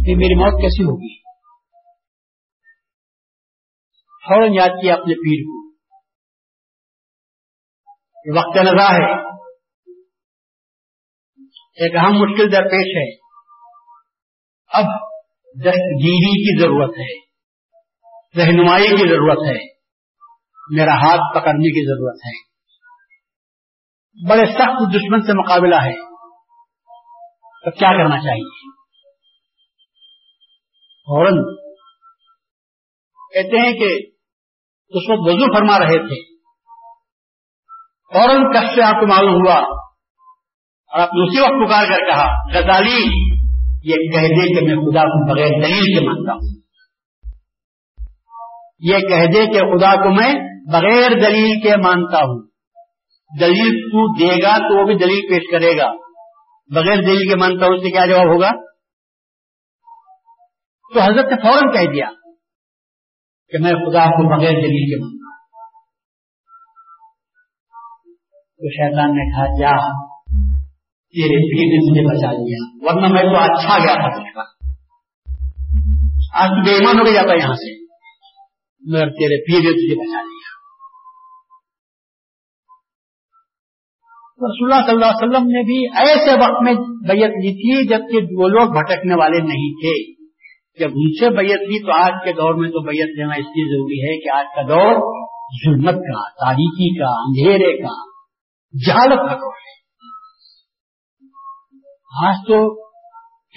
کہ 0.07 0.17
میری 0.17 0.35
موت 0.35 0.63
کیسی 0.63 0.85
ہوگی؟ 0.85 1.19
فوراً 4.25 4.53
یاد 4.55 4.69
کیا 4.69 4.95
اپنے 4.95 5.15
پیر 5.15 5.43
کو۔ 5.43 5.69
وقت 8.37 8.57
نظا 8.57 8.95
ہے۔ 8.95 9.39
ایک 11.55 11.97
اہم 11.97 12.13
مشکل 12.13 12.53
درپیش 12.53 12.97
ہے۔ 12.97 13.17
اب 14.73 14.85
دستگیری 15.61 16.33
کی 16.33 16.63
ضرورت 16.63 16.99
ہے۔ 16.99 17.29
رہنمائی 18.41 18.89
کی 18.89 19.09
ضرورت 19.09 19.39
ہے۔ 19.39 19.78
میرا 20.71 20.93
ہاتھ 20.93 21.39
پکڑنے 21.39 21.71
کی 21.71 21.87
ضرورت 21.87 22.21
ہے۔ 22.27 22.49
بڑے 24.29 24.53
سخت 24.53 24.95
دشمن 24.95 25.21
سے 25.21 25.39
مقابلہ 25.39 25.75
ہے۔ 25.75 26.09
تو 27.65 27.71
کیا 27.71 27.93
کرنا 27.93 28.19
چاہیے؟ 28.19 28.71
فوراً 31.07 31.35
کہتے 33.35 33.67
ہیں 33.67 33.73
کہ 33.73 34.07
اس 34.89 35.11
وقت 35.11 35.21
وضو 35.21 35.57
فرما 35.57 35.79
رہے 35.79 35.99
تھے۔ 35.99 36.37
فوراً 38.13 38.53
کش 38.53 38.75
سے 38.75 38.83
آپ 38.83 39.01
کو 39.01 39.07
معلوم 39.07 39.35
ہوا 39.35 39.55
اور 39.55 41.01
آپ 41.01 41.09
نے 41.09 41.27
اسی 41.27 41.41
وقت 41.41 41.69
پکار 41.69 41.85
کر 41.85 42.11
کہا، 42.11 42.49
غزالی، 42.49 43.29
یہ 43.85 43.95
کہہ 43.95 44.29
دے 44.29 44.61
کہ 44.61 44.67
میں 44.67 44.75
خدا 44.75 45.03
کو 45.03 45.35
بغیر 45.35 45.49
دلیل 45.49 45.99
کے 45.99 46.07
مانتا 46.07 46.33
ہوں۔ 46.33 46.61
یہ 48.79 48.99
کہہ 48.99 49.27
دے 49.27 49.47
کہ 49.47 49.61
خدا 49.61 49.95
کو 49.95 50.11
میں 50.11 50.48
بغیر 50.73 51.11
دلیل 51.11 51.61
کے 51.61 51.77
مانتا 51.77 52.19
ہوں۔ 52.19 52.49
دلیل 53.41 53.81
تو 53.81 54.19
دے 54.19 54.43
گا 54.43 54.59
تو 54.59 54.81
وہ 54.81 54.87
بھی 54.87 54.95
دلیل 54.95 55.29
پیش 55.29 55.51
کرے 55.53 55.79
گا۔ 55.79 55.93
بغیر 56.75 56.97
دلیل 56.97 57.29
کے 57.29 57.37
مانتا 57.37 57.67
ہوں 57.67 57.75
اس 57.75 57.81
سے 57.81 57.91
کیا 57.91 58.07
جواب 58.07 58.27
ہوگا؟ 58.27 58.51
تو 60.95 61.01
حضرت 61.01 61.33
نے 61.33 61.43
فوراً 61.43 61.73
کہہ 61.73 61.93
دیا 61.93 62.11
کہ 63.49 63.59
میں 63.59 63.71
خدا 63.71 64.05
کو 64.05 64.37
بغیر 64.37 64.51
دلیل 64.51 64.91
کے 64.91 65.05
مانتا 65.05 65.19
تو 68.31 68.71
شیطان 68.71 69.11
نے 69.11 69.31
کہا، 69.31 69.61
جا، 69.61 70.03
تیرے 70.89 71.29
پیر 71.29 71.73
نے 71.73 71.91
مجھے 71.91 72.17
بچا 72.17 72.33
لیا، 72.33 72.87
ورنہ 72.87 73.13
میں 73.13 73.23
تو 73.23 73.39
اچھا 73.39 73.79
گیا 73.79 73.95
تھا۔ 73.95 74.19
تجھ 74.19 74.35
کا 74.35 74.43
آج 76.35 76.51
بے 76.65 76.75
ایمان 76.75 76.99
ہو 76.99 77.05
کے 77.05 77.13
جاتا 77.13 77.35
یہاں 77.35 77.55
سے۔ 77.55 77.85
مگر 78.93 79.11
تیرے 79.11 79.45
پیر 79.45 79.61
نے 79.61 79.73
تجھے 79.73 80.01
بچا 80.01 80.23
لیا۔ 80.23 80.38
رسول 84.41 84.73
اللہ 84.73 84.87
صلی 84.87 84.95
اللہ 84.95 85.07
علیہ 85.07 85.29
وسلم 85.29 85.49
نے 85.49 85.63
بھی 85.63 86.09
ایسے 86.09 86.31
وقت 86.31 86.63
میں 86.63 86.73
بیعت 87.09 87.31
لی 87.31 87.53
تھی 87.53 87.87
جبکہ 87.87 88.43
وہ 88.43 88.49
لوگ 88.49 88.67
بھٹکنے 88.67 89.15
والے 89.15 89.39
نہیں 89.39 89.73
تھے۔ 89.73 90.13
جب 90.81 90.91
ان 90.95 91.13
سے 91.13 91.31
بیعت 91.31 91.61
لی 91.61 91.87
تو 91.87 92.03
آج 92.03 92.13
کے 92.25 92.33
دور 92.33 92.55
میں 92.55 92.69
تو 92.69 92.81
بیعت 92.81 93.19
لینا 93.19 93.35
اس 93.35 93.47
لیے 93.47 93.65
ضروری 93.65 94.03
ہے 94.03 94.21
کہ 94.21 94.29
آج 94.31 94.47
کا 94.57 94.63
دور 94.63 95.25
ظلمت 95.67 95.95
کا 95.95 96.29
تاریخی 96.29 96.99
کا، 96.99 97.21
اندھیرے 97.21 97.77
کا، 97.77 98.09
جہالت 98.87 99.31
کا 99.31 99.35
دور 99.35 99.53
ہے۔ 99.53 99.79
آج 102.27 102.35
تو 102.49 102.85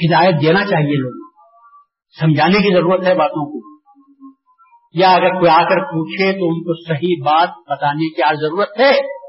ہدایت 0.05 0.35
دینا 0.41 0.65
چاہیے 0.65 0.97
لوگ 0.97 1.31
سمجھانے 2.19 2.57
کی 2.57 2.73
ضرورت 2.73 3.07
ہے 3.07 3.13
باتوں 3.13 3.51
کو۔ 3.51 3.71
یا 4.93 5.11
اگر 5.11 5.39
کوئی 5.39 5.49
آ 5.49 5.63
کر 5.63 5.79
پوچھے 5.79 6.39
تو 6.39 6.47
ان 6.47 6.63
کو 6.63 6.83
صحیح 6.87 7.15
بات 7.25 7.49
بتانے 7.71 8.09
کی 8.09 8.21
آج 8.21 8.35
ضرورت 8.35 8.79
ہے۔ 8.79 9.20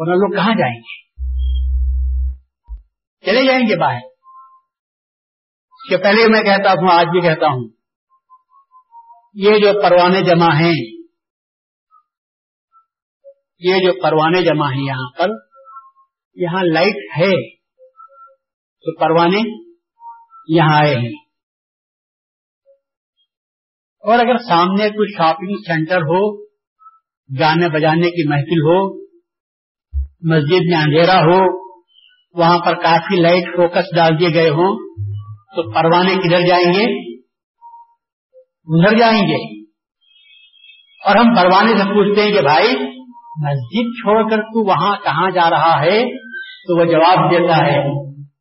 ورنہ 0.00 0.12
لوگ 0.12 0.36
کہاں 0.36 0.54
جائیں 0.58 0.74
گے؟ 0.74 1.08
چلے 3.26 3.46
جائیں 3.46 3.62
گے 3.62 3.80
باہر۔ 3.80 4.00
اس 5.70 5.88
کے 5.90 5.96
پہلے 5.96 6.28
میں 6.28 6.42
کہتا 6.42 6.72
ہوں، 6.72 6.92
آج 6.92 7.06
بھی 7.06 7.20
کہتا 7.20 7.46
ہوں، 7.46 7.68
یہ 9.34 9.50
جو 9.50 9.82
پروانے 9.82 10.22
جمع 10.22 10.54
ہیں، 10.54 10.74
یہ 13.58 13.76
جو 13.78 14.02
پروانے 14.02 14.42
جمع 14.42 14.72
ہیں 14.72 14.84
یہاں 14.84 15.18
پر، 15.18 15.28
یہاں 16.34 16.62
لائٹ 16.62 16.96
ہے، 17.18 17.56
تو 18.80 18.98
پروانے 18.98 19.40
یہاں 20.48 20.84
آئے 20.84 20.96
ہیں۔ 20.96 21.24
اور 23.98 24.18
اگر 24.18 24.36
سامنے 24.36 24.88
کوئی 24.90 25.14
شاپنگ 25.16 25.56
سینٹر 25.56 25.98
ہو، 25.98 26.44
گانے 27.40 27.68
بجانے 27.68 28.10
کی 28.10 28.28
محفل 28.28 28.60
ہو 28.60 29.07
مسجد 30.22 30.62
میں 30.70 30.78
اندھیرا 30.78 31.20
ہو، 31.20 31.68
وہاں 32.40 32.58
پر 32.58 32.74
کافی 32.74 33.20
لائٹ 33.20 33.56
فوکس 33.56 33.96
ڈال 33.96 34.18
دیے 34.18 34.34
گئے 34.34 34.50
ہوں، 34.50 34.76
تو 35.56 35.72
پروانے 35.72 36.14
کدھر 36.14 36.40
جائیں 36.40 36.72
گے؟ 36.74 37.08
ادھر 38.66 38.96
جائیں 38.98 39.22
گے۔ 39.22 39.64
اور 41.06 41.16
ہم 41.16 41.34
پروانے 41.34 41.72
سے 41.72 41.84
پوچھتے 41.84 42.22
ہیں 42.22 42.32
کہ 42.32 42.40
بھائی، 42.40 42.72
مسجد 43.46 43.90
چھوڑ 43.96 44.30
کر 44.30 44.36
تو 44.36 44.66
وہاں 44.66 44.96
کہاں 45.04 45.30
جا 45.30 45.50
رہا 45.50 45.82
ہے؟ 45.82 46.04
تو 46.38 46.78
وہ 46.78 46.84
جواب 46.84 47.30
دیتا 47.30 47.56
ہے، 47.56 47.88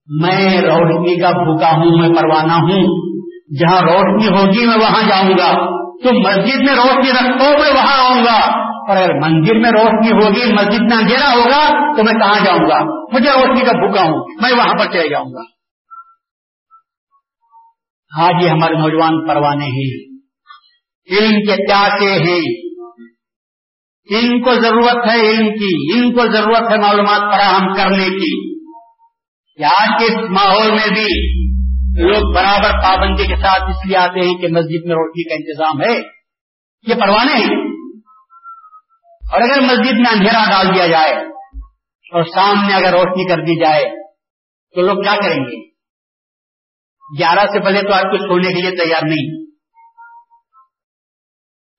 میں 0.08 0.62
روشنی 0.62 1.20
کا 1.20 1.32
بھوکا 1.32 1.72
ہوں، 1.72 1.98
میں 1.98 2.10
پروانہ 2.10 2.52
ہوں۔ 2.52 3.08
جہاں 3.60 3.82
روشنی 3.82 4.28
ہوگی، 4.28 4.66
میں 4.66 4.78
وہاں 4.78 5.10
جاؤں 5.10 5.30
گا۔ 5.30 5.54
تو 6.04 6.20
مسجد 6.20 6.60
میں 6.60 6.76
روشنی 6.76 7.12
رکھو، 7.12 7.50
میں 7.50 7.74
وہاں 7.74 7.98
آؤں 7.98 8.24
گا۔ 8.24 8.67
اور 8.88 8.98
اگر 8.98 9.14
مندر 9.14 9.56
میں 9.56 9.72
روشنی 9.72 10.12
ہوگی، 10.12 10.54
مسجد 10.54 10.82
میں 10.82 10.98
اندھیرا 10.98 11.34
ہوگا 11.34 11.96
تو 11.98 12.04
میں 12.04 12.14
کہاں 12.14 12.46
جاؤں 12.46 12.70
گا؟ 12.70 13.08
مجھے 13.14 13.30
روشنی 13.30 13.66
کا 13.66 13.72
بھوکا 13.72 14.02
ہوں، 14.02 14.26
میں 14.42 14.52
وہاں 14.52 14.74
پر 14.80 14.86
چلے 14.86 15.10
جاؤں 15.10 15.26
گا۔ 15.26 15.58
آج 18.24 18.44
یہ 18.44 18.50
ہمارے 18.50 18.74
نوجوان 18.74 19.28
پروانے 19.28 19.66
ہیں۔ 19.66 20.18
علم 21.12 21.30
کے 21.30 21.68
پیاسے 21.68 22.06
ہیں۔ 22.06 22.68
ان 24.10 24.44
کو 24.44 24.54
ضرورت 24.54 25.10
ہے 25.10 25.20
علم 25.20 25.48
کی 25.48 26.00
ان 26.00 26.14
کو 26.14 26.32
ضرورت 26.32 26.72
ہے 26.72 26.78
معلومات 26.78 27.20
فراہم 27.20 27.74
کرنے 27.74 28.10
کی۔ 28.10 28.58
آج 29.66 29.90
کے 30.00 30.06
اس 30.06 30.30
ماحول 30.30 30.72
میں 30.72 30.94
بھی 30.94 31.38
لوگ 32.04 32.36
برابر 32.36 32.72
پابندی 32.84 33.28
کے 33.28 33.36
ساتھ 33.36 33.70
اس 33.70 33.88
لیے 33.88 33.98
آتے 33.98 34.20
ہیں 34.20 34.38
کہ 34.38 34.48
مسجد 34.48 34.86
میں 34.86 34.96
روٹی 34.96 35.30
کا 35.30 35.36
انتظام 35.36 35.90
ہے؟ 35.90 36.02
یہ 36.88 36.96
پروانے 36.96 37.34
ہیں۔ 37.34 37.67
اور 39.34 39.42
اگر 39.42 39.62
مسجد 39.62 39.94
میں 39.94 40.12
اندھیرا 40.12 40.50
ڈال 40.50 40.76
دیا 40.76 40.88
جائے 40.88 41.14
اور 42.14 42.24
سامنے 42.24 42.74
اگر 42.74 42.92
روشنی 42.92 43.28
کر 43.28 43.42
دی 43.42 43.66
جائے 43.66 43.84
تو 44.76 44.82
لوگ 44.82 44.96
کیا 44.96 45.16
کریں 45.16 45.44
گے؟ 45.44 45.68
گیارہ 47.20 47.48
سے 47.48 47.60
پہلے 47.60 47.82
تو 47.82 47.94
آج 47.94 48.04
کچھ 48.12 48.22
سونے 48.22 48.54
کے 48.54 48.62
لیے 48.62 48.72
تیار 48.72 49.02
نہیں۔ 49.04 49.48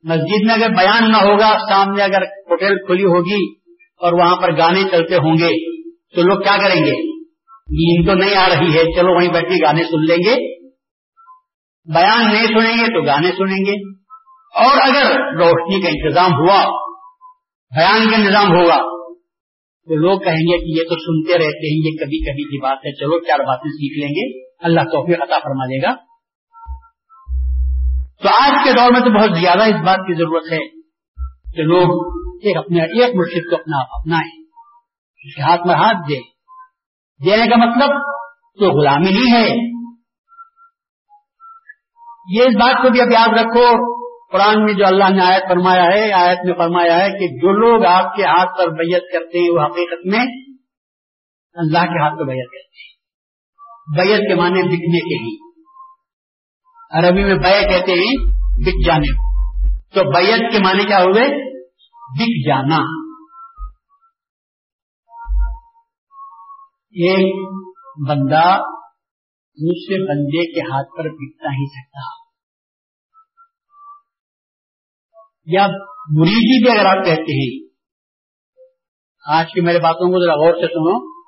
مسجد 0.03 0.46
میں 0.46 0.55
اگر 0.55 0.68
بیان 0.68 1.11
نہ 1.11 1.16
ہوگا، 1.16 1.59
سامنے 1.68 2.03
اگر 2.03 2.22
ہوٹل 2.22 2.86
کھلی 2.86 3.05
ہوگی 3.05 3.59
اور 3.74 4.12
وہاں 4.12 4.36
پر 4.36 4.59
گانے 4.59 4.82
چلتے 4.82 5.14
ہوں 5.14 5.38
گے، 5.38 5.80
تو 6.14 6.22
لوگ 6.22 6.42
کیا 6.42 6.57
کریں 6.57 6.84
گے؟ 6.84 7.22
نیند 7.70 8.09
تو 8.09 8.14
نہیں 8.14 8.36
آ 8.36 8.49
رہی 8.49 8.78
ہے، 8.78 8.94
چلو 8.94 9.16
وہیں 9.16 9.32
بیٹھ 9.32 9.44
کے 9.44 9.66
گانے 9.66 9.84
سن 9.84 10.05
لیں 10.05 10.16
گے۔ 10.16 10.59
بیان 11.94 12.32
نہیں 12.32 12.46
سنیں 12.46 12.78
گے 12.78 12.86
تو 12.86 13.07
گانے 13.07 13.32
سنیں 13.32 13.64
گے۔ 13.64 13.99
اور 14.64 14.76
اگر 14.82 15.16
روشنی 15.34 15.82
کا 15.82 15.88
انتظام 15.88 16.32
ہوا 16.32 16.88
بیان 17.79 18.11
کا 18.11 18.16
نظام 18.16 18.47
ہوگا۔ 18.47 18.99
تو 19.89 19.95
لوگ 19.95 20.20
کہیں 20.20 20.37
گے 20.37 20.59
کہ 20.59 20.81
یہ 20.81 20.83
تو 20.89 20.95
سنتے 20.95 21.33
رہتے 21.33 21.72
ہیں، 21.72 21.87
یہ 21.87 22.05
کبھی 22.05 22.24
کبھی 22.24 22.45
کی 22.45 22.62
بات 22.62 22.79
ہے۔ 22.79 22.93
چلو 22.93 23.20
چار 23.20 23.39
باتیں 23.39 23.70
سیکھ 23.70 23.99
لیں 23.99 24.09
گے۔ 24.09 24.49
اللہ 24.62 24.81
توفیق 24.81 25.22
عطا 25.22 25.39
فرما 25.39 25.64
دے 25.64 25.83
گا۔ 25.83 25.95
تو 28.22 28.29
آج 28.41 28.53
کے 28.64 28.72
دور 28.72 28.93
میں 28.93 29.01
تو 29.01 29.20
بہت 29.20 29.39
زیادہ 29.41 29.62
اس 29.62 29.87
بات 29.87 29.97
کی 29.97 30.14
ضرورت 30.14 30.53
ہے 30.53 30.59
کہ 31.57 31.62
لوگ 31.62 32.18
ایک 32.43 32.57
اپنے، 32.57 32.83
ایک 32.83 33.14
مرشد 33.14 33.51
کو 33.51 33.57
اپنا، 33.57 33.76
اپنائیں۔ 33.76 34.41
اس 35.24 35.37
کے 35.37 35.43
ہاتھ 35.43 35.66
میں 35.66 35.74
ہاتھ 35.74 35.97
دے 35.97 36.20
دینے 37.24 37.47
کا 37.47 37.57
مطلب 37.57 37.91
تو 38.61 38.81
غلامی 38.81 39.11
نہیں 39.11 39.33
ہے۔ 39.33 39.49
یہ 42.37 42.43
اس 42.43 42.55
بات 42.55 42.83
کو 42.83 42.91
بھی 42.91 43.01
اب 43.01 43.12
یاد 43.12 43.29
رکھو۔ 43.29 43.97
قرآن 44.33 44.64
میں 44.64 44.74
جو 44.74 44.87
اللہ 44.87 45.11
نے 45.11 45.35
آیت 45.35 45.43
فرمایا 45.49 45.85
ہے، 45.85 46.12
آیت 46.12 46.39
میں 46.45 46.55
فرمایا 46.55 46.99
ہے 46.99 47.11
کہ 47.11 47.29
جو 47.29 47.53
لوگ 47.53 47.85
آپ 47.85 48.16
کے 48.16 48.22
ہاتھ 48.24 48.59
پر 48.59 48.68
بیعت 48.68 49.03
کرتے 49.12 49.39
ہیں، 49.39 49.51
وہ 49.51 49.61
حقیقت 49.61 50.07
میں 50.07 50.20
اللہ 51.55 51.79
کے 51.79 52.03
ہاتھ 52.03 52.18
پر 52.18 52.24
بیعت 52.24 52.51
کرتے 52.53 52.83
ہیں۔ 52.83 52.99
بیعت 53.97 54.20
کے 54.20 54.35
معنی 54.35 54.62
بکنے 54.62 55.01
کے 55.01 55.22
ہی 55.22 55.49
عربی 56.93 57.24
میں 57.24 57.35
بے 57.35 57.68
کہتے 57.68 57.93
ہیں 57.93 58.35
بک 58.64 58.87
جانے۔ 58.87 59.29
تو 59.95 60.11
بیعت 60.11 60.53
کے 60.53 60.59
معنی 60.59 60.85
کیا 60.85 60.99
ہوئے؟ 60.99 61.29
بک 62.18 62.49
جانا۔ 62.49 62.79
ایک 66.91 67.35
بندہ 68.09 68.61
دوسرے 69.57 70.03
بندے 70.03 70.55
کے 70.55 70.61
ہاتھ 70.61 70.89
پر 70.89 71.05
بکتا 71.05 71.49
ہی 71.49 71.66
سکتا۔ 71.66 72.18
یا 75.49 75.66
مریدی 76.18 76.64
بھی 76.64 76.78
اگر 76.78 76.99
آپ 76.99 77.05
کہتے 77.05 77.44
ہیں، 77.44 77.68
آج 79.26 79.53
کی 79.53 79.61
میرے 79.61 79.78
باتوں 79.78 80.09
کو 80.09 80.24
ذرا 80.24 80.34
غور 80.34 80.53
سے 80.53 80.66
سنو۔ 80.66 81.18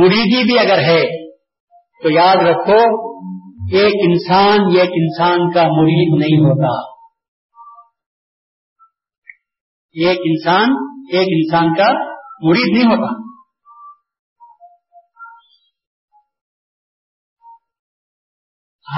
مریدی 0.00 0.44
بھی 0.44 0.58
اگر 0.58 0.78
ہے، 0.78 1.32
تو 2.02 2.10
یاد 2.10 2.36
رکھو، 2.36 3.14
ایک 3.76 3.94
انسان 3.94 4.58
ایک 4.60 4.90
انسان 4.92 5.52
کا 5.52 5.62
مرید 5.62 6.20
نہیں 6.20 6.38
ہوتا۔ 6.38 6.94
ایک 9.92 10.18
انسان 10.24 10.68
ایک 11.12 11.28
انسان 11.30 11.74
کا 11.74 12.14
مرید 12.42 12.78
نہیں 12.78 12.96
ہوتا۔ 12.96 13.34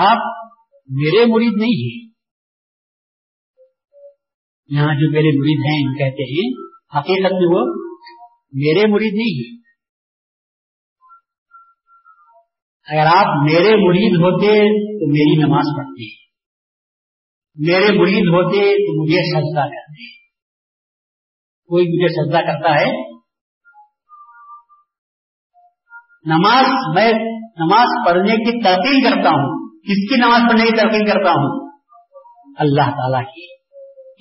آپ 0.04 0.16
میرے 0.88 1.24
مرید 1.26 1.52
نہیں 1.52 1.90
ہیں۔ 1.90 2.05
یہاں 4.68 4.94
جو 4.94 5.10
میرے 5.10 5.38
مرید 5.38 5.58
ہیں 5.58 5.98
کہتے 5.98 6.22
ہیں، 6.22 6.66
حقیقت 6.98 7.32
میں 7.32 7.48
وہ 7.48 7.82
میرے 8.52 8.92
مرید 8.92 9.14
نہیں 9.14 9.46
ہیں۔ 9.46 9.56
اگر 12.88 13.06
آپ 13.06 13.26
میرے 13.50 13.88
مرید 13.88 14.16
ہوتے 14.16 14.46
تو 14.70 15.12
میری 15.12 15.46
نماز 15.46 15.64
پڑھتے 15.76 16.26
میرے 17.66 18.00
مرید 18.00 18.24
ہوتے 18.34 18.58
تو 18.58 19.02
مجھے 19.02 19.30
سجدہ 19.34 19.60
کرتے 19.60 20.16
کوئی 21.68 21.86
مجھے 21.86 22.08
سجدہ 22.08 22.38
کرتا 22.38 22.80
ہے؟ 22.80 23.16
نماز 26.24 26.66
میں 26.94 27.12
نماز 27.58 28.06
پڑھنے 28.06 28.36
کی 28.36 28.64
ترقی 28.64 29.04
کرتا 29.04 29.30
ہوں۔ 29.30 29.68
کس 29.78 30.08
کی 30.08 30.16
نماز 30.16 30.42
پڑھنے 30.50 30.64
کی 30.64 30.76
ترقی 30.76 31.04
کرتا 31.06 31.30
ہوں؟ 31.30 31.70
اللہ 32.58 32.90
تعالی 32.90 33.24
کی۔ 33.24 33.55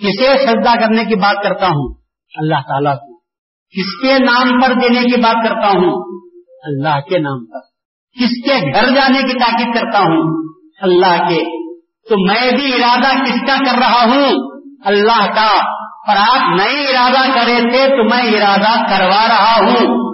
کسے 0.03 0.47
سجدہ 0.47 0.79
کرنے 0.79 1.05
کی 1.05 1.15
بات 1.15 1.43
کرتا 1.43 1.67
ہوں۔ 1.67 1.93
اللہ 2.37 2.55
تعالیٰ 2.55 2.95
کو۔ 2.95 3.15
کس 3.69 4.01
کے 4.01 4.19
نام 4.19 4.59
پر 4.59 4.73
دینے 4.73 4.99
کی 4.99 5.21
بات 5.21 5.49
کرتا 5.49 5.67
ہوں؟ 5.67 6.19
اللہ 6.63 6.99
کے 6.99 7.19
نام 7.19 7.45
پر۔ 7.45 7.59
کس 8.19 8.49
کے 8.49 8.73
گھر 8.73 8.95
جانے 8.95 9.21
کی 9.21 9.39
تاکید 9.39 9.73
کرتا 9.73 9.99
ہوں؟ 9.99 10.49
اللہ 10.81 11.27
کے۔ 11.27 11.65
تو 12.09 12.31
میں 12.31 12.51
بھی 12.51 12.83
ارادہ 12.83 13.23
کس 13.23 13.41
کا 13.47 13.57
کر 13.57 13.77
رہا 13.79 14.05
ہوں؟ 14.05 14.31
اللہ 14.85 15.25
کا۔ 15.25 15.75
پر 16.07 16.15
آپ 16.17 16.59
نئے 16.59 16.97
ارادہ 16.97 17.31
کرے 17.31 17.61
تھے 17.61 17.87
تو 17.87 18.03
میں 18.03 18.23
ارادہ 18.23 18.87
کروا 18.89 19.27
رہا 19.27 19.55
ہوں۔ 19.59 20.05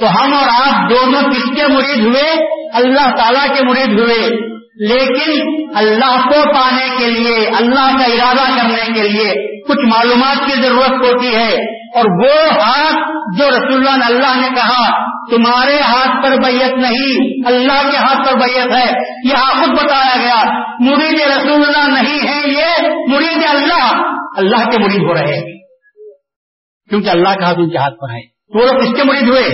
تو 0.00 0.06
ہم 0.06 0.34
اور 0.34 0.48
آپ 0.48 0.90
دونوں 0.90 1.22
کس 1.22 1.56
کے 1.56 1.66
مرید 1.66 2.04
ہوئے؟ 2.04 2.32
اللہ 2.74 3.16
تعالیٰ 3.16 3.56
کے 3.56 3.64
مرید 3.64 4.00
ہوئے۔ 4.00 4.47
لیکن 4.78 5.48
اللہ 5.74 6.28
کو 6.28 6.52
پانے 6.54 6.88
کے 6.98 7.10
لیے، 7.10 7.36
اللہ 7.46 7.96
کا 7.98 8.04
ارادہ 8.04 8.56
کرنے 8.56 8.92
کے 8.94 9.08
لیے 9.08 9.58
کچھ 9.62 9.86
معلومات 9.86 10.36
کی 10.46 10.62
ضرورت 10.62 10.90
ہوتی 10.90 11.34
ہے۔ 11.34 11.78
اور 11.94 12.04
وہ 12.04 12.52
ہاتھ 12.62 12.96
جو 13.38 13.50
رسول 13.50 13.88
اللہ 13.88 14.04
اللہ 14.04 14.40
نے 14.40 14.48
کہا، 14.54 15.08
تمہارے 15.30 15.80
ہاتھ 15.80 16.22
پر 16.22 16.30
بیت 16.30 16.72
نہیں، 16.74 17.28
اللہ 17.46 17.90
کے 17.90 17.96
ہاتھ 17.96 18.28
پر 18.28 18.38
بیت 18.38 18.74
ہے۔ 18.74 18.92
یہاں 19.24 19.64
خود 19.64 19.84
بتایا 19.84 20.16
گیا، 20.16 20.58
مرید 20.80 21.20
رسول 21.20 21.62
اللہ 21.66 22.00
نہیں 22.00 22.28
ہے 22.28 22.48
یہ 22.48 22.88
مرید 23.14 23.44
اللہ 23.48 24.02
اللہ 24.36 24.70
کے 24.70 24.84
مرید 24.84 25.02
ہو 25.02 25.14
رہے 25.14 25.34
ہیں۔ 25.34 25.58
کیونکہ 26.90 27.08
اللہ 27.08 27.28
کا 27.28 27.46
ہاتھ 27.46 27.58
ان 27.58 27.70
کے 27.70 27.78
ہاتھ 27.78 27.94
پر 27.94 28.10
ہے 28.10 28.20
تو 28.20 28.58
وہ 28.58 28.80
کس 28.80 28.96
کے 28.96 29.04
مرید 29.04 29.28
ہوئے؟ 29.28 29.44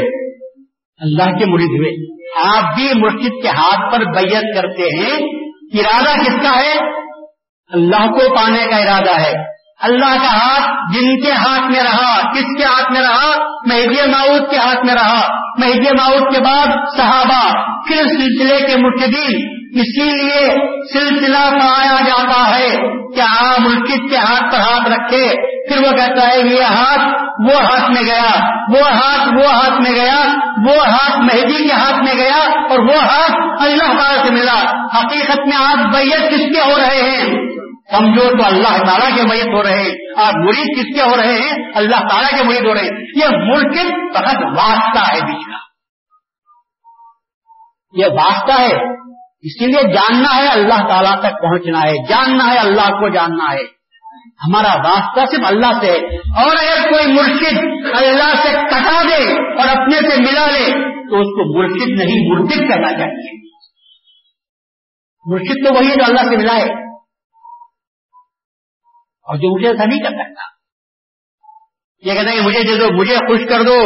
اللہ 1.01 1.39
کے 1.39 1.47
مرید 1.47 1.69
ہوئے۔ 1.69 2.14
آپ 2.43 2.75
بھی 2.75 2.89
مسجد 2.95 3.43
کے 3.43 3.49
ہاتھ 3.49 3.93
پر 3.93 4.05
بیعت 4.05 4.55
کرتے 4.55 4.83
ہیں، 4.83 5.17
ارادہ 5.79 6.19
کس 6.19 6.43
کا 6.43 6.61
ہے؟ 6.61 6.79
اللہ 7.73 8.07
کو 8.07 8.37
پانے 8.37 8.67
کا 8.71 8.77
ارادہ 8.77 9.21
ہے۔ 9.21 9.33
اللہ 9.81 10.15
کا 10.15 10.37
ہاتھ 10.37 10.95
جن 10.95 11.21
کے 11.21 11.33
ہاتھ 11.33 11.73
میں 11.73 11.83
رہا، 11.83 12.33
کس 12.33 12.59
کے 12.59 12.65
ہاتھ 12.65 12.93
میں 12.93 13.01
رہا؟ 13.01 13.45
مہدی 13.67 14.11
ماؤد 14.11 14.51
کے 14.51 14.57
ہاتھ 14.57 14.87
میں 14.87 14.95
رہا۔ 14.95 15.21
مہدی 15.59 15.91
ماؤد 16.01 16.35
کے 16.35 16.41
بعد 16.41 16.67
صحابہ، 16.97 17.51
پھر 17.87 18.03
سلسلے 18.03 18.67
کے 18.67 18.77
متدین 18.77 19.64
اسی 19.75 20.23
لیے 20.23 20.55
سلسلہ 20.93 21.51
پایا 21.51 21.97
جاتا 22.07 22.57
ہے 22.57 22.77
کہ 23.15 23.21
آپ 23.21 23.61
مسجد 23.61 24.11
کے 24.11 24.17
ہاتھ 24.17 24.55
پر 24.55 24.61
ہاتھ 24.61 24.89
رکھے۔ 24.89 25.35
پھر 25.69 25.87
وہ 25.87 25.93
کہتا 25.93 26.29
ہے، 26.29 26.39
یہ 26.39 26.63
ہاتھ 26.63 27.25
وہ 27.45 27.63
ہاتھ 27.63 27.91
میں 27.91 28.03
گیا، 28.03 28.41
وہ 28.75 28.89
ہاتھ 28.89 29.35
وہ 29.35 29.55
ہاتھ 29.55 29.83
میں 29.83 29.93
گیا، 29.93 30.25
وہ 30.67 30.87
ہاتھ 30.87 31.19
مہدی 31.19 31.69
کے 31.69 31.73
ہاتھ 31.73 32.05
میں 32.05 32.15
گیا 32.15 32.51
اور 32.71 32.79
وہ 32.79 32.97
ہاتھ 32.97 33.63
اللہ 33.63 34.03
تعالیٰ 34.03 34.25
سے 34.27 34.33
ملا۔ 34.33 34.61
حقیقت 34.99 35.39
میں 35.39 35.57
آپ 35.57 35.95
بیت 35.95 36.31
کس 36.31 36.57
کے 36.57 36.73
ہو 36.73 36.79
رہے 36.79 37.03
ہیں؟ 37.03 37.25
سمجھو 37.91 38.39
تو 38.39 38.47
اللہ 38.47 38.85
تعالیٰ 38.87 39.17
کے 39.17 39.23
میت 39.23 39.55
ہو 39.55 39.63
رہے 39.63 39.83
ہیں۔ 39.83 39.95
آپ 40.17 40.35
مرید 40.37 40.79
کس 40.79 40.95
کے 40.95 41.03
ہو 41.03 41.17
رہے 41.17 41.33
ہیں؟ 41.33 41.53
اللہ 41.75 41.97
تعالیٰ 41.97 42.39
کے 42.39 42.45
مرید 42.45 42.67
ہو 42.67 42.75
رہے 42.75 42.81
ہیں۔ 42.81 42.91
یہ 42.91 43.27
ملک 43.29 43.79
بہت 44.17 44.59
واسطہ 44.59 45.15
ہے 45.15 45.21
بیچ 45.21 45.47
کا 45.47 45.65
یہ 47.93 48.07
واسطہ 48.13 48.61
ہے 48.61 49.04
اسی 49.45 49.67
لیے 49.67 49.95
جاننا 49.95 50.37
ہے 50.37 50.49
اللہ 50.49 50.89
تعالیٰ 50.89 51.19
تک 51.19 51.43
پہنچنا 51.43 51.79
ہے، 51.79 52.09
جاننا 52.09 52.55
ہے 52.55 52.59
اللہ 52.59 52.81
کو 52.81 53.09
جاننا 53.09 53.55
ہے۔ 53.55 53.75
ہمارا 54.47 54.89
واسطہ 54.89 55.37
صرف 55.37 55.47
اللہ 55.47 55.81
سے 55.81 55.87
ہے۔ 55.87 56.17
اور 56.17 56.57
اگر 56.57 56.93
کوئی 56.93 57.13
مرشد 57.13 57.59
اللہ 58.03 58.35
سے 58.35 58.53
کٹا 58.53 59.03
دے 59.03 59.33
اور 59.33 59.69
اپنے 59.69 60.11
سے 60.11 60.23
ملا 60.23 60.47
لے، 60.47 60.73
تو 60.83 61.21
اس 61.21 61.27
کو 61.27 61.63
مرشد 61.63 61.99
نہیں، 61.99 62.35
مرشد 62.35 62.59
کرنا 62.59 62.91
چاہیے 62.91 63.51
مرشد 65.27 65.69
تو 65.69 65.75
وہی 65.75 65.91
ہے 65.91 65.95
جو 65.95 66.05
اللہ 66.05 66.31
سے 66.31 66.37
ملا 66.37 66.55
ہے۔ 66.55 66.95
اور 69.23 69.37
جو 69.37 69.59
مجھے 69.59 69.69
ایسا 69.69 69.85
نہیں 69.85 69.99
کر 69.99 70.11
سکتا۔ 70.11 70.55
یہ 72.09 72.15
کہتے 72.15 72.31
ہیں 72.31 72.47
مجھے 72.47 72.63
دے 72.63 72.77
دو، 72.77 72.93
مجھے 72.93 73.17
خوش 73.17 73.49
کر 73.49 73.63
دو۔ 73.63 73.79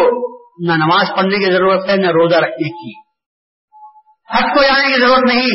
نہ 0.66 0.72
نماز 0.72 1.06
پڑھنے 1.16 1.38
کی 1.38 1.52
ضرورت 1.52 1.88
ہے، 1.88 1.96
نہ 1.96 2.06
روزہ 2.06 2.36
رکھنے 2.36 2.68
کی۔ 2.68 3.07
حج 4.36 4.42
کو 4.42 4.62
جانے 4.62 4.94
کی 4.94 5.00
ضرورت 5.00 5.34
نہیں۔ 5.34 5.46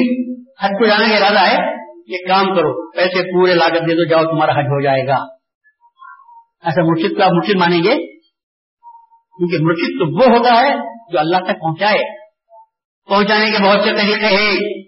حج 0.63 0.69
کو 0.69 0.85
جانے 0.87 1.09
کا 1.09 1.15
ارادہ 1.15 1.39
ہے 1.39 1.73
یہ 2.07 2.17
کام 2.27 2.45
کرو، 2.45 2.91
پیسے 2.91 3.33
پورے 3.33 3.53
لاگت 3.53 3.81
دے 3.81 3.93
دو، 3.93 4.09
جاؤ، 4.09 4.23
تمہارا 4.23 4.51
حج 4.51 4.65
ہو 4.65 4.81
جائے 4.81 5.07
گا۔ 5.07 5.15
ایسا 6.63 6.81
مرشد 6.81 7.17
کو 7.17 7.23
آپ 7.23 7.31
مرشد 7.31 7.55
مانیں 7.55 7.83
گے؟ 7.83 7.95
کیونکہ 9.37 9.57
مرشد 9.61 9.87
تو 9.87 10.31
وہ 10.31 10.37
ہوتا 10.37 10.61
ہے 10.61 10.75
جو 11.11 11.19
اللہ 11.19 11.37
تک 11.37 11.61
پہنچائے۔ 11.61 11.99
پہنچانے 13.09 13.51
کے 13.51 13.63
بہت 13.63 13.83
سے 13.83 13.95
طریقے 13.95 14.25
ہیں۔ 14.25 14.83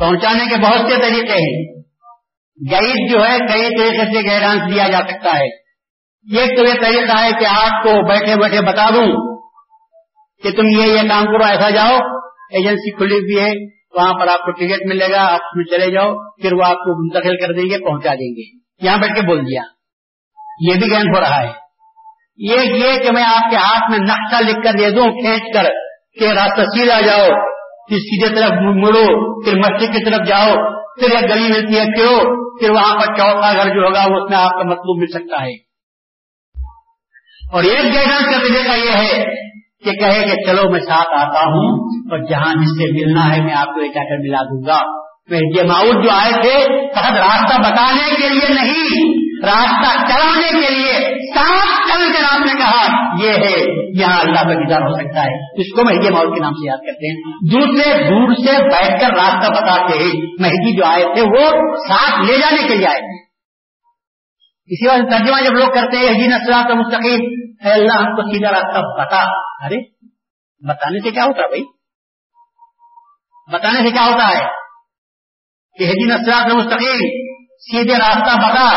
پہنچانے 0.00 0.44
کے 0.44 0.56
بہت 0.56 0.80
سے 0.80 1.00
طریقے 1.00 1.32
ہیں۔ 1.32 1.82
گائڈ 2.72 3.12
جو 3.12 3.26
ہے، 3.26 3.38
کئی 3.38 3.78
طریقے 3.78 4.04
سے 4.04 4.28
گائیڈانس 4.28 4.74
دیا 4.74 4.88
جا 4.88 4.98
سکتا 4.98 5.38
ہے۔ 5.38 5.46
ایک 6.36 6.56
تو 6.56 6.62
یہ 6.62 6.80
طریقہ 6.80 7.12
ہے 7.12 7.30
کہ 7.40 7.46
آپ 7.46 7.82
کو 7.82 8.08
بیٹھے 8.08 8.36
بیٹھے 8.36 8.60
بتا 8.60 8.90
دوں۔ 8.90 9.33
کہ 10.44 10.50
تم 10.50 10.66
یہ 10.66 10.82
یہ 10.82 11.08
کام 11.08 11.24
کرو، 11.24 11.44
ایسا 11.44 11.70
جاؤ، 11.70 11.96
ایجنسی 12.50 12.90
کھلی 12.90 13.14
ہوئی 13.14 13.44
ہے، 13.44 13.52
وہاں 13.94 14.12
پر 14.12 14.28
آپ 14.28 14.40
کو 14.40 14.50
ٹکٹ 14.50 14.86
ملے 14.86 15.10
گا، 15.10 15.22
آپ 15.26 15.34
اس 15.34 15.56
میں 15.56 15.64
چلے 15.64 15.90
جاؤ، 15.90 16.14
پھر 16.42 16.52
وہ 16.52 16.64
آپ 16.64 16.74
کو 16.74 17.02
منتقل 17.02 17.36
کر 17.36 17.52
دیں 17.52 17.64
گے، 17.64 17.84
پہنچا 17.84 18.14
دیں 18.14 18.34
گے۔ 18.36 18.58
یہاں 18.86 18.96
بیٹھ 18.96 19.14
کے 19.14 19.26
بول 19.26 19.40
دیا۔ 19.40 19.62
یہ 20.60 20.74
بھی 20.80 20.90
گین 20.92 21.16
ہو 21.16 21.20
رہا 21.20 21.42
ہے۔ 21.42 21.52
یہ 22.36 22.60
یہ 22.60 22.98
کہ 22.98 23.10
میں 23.12 23.24
آپ 23.24 23.50
کے 23.50 23.56
ہاتھ 23.56 23.90
میں 23.90 23.98
نقشہ 23.98 24.42
لکھ 24.42 24.64
کر 24.64 24.72
دے 24.78 24.90
دوں، 24.90 25.10
کھینچ 25.10 25.42
کر 25.54 25.64
کہ 26.20 26.24
راستہ 26.24 26.62
سیدھا 26.62 27.00
جاؤ، 27.00 27.28
پھر 27.88 27.96
سیدھے 27.96 28.34
طرف 28.34 28.50
مڑو، 28.52 29.44
پھر 29.44 29.58
مسجد 29.58 29.96
کی 29.96 30.04
طرف 30.04 30.26
جاؤ، 30.26 30.54
پھر 31.00 31.10
ایک 31.10 31.30
گلی 31.30 31.48
ملتی 31.48 31.78
ہے 31.78 31.84
پھر 31.84 32.24
پھر 32.60 32.70
وہاں 32.70 32.94
پر 32.94 33.06
چوتھا 33.06 33.52
گھر 33.52 33.74
جو 33.74 33.84
ہوگا 33.84 34.02
اس 34.02 34.30
میں 34.30 34.38
آپ 34.38 34.50
کا 34.50 34.62
مطلوب 34.62 34.98
مل 34.98 35.06
سکتا 35.06 35.42
ہے۔ 35.42 35.52
اور 37.52 37.62
ایک 37.62 37.94
گائیڈنس 37.94 38.24
کا 38.24 38.38
طریقہ 38.38 38.72
یہ 38.72 38.90
ہے 38.90 39.44
کہ 39.84 39.90
کہے 39.90 40.24
کہ 40.24 40.50
چلو 40.50 40.70
میں 40.70 40.80
ساتھ 40.80 41.26
آتا 41.26 41.40
ہوں 41.40 41.78
اور 42.10 42.18
جہاں 42.30 42.54
جس 42.54 42.68
سے 42.68 42.92
ملنا 42.92 43.36
ہے 43.36 43.42
میں 43.42 43.54
آپ 43.54 43.66
کو 43.66 43.80
ایک 43.80 43.94
کر 43.94 44.18
ملا 44.18 44.42
دوں 44.42 44.62
گا۔ 44.66 45.04
جماؤد 45.56 46.04
جو 46.04 46.10
آئے 46.10 46.32
تھے 46.32 46.82
راستہ 46.96 47.60
بتانے 47.60 48.14
کے 48.14 48.28
لیے 48.28 48.54
نہیں، 48.54 49.14
راستہ 49.46 50.06
چلانے 50.06 50.60
کے 50.60 50.74
لیے 50.74 50.92
ساتھ 51.34 51.88
چل 51.88 52.12
کر 52.12 52.24
آپ 52.32 52.40
نے 52.40 52.52
کہا، 52.52 53.14
یہ 53.24 53.30
ہے، 53.30 53.84
یہاں 54.00 54.20
اللہ 54.20 54.42
کا 54.42 54.52
دیدار 54.52 54.80
ہو 54.80 54.94
سکتا 54.94 55.22
ہے۔ 55.22 55.60
اس 55.60 55.76
کو 55.76 55.84
مہدی 55.84 56.10
ماحول 56.10 56.34
کے 56.34 56.40
نام 56.40 56.52
سے 56.52 56.66
یاد 56.66 56.76
کرتے 56.76 57.12
ہیں۔ 57.12 57.22
دوسرے، 57.52 58.02
دور 58.02 58.34
سے 58.34 58.62
بیٹھ 58.62 59.00
کر 59.00 59.08
راستہ 59.10 59.52
بتاتے 59.52 59.98
ہیں۔ 59.98 60.12
مہدی 60.40 60.76
جو 60.76 60.84
آئے 60.84 61.04
تھے، 61.04 61.22
وہ 61.22 61.50
ساتھ 61.88 62.30
لے 62.30 62.38
جانے 62.38 62.68
کے 62.68 62.74
لیے 62.74 62.86
آئے 62.86 62.98
تھے۔ 62.98 63.24
اسی 64.66 64.88
وجہ 64.88 65.18
ترجمہ 65.18 65.44
جب 65.44 65.52
لوگ 65.52 65.68
کرتے 65.74 65.96
ہیں 65.96 66.08
حجی 66.08 66.26
نسلات 66.26 66.70
مستقیم 66.70 67.43
اے 67.64 67.70
اللہ 67.70 67.92
ہم 67.92 68.16
کو 68.16 68.22
سیدھا 68.22 68.52
راستہ 68.52 68.78
بتا۔ 68.78 69.22
ارے، 69.66 69.90
بتانے 70.68 71.00
سے 71.00 71.10
کیا 71.10 71.24
ہوتا 71.24 71.46
بھائی؟ 71.46 71.62
بتانے 73.52 73.78
سے 73.78 73.90
کیا 73.90 74.04
ہوتا 74.04 74.28
ہے؟ 74.28 74.44
کہ 75.78 75.84
حجی 75.90 76.14
نسلات 76.14 76.54
مستقیم 76.54 76.96
سیدھے 77.56 77.98
راستہ 77.98 78.36
بتا۔ 78.36 78.76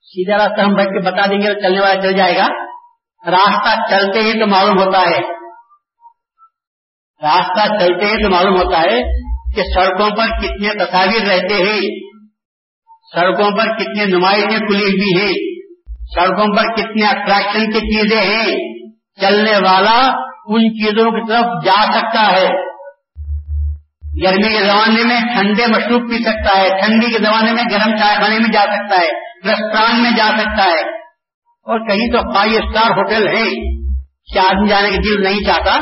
سیدھا 0.00 0.38
راستہ 0.38 0.60
ہم 0.60 0.74
بیٹھ 0.74 0.88
کے 0.88 1.10
بتا 1.10 1.26
دیں 1.26 1.40
گے، 1.40 1.62
چلنے 1.62 1.80
والا 1.80 2.02
چل 2.02 2.16
جائے 2.16 2.36
گا۔ 2.36 2.46
راستہ 3.30 3.90
چلتے 3.90 4.20
ہی 4.20 4.40
تو 4.40 4.46
معلوم 4.46 4.78
ہوتا 4.78 5.00
ہے۔ 5.00 5.20
راستہ 7.22 7.84
چلتے 7.84 8.06
ہی 8.06 8.22
تو 8.22 8.30
معلوم 8.30 8.54
ہوتا 8.54 8.80
ہے 8.80 9.02
کہ 9.54 9.62
سڑکوں 9.62 10.10
پر 10.10 10.26
کتنے 10.26 10.84
تصاویر 10.84 11.28
رہتے 11.28 11.54
ہیں۔ 11.54 11.80
سڑکوں 13.14 13.50
پر 13.50 13.76
کتنی 13.76 14.04
نمائشیں 14.04 14.58
کھلی 14.58 14.84
ہوئی 14.84 15.20
ہیں۔ 15.20 15.53
سڑکوں 16.14 16.56
پر 16.56 16.62
کتنے 16.62 17.06
اٹریکشن 17.06 17.72
کی 17.72 17.80
چیزیں 17.80 18.22
ہیں، 18.22 18.56
چلنے 19.20 19.56
والا 19.56 20.12
ان 20.46 20.60
چیزوں 20.60 21.10
کی 21.10 21.28
طرف 21.28 21.64
جا 21.64 21.98
سکتا 21.98 22.32
ہے۔ 22.32 22.48
گرمی 24.22 24.48
کے 24.48 24.64
زمانے 24.64 25.04
میں 25.04 25.20
ٹھنڈے 25.20 25.66
مشروب 25.66 26.10
پی 26.10 26.18
سکتا 26.18 26.58
ہے، 26.58 26.68
ٹھنڈی 26.68 27.06
کے 27.06 27.18
زمانے 27.18 27.52
میں 27.52 27.62
گرم 27.70 27.96
چائے 27.96 28.16
کھانے 28.16 28.38
میں 28.38 28.52
جا 28.52 28.62
سکتا 28.62 28.96
ہے 28.96 29.24
ریسٹوران 29.48 30.02
میں 30.02 30.10
جا 30.10 30.26
سکتا 30.38 30.64
ہے۔ 30.64 31.04
اور 31.62 31.88
کہیں 31.88 32.10
تو 32.10 32.34
فائیو 32.34 32.60
اسٹار 32.62 32.90
ہوٹل 32.90 33.28
ہے 33.28 33.74
کہ 34.34 34.38
آدمی 34.38 34.68
جانے 34.68 34.90
کی 34.90 34.96
دل 34.96 35.22
نہیں 35.22 35.46
چاہتا۔ 35.46 35.78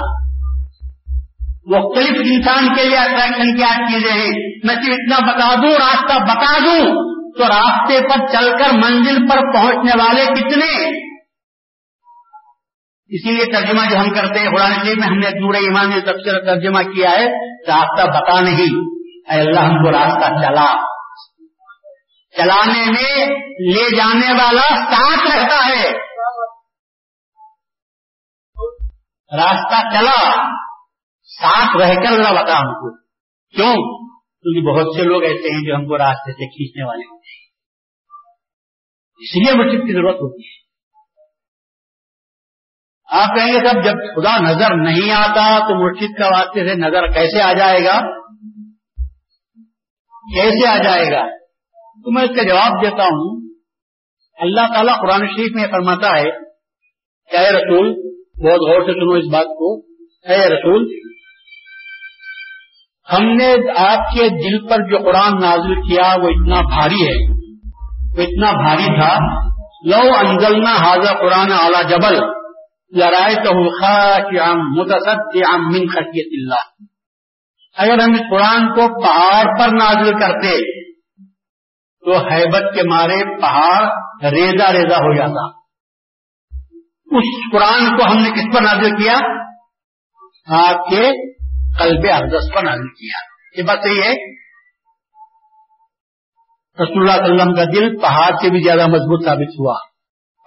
مختلف 1.66 2.22
انسان 2.24 2.74
کے 2.74 2.84
لیے 2.84 2.98
اٹریکشن 2.98 3.56
کیا 3.56 3.72
چیزیں 3.78 4.12
ہیں۔ 4.12 4.32
میں 4.64 4.74
صرف 4.74 4.94
اتنا 4.98 5.32
بتا 5.32 5.54
دوں، 5.54 5.72
راستہ 5.72 6.18
بتا 6.18 6.58
دوں۔ 6.58 7.11
تو 7.38 7.48
راستے 7.48 8.00
پر 8.08 8.26
چل 8.32 8.50
کر 8.58 8.72
منزل 8.72 9.28
پر 9.28 9.52
پہنچنے 9.52 10.04
والے 10.04 10.26
کتنے؟ 10.26 11.02
اسی 13.08 13.30
لیے 13.30 13.44
ترجمہ 13.44 13.90
جو 13.90 13.96
ہم 13.96 14.14
کرتے 14.14 14.38
ہیں 14.38 14.50
قرآن 14.50 14.72
شریف 14.72 14.98
میں، 14.98 15.08
ہم 15.08 15.18
نے 15.18 15.30
دور 15.30 15.54
ایمان 15.54 15.90
نے 15.90 16.00
سب 16.00 16.46
ترجمہ 16.46 16.78
کیا 16.78 17.10
ہے، 17.10 17.26
راستہ 17.66 18.06
بتا 18.06 18.40
نہیں۔ 18.40 18.84
اے 19.30 19.40
اللہ، 19.40 19.60
ہم 19.60 19.84
کو 19.84 19.90
راستہ 19.90 20.46
چلا۔ 20.46 20.74
چلانے 22.36 22.84
میں 22.86 23.26
لے 23.74 23.96
جانے 23.96 24.32
والا 24.32 24.76
ساتھ 24.76 25.36
رہتا 25.36 25.66
ہے۔ 25.66 25.92
راستہ 29.36 29.98
چلا۔ 29.98 30.44
ساتھ 31.22 31.76
رہ 31.76 31.94
کر 31.94 32.16
ذرا 32.16 32.42
بتا 32.42 32.58
ہم 32.58 32.66
کو۔ 32.66 32.96
کیوں؟ 33.56 34.02
کیونکہ 34.14 34.72
بہت 34.72 34.96
سے 34.96 35.02
لوگ 35.02 35.22
ایسے 35.22 35.54
ہیں 35.54 35.66
جو 35.66 35.74
ہم 35.74 35.86
کو 35.86 35.98
راستے 35.98 36.32
سے 36.32 36.46
کھینچنے 36.46 36.84
والے 36.84 37.14
ہیں۔ 37.14 37.21
اس 39.22 39.36
لیے 39.36 39.54
مرشد 39.54 39.86
کی 39.86 39.92
ضرورت 39.92 40.14
ہوتی 40.14 40.42
ہے۔ 40.46 40.62
آپ 43.10 43.36
کہیں 43.36 43.54
گے 43.54 43.58
سب 43.58 43.84
جب 43.84 43.92
خدا 43.92 44.38
نظر 44.38 44.76
نہیں 44.76 45.12
آتا 45.12 45.58
تو 45.58 45.74
مرشد 45.84 46.18
کا 46.18 46.26
واسطے 46.26 46.68
سے 46.68 46.74
نظر 46.74 47.06
کیسے 47.06 47.42
آ 47.42 47.52
جائے 47.52 47.84
گا؟ 47.84 48.00
کیسے 50.34 50.66
آ 50.66 50.76
جائے 50.76 51.12
گا؟ 51.12 51.26
تو 51.76 52.12
میں 52.12 52.22
اس 52.22 52.36
کا 52.36 52.42
جواب 52.42 52.84
دیتا 52.84 53.04
ہوں۔ 53.04 53.48
اللہ 54.38 54.60
تعالیٰ 54.60 54.98
قرآن 54.98 55.26
شریف 55.26 55.52
میں 55.54 55.66
فرماتا 55.70 56.08
ہے، 56.08 56.28
اے 57.38 57.52
رسول، 57.52 57.92
بہت 58.42 58.60
غور 58.60 58.86
سے 58.86 58.92
سنو 58.92 59.12
اس 59.12 59.32
بات 59.32 59.46
کو۔ 59.46 59.76
اے 60.28 60.48
رسول، 60.48 61.00
ہم 63.12 63.36
نے 63.36 63.54
آپ 63.76 63.98
کے 63.98 64.28
دل 64.28 64.68
پر 64.68 64.76
جو 64.76 64.98
قرآن 64.98 65.40
نازل 65.40 65.74
کیا 65.74 66.16
وہ 66.22 66.28
اتنا 66.28 66.60
بھاری 66.60 67.08
ہے۔ 67.08 67.41
اتنا 68.18 68.52
بھاری 68.52 69.00
تھا، 69.00 69.18
لو 69.84 70.28
انزلنا 70.28 70.70
حاضر 70.70 71.18
قرآن 71.18 71.52
اعلی 71.52 71.88
جبل 71.88 72.42
لڑائے 72.96 73.34
تو 73.34 73.54
من 75.70 75.86
خطیت 75.86 76.28
اللہ۔ 76.32 76.84
اگر 77.76 78.02
ہم 78.02 78.12
اس 78.12 78.20
قرآن 78.30 78.68
کو 78.68 79.02
پہاڑ 79.02 79.44
پر 79.44 79.68
نازل 79.68 80.12
کرتے، 80.18 80.82
تو 82.04 82.16
حیبت 82.28 82.74
کے 82.74 82.82
مارے 82.82 83.40
پہاڑ 83.40 83.84
ریزا 84.30 84.72
ریزا 84.72 84.96
ہو 84.96 85.16
جاتا۔ 85.16 85.62
اس 87.18 87.52
قرآن 87.52 87.96
کو 87.96 88.04
ہم 88.10 88.22
نے 88.22 88.30
کس 88.30 88.56
پر 88.56 88.62
نازل 88.62 88.96
کیا؟ 88.96 89.18
آپ 90.48 90.88
کے 90.90 91.10
قلب 91.78 92.06
اقدس 92.12 92.54
پر 92.54 92.64
نازل 92.64 92.88
کیا۔ 92.88 93.18
یہ 93.56 93.62
بات 93.62 93.78
صحیح 93.82 94.02
ہے۔ 94.02 94.41
رسول 96.82 97.10
اللہ 97.10 97.24
علیہ 97.24 97.34
وسلم 97.34 97.54
کا 97.54 97.64
دل 97.64 98.00
پہاڑ 98.00 98.30
سے 98.30 98.50
بھی 98.50 98.62
زیادہ 98.64 98.86
مضبوط 98.86 99.24
ثابت 99.24 99.60
ہوا۔ 99.60 99.74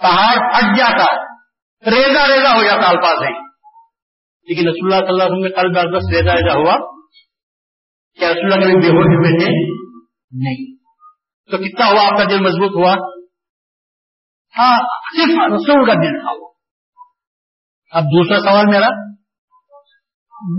پہاڑ 0.02 0.54
پھٹ 0.54 0.78
جاتا 0.78 1.26
ریزا 1.92 2.28
ریزا 2.28 2.58
ہو 2.58 2.64
جاتا 2.64 2.90
الفاظ 2.90 3.24
ہے 3.24 3.46
لیکن 4.48 4.68
رسول 4.68 4.94
اللہ 4.94 5.06
صلی 5.06 5.14
اللہ 5.14 5.24
علیہ 5.24 5.34
وسلم 5.34 5.48
کے 5.48 5.62
قلب 5.62 5.78
اقدس 5.78 6.16
ریزا 6.16 6.34
ریزا 6.34 6.58
ہوا۔ 6.58 6.96
کیا 8.20 8.30
رسول 8.32 8.54
اللہ 8.54 8.66
کبھی 8.66 8.76
بے 8.76 8.88
ہوش 8.88 9.06
میں 9.08 9.40
تھے؟ 9.40 9.76
نہیں۔ 10.32 10.76
تو 11.52 11.58
کتنا 11.58 11.86
ہوا 11.86 12.12
آپ 12.12 12.18
کا 12.18 12.24
دل 12.24 12.40
مضبوط 12.40 12.76
ہوا؟ 12.76 12.94
ہاں 14.58 14.78
صرف 15.18 15.54
رسول 15.54 15.86
کا 15.86 15.94
دل 15.94 16.20
تھا 16.20 16.32
وہ۔ 16.32 16.50
اب 17.92 18.04
دوسرا 18.04 18.40
سوال 18.40 18.66
میرا، 18.66 18.88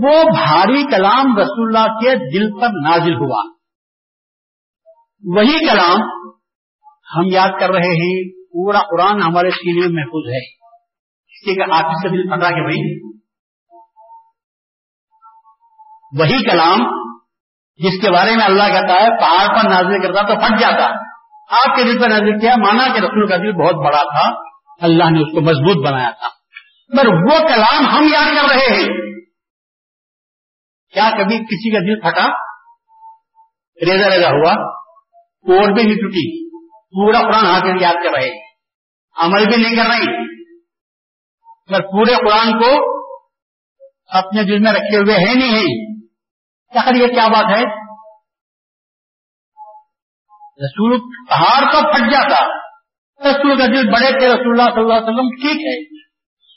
وہ 0.03 0.23
بھاری 0.23 0.83
کلام 0.83 1.37
رسول 1.37 1.75
اللہ 1.75 1.99
کے 1.99 2.15
دل 2.15 2.61
پر 2.61 2.67
نازل 2.67 3.13
ہوا۔ 3.13 3.56
وہی 5.35 5.69
کلام 5.69 6.01
ہم 7.15 7.25
یاد 7.31 7.49
کر 7.59 7.69
رہے 7.69 7.89
ہیں، 7.89 8.45
پورا 8.45 8.79
قرآن 8.79 9.21
ہمارے 9.21 9.49
سینے 9.49 9.87
میں 9.87 9.87
محفوظ 9.87 10.33
ہے۔ 10.33 10.49
کسی 11.25 11.55
کا 11.55 11.77
آپ 11.77 11.91
سے 11.91 12.09
دل 12.09 12.29
پتا 12.29 12.49
کہ 12.49 12.61
بھائی۔ 12.61 13.01
وہی 16.19 16.49
کلام 16.51 16.77
جس 17.75 18.01
کے 18.01 18.11
بارے 18.11 18.35
میں 18.35 18.45
اللہ 18.45 18.63
کہتا 18.63 18.93
ہے، 18.93 19.19
پہاڑ 19.19 19.47
پر 19.47 19.69
نازل 19.69 20.01
کرتا 20.01 20.21
تو 20.21 20.35
پھٹ 20.35 20.59
جاتا۔ 20.59 20.85
آپ 21.49 21.75
کے 21.75 21.83
دل 21.83 21.99
پر 21.99 22.09
نازل 22.09 22.39
کیا، 22.39 22.55
مانا 22.57 22.87
کہ 22.87 22.99
رسول 22.99 23.29
کا 23.29 23.37
دل 23.37 23.51
بہت 23.51 23.75
بڑا 23.75 24.03
تھا۔ 24.03 24.41
اللہ 24.81 25.03
نے 25.03 25.19
اس 25.19 25.35
کو 25.35 25.41
مضبوط 25.41 25.87
بنایا 25.87 26.09
تھا۔ 26.09 26.27
مگر 26.93 27.07
وہ 27.07 27.47
کلام 27.47 27.87
ہم 27.87 28.03
یاد 28.13 28.35
کر 28.35 28.49
رہے 28.49 28.75
ہیں۔ 28.75 28.85
کیا 30.93 31.09
کبھی 31.09 31.37
کسی 31.37 31.71
کا 31.71 31.79
دل 31.79 31.99
پھٹا؟ 31.99 32.27
ریزا 33.85 34.15
ریزا 34.15 34.27
ہوا۔ 34.27 34.86
کوٹ 35.47 35.73
بھی 35.75 35.83
نہیں 35.83 35.95
ٹوٹی 35.95 36.49
پورا 36.69 37.19
قرآن 37.19 37.45
حاصل 37.45 37.81
یاد 37.81 37.93
کر 37.93 38.09
رہے۔ 38.17 38.29
عمل 39.17 39.45
بھی 39.45 39.63
نہیں 39.63 39.75
کر 39.75 39.89
رہی 39.89 40.27
مگر 41.69 41.81
پورے 41.81 42.13
قرآن 42.15 42.59
کو 42.59 42.97
اپنے 44.07 44.43
دل 44.43 44.59
میں 44.59 44.71
رکھے 44.71 44.97
ہوئے 44.97 45.25
ہیں 45.25 45.35
نہیں 45.35 45.59
ہے 45.59 45.87
یہ 46.95 47.07
کیا 47.07 47.27
بات 47.27 47.45
ہے؟ 47.45 47.63
رسول 50.65 50.99
پہاڑ 51.29 51.71
تو 51.71 51.91
پھٹ 51.91 52.13
جاتا۔ 52.13 52.45
رسول 53.31 53.57
کا 53.57 53.65
دل 53.65 53.87
بڑے 53.87 54.19
تھے، 54.19 54.27
رسول 54.27 54.59
اللہ 54.59 54.73
صلی 54.73 54.81
اللہ 54.81 54.93
علیہ 54.93 55.03
وسلم 55.03 55.29
ٹھیک 55.29 55.61
ہے۔ 55.61 55.97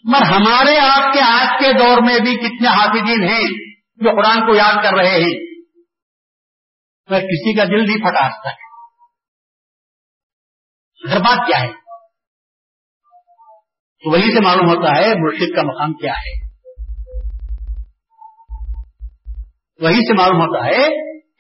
مگر 0.05 0.32
ہمارے 0.32 0.78
آپ 0.78 1.12
کے 1.12 1.20
آج 1.20 1.64
کے 1.64 1.72
دور 1.72 1.99
میں 2.03 2.18
بھی 2.18 2.36
کتنے 2.36 2.68
حافظین 2.68 3.22
ہیں 3.22 3.45
جو 3.97 4.11
قرآن 4.16 4.47
کو 4.47 4.55
یاد 4.55 4.82
کر 4.82 4.95
رہے 4.95 5.11
ہیں۔ 5.11 5.62
میں 7.11 7.20
کسی 7.20 7.57
کا 7.57 7.64
دل 7.64 7.84
نہیں 7.84 7.99
پھٹا 7.99 8.28
سکتا۔ 8.28 8.51
ہے 8.51 8.69
بات 11.09 11.46
کیا 11.46 11.62
ہے؟ 11.62 11.72
تو 14.05 14.12
وہی 14.12 14.32
سے 14.32 14.40
معلوم 14.40 14.66
ہوتا 14.66 15.01
ہے 15.01 15.14
مرشد 15.14 15.57
کا 15.57 15.62
مقام 15.62 15.92
کیا 15.92 16.12
ہے۔ 16.12 16.48
وہی 19.80 20.07
سے 20.07 20.14
معلوم 20.14 20.36
ہوتا 20.36 20.66
ہے 20.66 20.88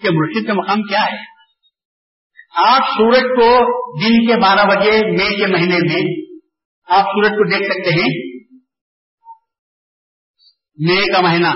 کہ 0.02 0.08
مرشد 0.12 0.46
کا 0.46 0.52
مقام 0.54 0.82
کیا 0.82 1.06
ہے۔ 1.12 1.18
آپ 2.54 2.80
سورج 2.80 3.22
کو 3.22 3.58
دن 4.02 4.26
کے 4.26 4.40
بارہ 4.40 4.66
بجے 4.66 4.90
مئی 4.90 5.36
کے 5.36 5.46
مہینے 5.46 5.76
میں 5.76 6.26
آپ 6.88 7.04
سورج 7.04 7.30
کو 7.30 7.50
دیکھ 7.50 7.72
سکتے 7.72 8.00
ہیں۔ 8.00 8.40
مئی 10.88 11.12
کا 11.12 11.20
مہینہ، 11.20 11.54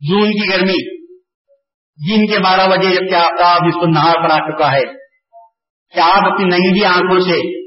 جون 0.00 0.30
کی 0.30 0.50
گرمی 0.50 1.02
جن 1.96 2.32
کے 2.32 2.38
بارہ 2.38 2.70
بجے 2.70 2.94
جب 2.94 3.08
کیا 3.08 3.20
آفتاب 3.20 3.60
اس 3.68 3.74
کو 3.74 3.86
نہار 3.86 4.14
پر 4.14 4.30
آ 4.30 4.38
چکا 4.38 4.72
ہے۔ 4.72 5.01
کیا 5.94 6.04
آپ 6.04 6.32
اپنی 6.32 6.44
ننگی 6.44 6.84
آنکھوں 6.84 7.20
سے 7.20 7.62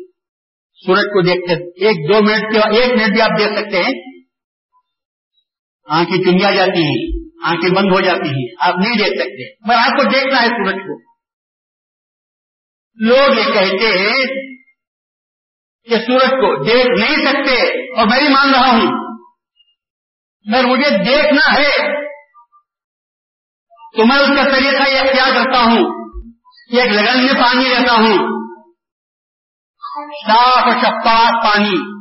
سورج 0.85 0.99
کو 0.99 1.21
دیکھتے 1.21 1.85
ایک 1.85 2.09
دو 2.09 2.21
منٹ 2.21 2.53
کے 2.53 2.77
ایک 2.79 2.91
منٹ 2.91 3.11
بھی 3.11 3.21
آپ 3.21 3.29
دیکھ 3.39 3.59
سکتے 3.59 3.83
ہیں۔ 3.83 3.93
آنکھیں 5.89 6.17
چنیا 6.17 6.55
جاتی 6.55 6.81
ہیں، 6.81 7.29
آنکھیں 7.43 7.75
بند 7.75 7.91
ہو 7.93 8.01
جاتی 8.01 8.29
ہیں۔ 8.29 8.55
آپ 8.59 8.75
نہیں 8.75 8.97
دیکھ 8.97 9.19
سکتے۔ 9.19 9.53
مگر 9.67 9.77
آپ 9.77 9.97
کو 9.97 10.03
دیکھنا 10.03 10.41
ہے 10.41 10.47
سورج 10.47 10.75
کو۔ 10.75 11.01
لوگ 12.95 13.37
یہ 13.37 13.53
کہتے 13.53 13.99
ہیں 13.99 14.25
کہ 15.89 15.95
سورج 15.95 16.29
کو 16.29 16.63
دیکھ 16.63 16.99
نہیں 16.99 17.25
سکتے 17.25 17.61
اور 17.97 18.07
میں 18.07 18.19
بھی 18.19 18.29
مان 18.29 18.53
رہا 18.53 18.71
ہوں۔ 18.71 19.15
مگر 20.45 20.65
مجھے 20.65 20.89
دیکھنا 21.03 21.53
ہے۔ 21.53 21.71
تو 23.97 24.05
میں 24.05 24.17
اس 24.17 24.29
کا 24.35 24.43
طریقہ 24.43 24.89
یہ 24.89 25.13
کیا 25.13 25.29
کرتا 25.35 25.59
ہوں۔ 25.59 26.04
ایک 26.71 26.91
لگن 26.91 27.25
میں 27.25 27.33
پانی 27.33 27.63
لیتا 27.63 27.93
ہوں۔ 27.93 28.45
صاف 30.27 30.63
اور 30.63 30.73
شفاف 30.81 31.43
پانی۔ 31.43 31.95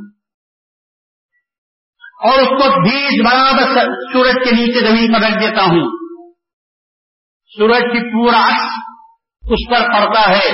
اور 2.25 2.39
اس 2.39 2.49
کو 2.49 2.81
بیس 2.83 3.27
برابر 3.27 3.81
سورج 4.13 4.35
کے 4.45 4.51
نیچے 4.51 4.87
زمین 4.87 5.13
پر 5.13 5.21
رکھ 5.21 5.41
دیتا 5.43 5.63
ہوں۔ 5.63 5.99
سورج 7.59 7.83
کی 7.83 8.13
پورا 8.13 8.47
اس 9.43 9.71
پر 9.71 9.81
پڑتا 9.81 10.31
ہے۔ 10.31 10.49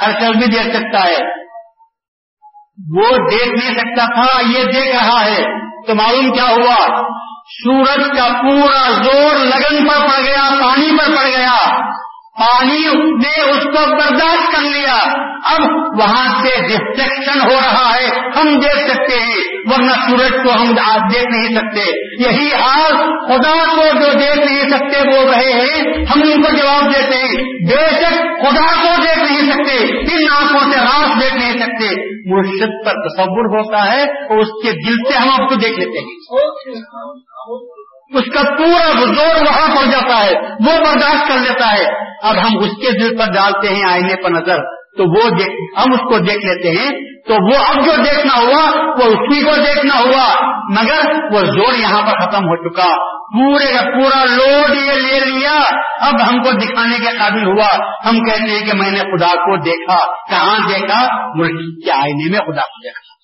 ہر 0.00 0.12
شخص 0.12 0.38
بھی 0.38 0.46
دیکھ 0.46 0.76
سکتا 0.76 1.04
ہے۔ 1.04 1.39
وہ 2.88 3.16
دیکھ 3.30 3.64
نہیں 3.64 3.74
سکتا 3.74 4.04
تھا، 4.04 4.40
یہ 4.46 4.64
دیکھ 4.64 4.96
رہا 4.96 5.24
ہے۔ 5.24 5.42
تو 5.86 5.94
معلوم 5.94 6.32
کیا 6.32 6.44
ہوا؟ 6.44 7.02
سورج 7.64 8.18
کا 8.18 8.28
پورا 8.42 8.90
زور 8.90 9.34
لگن 9.36 9.88
پر 9.88 10.06
پڑ 10.06 10.22
گیا، 10.24 10.48
پانی 10.62 10.96
پر 10.98 11.16
پڑ 11.16 11.26
گیا۔ 11.26 11.56
پانی 12.40 12.86
نے 13.04 13.50
اس 13.50 13.64
کو 13.64 13.90
برداشت 13.90 14.52
کر 14.52 14.62
لیا۔ 14.62 15.12
اب 15.44 15.60
وہاں 15.98 16.42
سے 16.42 16.66
ڈسٹریکشن 16.68 17.40
ہو 17.40 17.56
رہا 17.56 17.92
ہے۔ 17.94 18.06
ہم 18.36 18.58
دیکھ 18.58 18.90
سکتے 18.90 19.20
ہیں، 19.20 19.36
ورنہ 19.64 19.92
سورج 19.92 20.30
کو 20.30 20.62
ہم 20.62 20.74
دیکھ 21.12 21.36
نہیں 21.36 21.54
سکتے۔ 21.56 21.84
یہی 22.22 22.54
حال 22.54 22.92
خدا 23.26 23.74
کو 23.76 23.82
جو 24.00 24.18
دیکھ 24.18 24.52
نہیں 24.52 24.68
سکتے 24.70 25.08
بول 25.08 25.34
رہے 25.34 25.52
ہیں، 25.52 26.04
ہم 26.04 26.20
ان 26.32 26.42
کو 26.42 26.56
جواب 26.56 26.94
دیتے 26.94 27.16
ہیں۔ 27.16 27.44
بے 27.70 27.90
شک 27.90 28.18
خدا 28.18 28.82
کو 28.82 29.02
دیکھ 29.02 29.32
نہیں 29.32 29.52
سکتے، 29.52 29.98
ان 29.98 30.32
آنکھوں 30.40 30.72
سے 30.72 30.80
راس 30.80 31.20
دیکھ 31.20 31.34
نہیں 31.34 31.52
سکتے۔ 31.52 32.20
مرشد 32.30 32.86
پر 32.86 32.92
تصور 32.92 33.58
ہوتا 33.58 33.92
ہے 33.92 34.02
اور 34.02 34.38
اس 34.38 34.48
کے 34.62 34.72
دل 34.72 35.12
سے 35.12 35.18
ہم 35.18 35.42
آپ 35.42 35.48
کو 35.48 35.54
دیکھ 35.54 35.78
لیتے 35.78 35.98
ہیں۔ 35.98 36.40
اس 38.14 38.32
کا 38.34 38.42
پورا 38.58 39.04
زور 39.14 39.34
وہاں 39.34 39.76
پڑ 39.76 39.90
جاتا 39.90 40.26
ہے، 40.26 40.30
وہ 40.42 40.78
برداشت 40.78 41.28
کر 41.28 41.38
لیتا 41.38 41.72
ہے۔ 41.72 41.84
اب 42.22 42.34
ہم 42.46 42.58
اس 42.58 42.70
کے 42.70 42.98
دل 42.98 43.16
پر 43.16 43.24
ڈالتے 43.32 43.74
ہیں 43.74 43.82
آئینے 43.90 44.22
پر 44.22 44.30
نظر، 44.30 44.56
تو 44.96 45.18
وہ 45.18 45.30
ہم 45.78 45.92
اس 45.92 46.00
کو 46.00 46.18
دیکھ 46.18 46.46
لیتے 46.46 46.70
ہیں، 46.70 46.90
تو 47.28 47.34
وہ 47.34 47.64
اب 47.68 47.74
جو 47.84 47.92
دیکھنا 47.96 48.40
ہوا، 48.40 48.86
وہ 48.86 49.04
اسی 49.04 49.44
کو 49.44 49.56
دیکھنا 49.56 49.98
ہوا۔ 49.98 50.50
مگر 50.70 51.12
وہ 51.32 51.40
زور 51.40 51.78
یہاں 51.78 52.02
پر 52.02 52.20
ختم 52.20 52.44
ہو 52.44 52.68
چکا۔ 52.68 53.10
پورے 53.38 53.72
کا 53.72 53.82
پورا 53.82 54.24
لوڈ 54.24 54.76
یہ 54.76 54.92
لے 54.92 55.20
لیا۔ 55.20 55.58
اب 56.00 56.28
ہم 56.28 56.42
کو 56.42 56.50
دکھانے 56.50 56.96
کے 56.98 57.18
قابل 57.18 57.44
ہوا۔ 57.46 57.90
ہم 58.08 58.20
کہتے 58.20 58.50
ہیں 58.50 58.66
کہ 58.66 58.72
میں 58.72 58.90
نے 58.90 58.98
خدا 58.98 59.26
کو 59.26 59.56
دیکھا۔ 59.56 59.96
کہاں 60.30 60.68
دیکھا؟ 60.68 61.26
مسجد 61.36 61.84
کے 61.84 61.92
آئینے 61.92 62.30
میں 62.30 62.38
خدا 62.38 62.62
کو 62.62 62.84
دیکھا۔ 62.84 63.19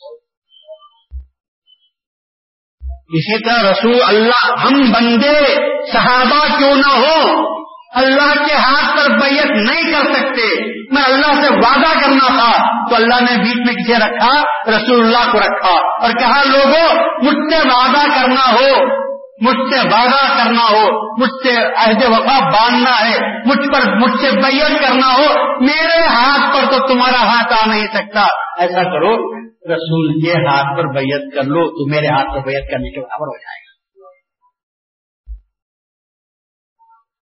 اسی 3.08 3.44
طرح 3.44 3.70
رسول 3.70 3.98
اللہ، 4.08 4.66
ہم 4.66 4.90
بندے، 4.90 5.54
صحابہ 5.92 6.58
کیوں 6.58 6.74
نہ 6.74 6.90
ہو؟ 6.90 7.46
اللہ 7.94 8.44
کے 8.46 8.54
ہاتھ 8.54 8.96
پر 8.96 9.10
بیعت 9.10 9.50
نہیں 9.50 9.92
کر 9.92 10.12
سکتے۔ 10.12 10.72
میں 10.94 11.02
اللہ 11.02 11.40
سے 11.40 11.48
وعدہ 11.54 12.00
کرنا 12.00 12.26
تھا، 12.26 12.84
تو 12.88 12.96
اللہ 12.96 13.14
نے 13.14 13.44
بیچ 13.44 13.56
میں 13.56 13.74
کسے 13.74 13.94
رکھا؟ 13.94 14.40
رسول 14.68 15.00
اللہ 15.00 15.32
کو 15.32 15.38
رکھا۔ 15.38 16.02
اور 16.02 16.10
کہا، 16.10 16.42
لوگوں، 16.46 16.94
مجھ 17.22 17.54
سے 17.54 17.68
وعدہ 17.68 18.20
کرنا 18.20 18.52
ہو، 18.52 18.96
مجھ 19.42 19.74
سے 19.74 19.88
وعدہ 19.88 20.44
کرنا 20.44 20.70
ہو، 20.70 21.16
مجھ 21.20 21.46
سے 21.46 21.64
عہد 21.76 22.04
وفا 22.04 22.38
باندھنا 22.38 23.08
ہے، 23.08 23.38
مجھ 23.46 23.68
پر، 23.72 23.96
مجھ 23.96 24.20
سے 24.20 24.30
بیعت 24.30 24.82
کرنا 24.82 25.14
ہو، 25.14 25.56
میرے 25.60 26.06
ہاتھ 26.06 26.56
پر 26.56 26.72
تو 26.72 26.86
تمہارا 26.86 27.28
ہاتھ 27.28 27.52
آ 27.62 27.66
نہیں 27.66 27.86
سکتا۔ 27.86 28.22
ایسا 28.58 28.82
کرو 28.82 29.45
رسول 29.70 30.20
کے 30.24 30.32
ہاتھ 30.32 30.78
پر 30.78 30.94
بیعت 30.94 31.34
کر 31.34 31.44
لو 31.44 31.70
تو 31.70 31.90
میرے 31.90 32.06
ہاتھ 32.06 32.26
پر 32.26 32.46
بیعت 32.46 32.70
کرنے 32.70 32.90
کے 32.90 33.00
برابر 33.00 33.26
ہو 33.26 33.38
جائے 33.38 33.60
گا۔ 33.60 33.76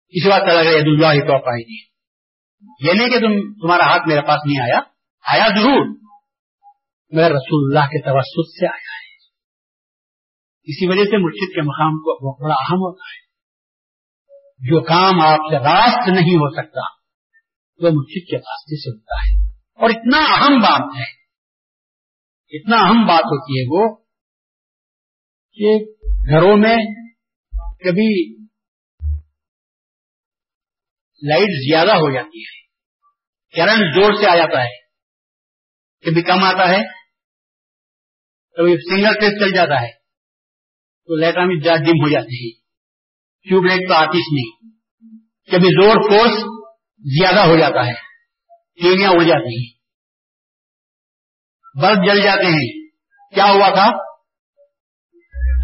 اس 0.09 0.27
بات 0.27 0.41
کا 0.41 0.61
عید 0.61 0.85
اللہ 0.87 1.21
تو 1.21 1.45
پائے 1.45 1.63
گی 1.63 1.95
یہ 2.89 2.93
نہیں 2.93 3.09
کہ 3.09 3.19
تم 3.19 3.53
تمہارا 3.53 3.83
ہاتھ 3.83 4.09
میرے 4.09 4.21
پاس 4.21 4.41
نہیں 4.47 4.63
آیا۔ 4.63 4.81
آیا 5.33 5.49
ضرور۔ 5.49 5.97
میں 7.11 7.25
رسول 7.25 7.77
اللہ 7.77 7.87
کے 7.87 8.03
توسط 8.03 8.61
سے 8.61 8.67
آیا 8.67 8.97
ہے۔ 8.97 9.15
اسی 10.63 10.87
وجہ 10.87 11.05
سے 11.05 11.17
مرشد 11.17 11.55
کے 11.55 11.63
مقام 11.63 11.93
کو 11.93 12.45
بڑا 12.45 12.55
اہم 12.55 12.79
ہوتا 12.79 13.11
ہے۔ 13.11 13.25
جو 14.69 14.81
کام 14.81 15.21
آپ 15.21 15.39
سے 15.51 15.59
راست 15.59 16.09
نہیں 16.09 16.37
ہو 16.37 16.63
سکتا، 16.63 16.81
وہ 17.83 17.91
مرشد 17.91 18.31
کے 18.31 18.37
راستے 18.37 18.77
سے 18.77 18.91
ہوتا 18.91 19.15
ہے۔ 19.15 19.51
اور 19.53 19.91
اتنا 19.91 20.19
اہم 20.19 20.59
بات 20.59 20.99
ہے۔ 20.99 21.24
اتنا 22.55 22.77
اہم 22.77 23.07
بات 23.07 23.25
ہوتی 23.25 23.61
ہے 23.61 23.65
وہ 23.71 23.97
کہ 25.53 25.85
گھروں 26.31 26.57
میں 26.57 26.77
کبھی 27.79 28.37
لائٹ 31.29 31.71
زیادہ 31.71 31.91
ہو 31.91 32.15
جاتی 32.15 32.43
ہے۔ 32.43 32.65
کرنٹ 33.57 33.95
زور 33.95 34.13
سے 34.15 34.31
آ 34.31 34.37
جاتا 34.37 34.65
ہے۔ 34.65 34.77
کبھی 36.01 36.23
کم 36.23 36.45
آتا 36.45 36.69
ہے۔ 36.69 36.83
کبھی 38.57 38.77
سنگل 38.77 39.21
فیس 39.21 39.41
چل 39.41 39.55
جاتا 39.55 39.83
ہے۔ 39.83 39.93
تو 41.05 41.21
لائٹ 41.21 41.35
میں 41.37 41.61
زیادہ 41.65 41.81
ڈم 41.81 42.05
ہو 42.05 42.09
جاتی 42.09 42.47
ہے 42.47 42.61
ٹیوب 43.49 43.65
لائٹ 43.65 43.89
تو 43.89 43.95
آتی 43.95 44.19
نہیں۔ 44.19 44.71
کبھی 45.53 45.69
زور 45.69 45.95
فورس 45.95 46.41
زیادہ 46.99 47.49
ہو 47.49 47.59
جاتا 47.59 47.87
ہے۔ 47.87 47.95
ٹیویاں 48.83 49.11
اڑ 49.11 49.19
جاتی 49.19 49.67
ہیں۔ 49.67 49.74
بلب 51.83 52.05
جل 52.07 52.23
جاتے 52.23 52.47
ہیں 52.47 52.89
کیا 53.35 53.45
ہوا 53.45 53.69
تھا؟ 53.71 53.87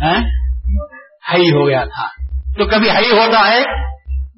ہاں؟ 0.02 0.20
ہائی 1.30 1.52
ہو 1.52 1.68
گیا 1.68 1.84
تھا۔ 1.84 2.06
تو 2.58 2.70
کبھی 2.70 2.90
ہائی 2.90 3.10
ہوتا 3.10 3.48
ہے 3.48 3.62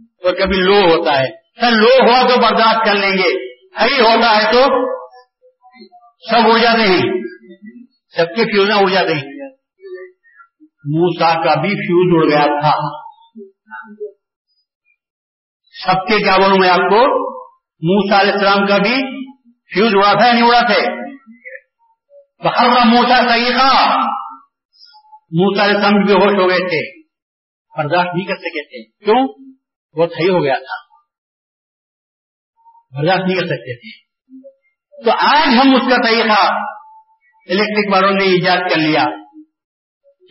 اور 0.01 0.33
کبھی 0.33 0.57
لو 0.57 0.81
ہوتا 0.81 1.21
ہے۔ 1.21 1.29
سر، 1.61 1.71
لو 1.71 1.89
ہوا 1.89 2.23
تو 2.23 2.41
برداشت 2.41 2.85
کر 2.87 2.95
لیں 2.95 3.11
گے۔ 3.11 3.57
ہائی 3.81 4.01
ہوتا 4.01 4.37
ہے 4.37 4.53
تو 4.53 4.93
سب 6.31 6.51
اڑ 6.51 6.59
جاتے 6.59 6.83
ہیں 6.83 7.01
سب 8.17 8.27
کے 8.37 8.45
فیوزیں 8.45 8.75
اڑ 8.75 8.91
جاتے 8.91 9.15
ہیں 9.15 9.23
موسا 10.85 11.45
کا 11.45 11.61
بھی 11.61 11.71
فیوز 11.71 12.23
اڑ 12.23 12.31
گیا 12.31 12.61
تھا۔ 12.61 13.03
سب 15.85 16.09
کے 16.09 16.19
کیا 16.19 16.37
بولوں 16.37 16.59
میں 16.59 16.69
آپ 16.69 16.91
کو؟ 16.91 17.33
موسا 17.61 18.21
علیہ 18.21 18.33
السلام 18.33 18.67
کا 18.67 18.79
بھی 18.79 19.23
فیوز 19.75 19.93
اڑا 19.95 20.13
تھا 20.19 20.27
یا 20.27 20.33
نہیں 20.33 20.49
اڑا 20.49 20.61
تھے 20.61 21.02
باہر 22.45 22.75
کا 22.75 22.85
موسا 22.85 23.29
صحیح 23.29 23.51
تھا 23.51 23.97
موسا 25.33 25.65
علیہ 25.65 25.75
السلام 25.75 26.05
بھی 26.05 26.13
ہوش 26.13 26.43
ہو 26.43 26.49
گئے 26.49 26.59
تھے۔ 26.59 27.03
برداشت 27.79 28.15
نہیں 28.15 28.27
کر 28.27 28.35
سکے 28.35 28.63
تھے۔ 28.63 29.05
کیوں؟ 29.05 29.29
وہ 29.93 30.07
صحیح 30.07 30.31
ہو 30.31 30.45
گیا 30.45 30.55
تھا۔ 30.55 30.93
برداشت 32.99 33.27
نہیں 33.27 33.39
کر 33.39 33.45
سکتے 33.45 33.77
تھے۔ 33.77 34.13
تو 35.05 35.11
آج 35.11 35.49
ہم 35.49 35.75
اس 35.75 35.91
کا 35.91 35.97
طریقہ 35.97 36.53
الیکٹرک 37.51 37.93
والوں 37.93 38.13
نے 38.13 38.25
ایجاد 38.25 38.57
کر 38.57 38.77
لیا۔ 38.77 39.05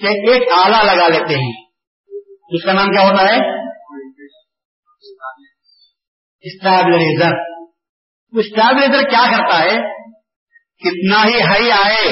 کہ 0.02 0.08
ایک 0.08 0.48
آلہ 0.66 0.92
لگا 0.92 1.08
لیتے 1.08 1.36
ہیں۔ 1.36 1.66
اس 2.50 2.64
کا 2.66 2.74
نام 2.74 2.88
کیا 2.88 3.10
ہوتا 3.10 3.24
ہے؟ 3.24 3.62
اسٹابلائزر۔ 6.42 7.34
اسٹابلائزر 8.40 9.10
کیا 9.10 9.38
کرتا 9.38 9.60
ہے؟ 9.60 10.01
کتنا 10.84 11.26
ہی 11.26 11.42
ہائی 11.42 11.72
آئے، 11.72 12.12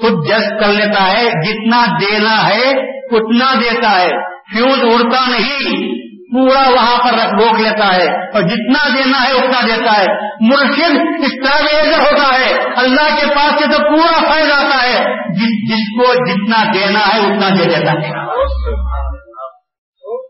خود 0.00 0.28
جسٹ 0.28 0.50
کر 0.60 0.72
لیتا 0.72 1.12
ہے، 1.12 1.24
جتنا 1.24 1.84
دینا 2.00 2.48
ہے، 2.48 2.70
اتنا 3.16 3.54
دیتا 3.54 4.00
ہے۔ 4.00 4.10
فیوز 4.52 4.78
اڑتا 4.82 5.28
نہیں، 5.28 5.96
پورا 6.32 6.68
وہاں 6.68 6.98
پر 6.98 7.18
روک 7.18 7.60
لیتا 7.60 7.96
ہے۔ 7.96 8.30
اور 8.30 8.42
جتنا 8.42 8.88
دینا 8.96 9.22
ہے، 9.22 9.32
اتنا 9.32 9.60
دیتا 9.66 9.98
ہے۔ 9.98 10.06
مرشد 10.40 10.96
اسٹابلائزر 11.18 11.98
ہوتا 11.98 12.38
ہے۔ 12.38 12.54
اللہ 12.76 13.16
کے 13.20 13.26
پاس 13.26 13.50
سے 13.50 13.66
تو 13.66 13.78
پورا 13.78 14.32
فائدہ 14.32 14.52
آتا 14.52 14.82
ہے۔ 14.82 15.04
جس 15.34 15.70
جس 15.70 15.96
کو 15.96 16.14
جتنا 16.14 16.64
دینا 16.74 17.00
ہے، 17.00 17.20
اتنا 17.20 17.48
دے 17.48 17.64
دیتا 17.64 17.92
ہے۔ 17.92 18.26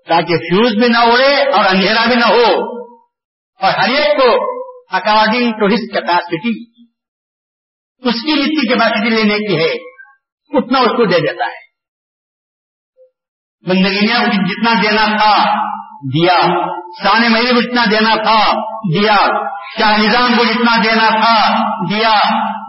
تاکہ 0.09 0.37
فیوز 0.37 0.73
بھی 0.73 0.89
نہ 0.89 0.99
اڑے 0.99 1.35
اور 1.35 1.65
اندھیرا 1.71 2.05
بھی 2.07 2.15
نہ 2.15 2.25
ہو۔ 2.25 2.77
اور 3.63 3.73
ہر 3.73 3.89
ایک 3.89 4.17
کو 4.17 4.57
اکارڈنگ 4.97 5.53
ٹو 5.53 5.67
ہز 5.67 5.81
کیپیسٹی 5.93 6.76
اس 7.99 8.15
کی 8.15 8.43
جتنی 8.43 8.69
کیپیسٹی 8.69 9.11
لینے 9.11 9.39
کی 9.39 9.57
ہے، 9.59 9.73
اتنا 10.59 10.79
اس 10.79 10.97
کو 10.97 11.05
دے 11.05 11.19
دیتا 11.19 11.45
ہے۔ 11.45 11.67
بندگیاں 13.69 14.25
جتنا 14.25 14.73
دینا 14.83 15.07
تھا، 15.17 15.67
دیا۔ 16.15 16.39
شان 17.03 17.33
مہینے 17.33 17.53
کو 17.53 17.61
جتنا 17.61 17.85
دینا 17.91 18.15
تھا، 18.15 18.53
دیا۔ 18.95 19.17
شاہ 19.79 19.99
نظام 19.99 20.37
کو 20.37 20.45
جتنا 20.45 20.77
دینا 20.85 21.09
تھا، 21.09 21.63
دیا۔ 21.91 22.13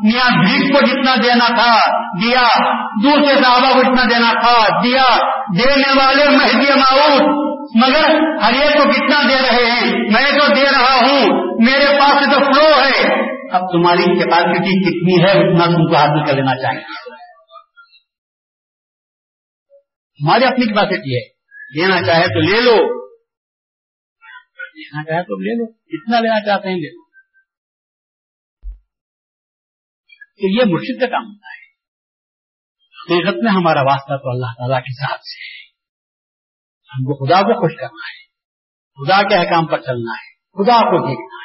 میاں 0.03 0.29
بھیک 0.29 0.73
کو 0.73 0.85
جتنا 0.85 1.15
دینا 1.23 1.47
تھا، 1.47 1.75
دیا۔ 2.21 2.43
دوسرے 3.03 3.43
صحابہ 3.43 3.73
کو 3.73 3.81
جتنا 3.81 4.03
دینا 4.03 4.31
تھا، 4.41 4.83
دیا۔ 4.83 5.03
دینے 5.57 6.05
والے 6.05 6.29
مہدی 6.29 6.79
معاوت 6.79 7.21
مگر 7.83 8.09
ہر 8.43 8.53
ایک 8.53 8.73
کو 8.73 8.91
کتنا 8.91 9.21
دے 9.29 9.35
رہے 9.35 9.71
ہیں؟ 9.71 9.91
میں 9.91 10.39
تو 10.39 10.53
دے 10.53 10.63
رہا 10.63 10.95
ہوں۔ 10.95 11.25
میرے 11.65 11.99
پاس 11.99 12.25
تو 12.25 12.39
فلو 12.39 12.81
ہے۔ 12.81 13.36
اب 13.53 13.61
تمہاری 13.71 14.03
کیپیسٹی 14.03 14.83
کتنی 14.83 15.23
ہے 15.23 15.31
اتنا 15.31 15.65
تم 15.65 15.87
کو 15.87 15.95
حاصل 15.95 16.25
کر 16.25 16.35
لینا 16.35 16.55
چاہیے 16.55 16.81
ہماری 20.23 20.45
اپنی 20.45 20.65
کیپیسٹی 20.65 21.15
ہے۔ 21.15 21.27
لینا 21.79 22.07
چاہے 22.07 22.27
تو 22.27 22.39
لے 22.39 22.61
لو۔ 22.61 23.07
لینا 24.57 25.03
چاہے 25.03 25.23
تو 25.23 25.39
لے 25.39 25.55
لو۔ 25.57 25.71
کتنا 25.73 26.19
لینا 26.19 26.45
چاہتے 26.45 26.67
ہیں 26.67 26.75
لے 26.75 26.93
لو۔ 26.93 27.07
تو 30.17 30.59
یہ 30.59 30.73
مرشد 30.73 31.01
کا 31.01 31.07
کام 31.07 31.25
ہوتا 31.25 31.47
ہے۔ 31.47 31.67
حقیقت 32.83 33.43
میں 33.43 33.51
ہمارا 33.51 33.81
واسطہ 33.81 34.17
تو 34.17 34.29
اللہ 34.29 34.53
تعالیٰ 34.57 34.79
کے 34.79 34.93
ساتھ 34.93 35.21
سے 35.21 35.43
ہے۔ 35.43 35.67
ہم 36.93 37.03
کو 37.03 37.25
خدا 37.25 37.41
کو 37.41 37.61
خوش 37.61 37.75
کرنا 37.79 38.07
ہے۔ 38.07 38.27
خدا 38.95 39.29
کے 39.29 39.35
حکام 39.35 39.67
پر 39.67 39.79
چلنا 39.81 40.11
ہے۔ 40.11 40.33
خدا 40.33 40.77
کو 40.77 41.07
دیکھنا 41.07 41.35
ہے۔ 41.35 41.36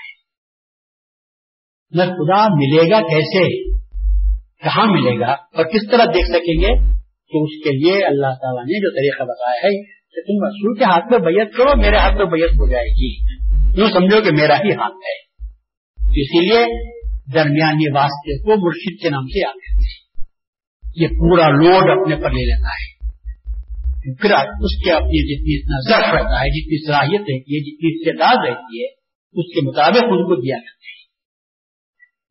نہ 1.94 2.02
خدا 2.02 2.48
ملے 2.48 2.90
گا 2.90 3.00
کیسے؟ 3.00 3.72
کہاں 4.62 4.86
ملے 4.86 5.20
گا؟ 5.20 5.32
اور 5.32 5.64
کس 5.64 5.90
طرح 5.90 6.04
دیکھ 6.04 6.26
سکیں 6.26 6.60
گے؟ 6.60 6.92
تو 7.02 7.44
اس 7.44 7.64
کے 7.64 7.70
لیے 7.70 8.04
اللہ 8.04 8.26
تعالیٰ 8.26 8.64
نے 8.64 8.80
جو 8.80 8.90
طریقہ 8.90 9.22
بتایا 9.22 9.60
ہے، 9.64 9.82
کہ 9.84 10.20
تم 10.20 10.46
رسول 10.46 10.78
کے 10.78 10.84
ہاتھ 10.84 11.04
میں 11.10 11.18
بیت 11.18 11.52
کرو، 11.56 11.76
میرے 11.76 11.96
ہاتھ 11.96 12.14
میں 12.14 12.24
بیت 12.24 12.50
ہو 12.50 12.70
جائے 12.70 12.84
گی۔ 12.84 13.32
یوں 13.80 13.88
سمجھو 13.88 14.20
کہ 14.20 14.30
میرا 14.40 14.54
ہی 14.54 14.70
ہاتھ 14.70 14.94
ہے۔ 14.94 15.32
اسی 16.10 16.40
لیے 16.40 16.64
درمیانی 17.34 17.90
واسطے 17.90 18.38
کو 18.38 18.66
مرشد 18.66 19.02
کے 19.02 19.10
نام 19.10 19.26
سے 19.26 19.40
یاد 19.40 19.52
کرتے 19.52 19.82
ہیں۔ 19.82 20.24
یہ 20.96 21.08
پورا 21.08 21.48
لوڈ 21.48 22.00
اپنے 22.00 22.16
پر 22.16 22.30
لے 22.30 22.46
لیتا 22.46 22.68
ہے۔ 22.68 22.92
پھر 24.14 24.30
اس 24.60 24.84
کے 24.84 24.90
اپنی 24.90 25.34
جتنی 25.34 25.58
اتنا 25.58 25.96
ضرف 25.96 26.14
رہتا 26.14 26.40
ہے، 26.40 26.60
جتنی 26.60 26.86
صلاحیت 26.86 27.20
رہتی 27.20 27.54
ہے، 27.54 27.60
جتنی 27.60 28.00
استعداد 28.00 28.48
رہتی 28.48 28.82
ہے، 28.82 28.86
اس 29.34 29.54
کے 29.54 29.68
مطابق 29.68 30.04
ان 30.04 30.24
کو 30.24 30.40
دیا 30.40 30.56
کرتے 30.56 30.86
ہیں 30.86 30.91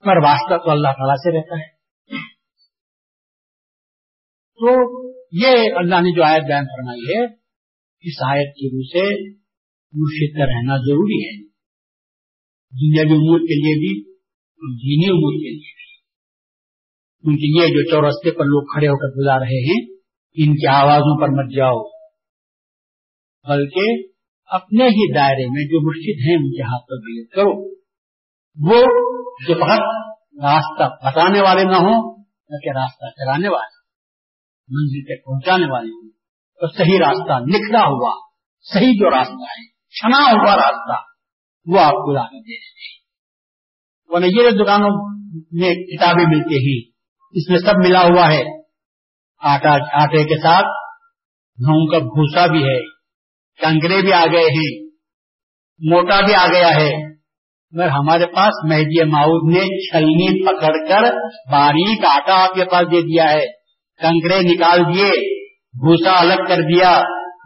پر 0.06 0.18
واسطہ 0.18 0.58
تو 0.66 0.72
اللہ 0.72 0.88
تعالیٰ 0.88 1.16
سے 1.16 1.38
رہتا 1.38 1.60
ہے۔ 1.60 1.82
تو 4.54 4.72
یہ 5.32 5.74
اللہ 5.76 5.96
نے 5.96 6.16
جو 6.16 6.24
آیت 6.24 6.44
بیان 6.44 6.64
فرمائی 6.64 7.02
ہے، 7.02 7.26
اس 8.02 8.24
آیت 8.28 8.56
کی 8.56 8.70
روح 8.70 8.82
سے 8.82 9.32
مرشد 9.94 10.38
کا 10.38 10.46
رہنا 10.46 10.78
ضروری 10.78 11.26
ہے۔ 11.26 11.48
دنیاوی 12.72 13.12
امور 13.12 13.40
کے 13.40 13.56
لیے 13.56 13.80
بھی 13.80 14.12
اور 14.12 14.76
دینی 14.76 15.12
امور 15.12 15.34
کے 15.34 15.50
لیے 15.50 15.74
بھی۔ 15.76 15.82
کیونکہ 17.22 17.46
یہ 17.46 17.74
جو 17.74 17.90
چورستے 17.90 18.32
پر 18.32 18.46
لوگ 18.46 18.64
کھڑے 18.64 18.88
ہو 18.88 18.98
کر 18.98 19.18
بلا 19.18 19.40
رہے 19.40 19.70
ہیں، 19.70 19.96
ان 20.34 20.56
کی 20.56 20.68
آوازوں 20.68 21.22
پر 21.22 21.28
مت 21.28 21.56
جاؤ۔ 21.56 21.90
بلکہ 23.50 24.08
اپنے 24.46 24.84
ہی 24.84 25.14
دائرے 25.14 25.46
میں 25.46 25.64
جو 25.64 25.88
مرشد 25.88 26.28
ہیں، 26.28 26.36
ان 26.36 26.52
کے 26.52 26.62
ہاتھ 26.62 26.88
پر 26.88 26.96
بیت 26.96 27.32
کرو۔ 27.32 27.81
وہ 28.58 28.82
جو 29.48 29.60
بہت 29.60 29.80
راستہ 30.44 30.84
بتانے 31.06 31.42
والے 31.42 31.64
نہ 31.64 31.76
ہوں 31.76 32.24
بلکہ 32.50 32.80
راستہ 32.80 33.06
چلانے 33.06 33.48
والے، 33.48 33.82
منزل 34.70 35.04
تک 35.06 35.26
پہنچانے 35.26 35.72
والے 35.72 35.90
ہوں۔ 35.90 36.10
تو 36.62 36.68
صحیح 36.68 37.00
راستہ 37.00 37.40
نکلا 37.40 37.80
ہوا، 37.80 38.16
صحیح 38.74 38.92
جو 38.92 39.10
راستہ 39.10 39.44
ہے 39.44 39.68
چھنا 39.68 40.18
ہوا 40.18 40.56
راستہ، 40.56 41.02
وہ 41.66 41.80
آپ 41.80 41.94
کو 41.94 42.14
لا 42.14 42.22
کر 42.22 42.28
دے 42.28 42.60
دیتے 42.60 42.94
ہیں 42.94 43.02
یہ 44.24 44.64
دکانوں 44.64 45.22
میں 45.52 45.76
کتابیں 45.76 46.26
ملتی 46.28 46.56
ہیں، 46.56 46.92
اس 47.34 47.50
میں 47.50 47.60
سب 47.60 47.74
ملا 47.88 48.02
ہوا 48.02 48.34
ہے۔ 48.34 48.44
آٹا، 49.40 50.04
آٹے 50.04 50.24
کے 50.24 50.38
ساتھ 50.38 50.66
گھؤں 51.66 51.92
کا 51.92 51.98
بھوسا 51.98 52.46
بھی 52.46 52.64
ہے 52.64 52.80
کنکرے 53.58 54.02
بھی 54.02 54.14
آ 54.14 54.26
گئے 54.26 54.46
ہیں، 54.46 54.86
موٹا 55.80 56.22
بھی 56.22 56.36
آ 56.36 56.48
گیا 56.48 56.68
ہے۔ 56.68 57.11
مگر 57.74 57.88
ہمارے 57.88 58.26
پاس 58.26 58.72
مہدی 58.72 59.04
ماؤد 59.04 59.54
نے 59.54 59.90
چھلنی 59.90 60.46
پکڑ 60.46 60.74
کر 60.90 61.04
باریک 61.52 62.06
آٹا 62.06 62.44
آپ 62.44 62.54
کے 62.54 62.66
پاس 62.66 62.92
دے 62.92 63.02
دیا 63.02 63.32
ہے۔ 63.32 63.46
کنکرے 64.02 64.40
نکال 64.40 64.80
دیے، 64.94 65.10
بھوسا 65.74 66.20
الگ 66.20 66.46
کر 66.48 66.62
دیا، 66.62 67.02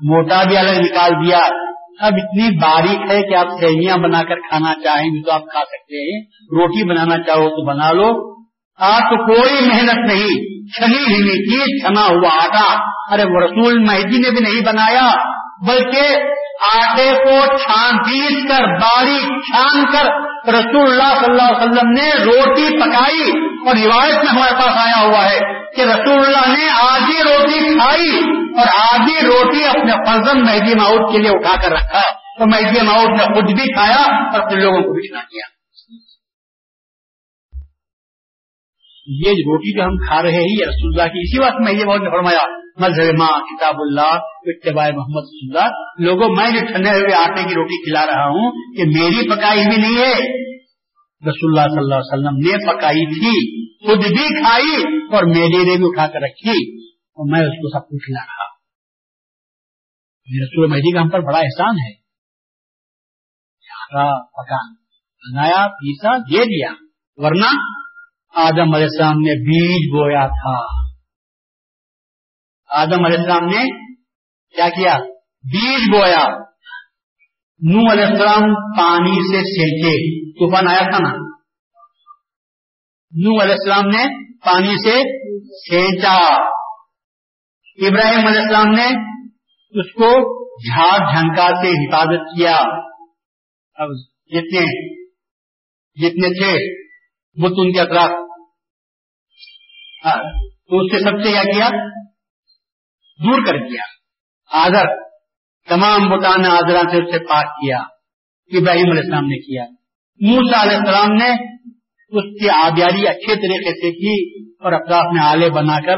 موٹا 0.09 0.43
بھی 0.43 0.57
الگ 0.57 0.80
نکال 0.80 1.11
دیا۔ 1.26 1.39
اب 1.99 2.13
اتنی 2.17 2.57
باریک 2.57 3.11
ہے 3.11 3.21
کہ 3.21 3.36
آپ 3.36 3.47
سیویاں 3.59 3.97
بنا 3.97 4.21
کر 4.21 4.36
کھانا 4.36 4.73
چاہیں 4.84 5.09
گے 5.09 5.23
تو 5.23 5.32
آپ 5.32 5.41
کھا 5.41 5.59
سکتے 5.59 6.13
ہیں۔ 6.13 6.21
روٹی 6.28 6.89
بنانا 6.89 7.23
چاہو 7.23 7.49
تو 7.49 7.65
بنا 7.65 7.91
لو۔ 7.91 8.36
آپ 8.80 9.01
کو 9.01 9.26
کوئی 9.26 9.67
محنت 9.67 10.11
نہیں 10.11 10.55
چھنی 10.67 11.03
ہوئی 11.03 11.51
چیز، 11.51 11.86
چھنا 11.86 12.01
ہوا 12.01 12.30
آٹا۔ 12.34 12.84
ارے 13.13 13.23
وہ 13.23 13.39
رسول 13.39 13.80
مہدی 13.80 14.17
نے 14.17 14.30
بھی 14.30 14.39
نہیں 14.39 14.65
بنایا۔ 14.65 15.11
بلکہ 15.62 16.16
آٹے 16.66 17.10
کو 17.24 17.36
چھان 17.58 17.97
پیس 17.97 18.38
کر 18.49 18.66
باریک 18.76 19.41
چھان 19.41 19.86
کر 19.86 20.10
رسول 20.53 20.91
اللہ 20.91 21.14
صلی 21.16 21.32
اللہ 21.32 21.51
علیہ 21.51 21.66
وسلم 21.66 21.91
نے 21.91 22.10
روٹی 22.24 22.68
پکائی 22.80 23.30
اور 23.66 23.76
روایت 23.76 24.24
میں 24.24 24.32
ہمارے 24.32 24.53
پاس 24.56 24.78
آیا 24.78 24.99
ہوا 25.08 25.24
ہے 25.30 25.39
کہ 25.76 25.82
رسول 25.82 26.26
اللہ 26.26 26.51
نے 26.51 26.70
آدھی 26.82 27.24
روٹی 27.24 27.80
کھائی 27.80 28.12
اور 28.58 28.68
آدھی 28.82 29.18
روٹی 29.26 29.66
اپنے 29.66 29.97
فرزن 30.06 30.45
مہدی 30.45 30.76
ماؤد 30.76 31.12
کے 31.12 31.18
لیے 31.18 31.32
اٹھا 31.32 31.56
کر 31.62 31.72
رکھا 31.72 32.01
تو 32.39 32.45
مہدی 32.45 32.86
ماؤد 32.86 33.18
نے 33.18 33.34
خود 33.34 33.51
بھی 33.51 33.74
کھایا 33.74 34.01
اور 34.06 34.39
اپنے 34.39 34.62
لوگوں 34.62 34.82
کو 34.82 34.93
بھی 34.93 35.08
کھلا 35.08 35.20
کیا 35.20 35.55
یہ 39.08 39.30
روٹی 39.30 39.78
جو 39.78 39.84
ہم 39.84 39.97
کھا 40.08 40.22
رہے 40.24 40.32
ہیں، 40.32 40.60
یہ 40.60 40.66
رسول 40.66 40.93
اللہ 40.93 41.14
کی، 41.14 41.20
اسی 41.20 41.39
وقت 41.39 41.62
مہدی 41.62 41.86
ماؤد 41.86 42.01
نے 42.01 42.10
فرمایا، 42.10 42.43
مذہب 42.80 43.20
ماں 43.20 43.39
کتاب 43.39 43.76
اللہ، 43.78 44.20
اتباع 44.41 44.89
محمد 44.89 45.22
صلی 45.22 45.49
اللہ 45.49 45.70
لوگوں، 45.99 46.36
میں 46.36 46.51
جو 46.51 46.66
ٹھنڈے 46.66 46.89
ہوئے 46.89 47.16
آٹے 47.16 47.49
کی 47.49 47.56
روٹی 47.56 47.84
کھلا 47.84 48.06
رہا 48.06 48.28
ہوں 48.28 48.51
کہ 48.76 48.84
میری 48.84 49.30
پکائی 49.30 49.60
بھی 49.60 49.78
نہیں 49.78 49.97
ہے۔ 49.97 50.45
رسول 51.30 51.60
اللہ 51.60 51.70
صلی 51.70 51.80
اللہ 51.80 51.95
علیہ 51.95 52.14
وسلم 52.14 52.38
نے 52.38 52.74
پکائی 52.74 53.06
تھی، 53.06 53.66
خود 53.86 53.97
بھی 53.97 54.41
کھائی 54.41 54.97
اور 55.12 55.24
میری 55.24 55.70
نے 55.70 55.78
بھی 55.78 55.86
اٹھا 55.88 56.08
کر 56.08 56.20
رکھی۔ 56.20 56.86
اور 56.86 57.32
میں 57.32 57.39
اس 57.39 57.56
کو 57.58 57.80
سب 57.80 57.86
کچھ 57.86 58.06
کھلا 58.06 58.26
رہا 58.26 58.45
رسول 60.43 60.70
مہدی 60.70 60.93
کا 60.93 61.01
ہم 61.01 61.10
پر 61.10 61.20
بڑا 61.20 61.38
احسان 61.38 61.76
ہے۔ 61.76 62.06
پکان 64.20 64.74
بنایا، 65.34 65.68
پیسا، 65.68 66.18
دے 66.18 66.45
دیا۔ 66.45 66.72
ورنہ 67.16 67.76
آدم 68.38 68.75
علیہ 68.75 68.86
السلام 68.86 69.17
نے 69.17 69.41
بیج 69.41 69.95
بویا 69.95 70.27
تھا۔ 70.27 70.86
آدم 72.81 73.05
علیہ 73.05 73.17
السلام 73.17 73.45
نے 73.45 73.88
کیا 74.55 74.69
کیا؟ 74.69 74.97
بیج 75.43 75.81
بویا۔ 75.91 76.39
نو 77.59 77.91
علیہ 77.91 78.03
السلام 78.03 78.41
پانی 78.77 79.15
سے 79.31 79.38
سینچے 79.38 80.25
طوفان 80.31 80.67
آیا 80.67 80.81
تھا 80.81 80.97
نا؟ 80.99 81.09
نو 83.11 83.43
علیہ 83.43 83.53
السلام 83.53 83.88
نے 83.88 84.33
پانی 84.45 84.73
سے 84.83 85.01
سینچا۔ 85.69 86.45
ابراہیم 87.88 88.27
علیہ 88.27 88.41
السلام 88.41 88.71
نے 88.71 88.88
اس 89.79 89.93
کو 89.93 90.11
جھاڑ 90.55 90.97
جھنکا 90.97 91.47
سے 91.47 91.69
حفاظت 91.69 92.38
کیا۔ 92.38 92.55
اب 93.75 93.88
جتنے 94.25 94.95
جتنے 95.95 96.27
تھے 96.27 96.86
بت 97.41 97.53
ان 97.57 97.73
کے 97.73 97.79
اطراف 97.79 98.24
ہاں، 100.06 100.24
تو 100.43 100.80
اس 100.80 100.91
سے 100.91 101.03
سب 101.03 101.24
سے 101.24 101.32
کیا 101.32 101.43
کیا؟ 101.43 101.70
دور 103.26 103.45
کر 103.45 103.58
دیا۔ 103.58 103.82
آدر 104.51 105.03
تمام 105.70 106.10
بتان 106.10 106.45
آدرا 106.45 106.82
سے 106.82 106.97
اس 106.97 107.14
سے 107.14 107.20
پاک 107.20 107.45
کیا، 107.45 107.78
ابراہیم 108.51 108.91
علیہ 108.91 109.01
السلام 109.03 109.26
نے 109.26 109.38
کیا۔ 109.38 109.66
موسا 110.22 110.64
علیہ 110.64 110.78
السلام 110.78 111.14
نے 111.14 111.30
اس 112.08 112.41
کی 112.41 112.49
آبیاری 112.49 113.08
اچھے 113.08 113.36
طریقے 113.36 113.72
سے 113.72 113.91
کی 113.91 114.43
اور 114.53 114.72
اطراف 114.72 115.06
میں 115.14 115.24
آلے 115.24 115.49
بنا 115.49 115.86
کر 115.86 115.97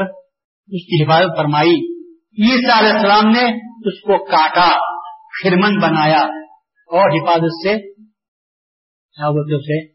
اس 0.68 0.86
کی 0.86 1.04
حفاظت 1.04 1.36
فرمائی۔ 1.36 1.98
عیسیٰ 2.42 2.78
علیہ 2.78 2.92
السلام 2.92 3.28
نے 3.28 3.44
اس 3.58 4.00
کو 4.00 4.24
کاٹا، 4.24 4.68
خرمن 5.42 5.80
بنایا 5.80 6.20
اور 6.86 7.22
حفاظت 7.22 7.68
سے 7.68 7.92
کیا 9.12 9.30
بولتے 9.30 9.54
اسے 9.56 9.92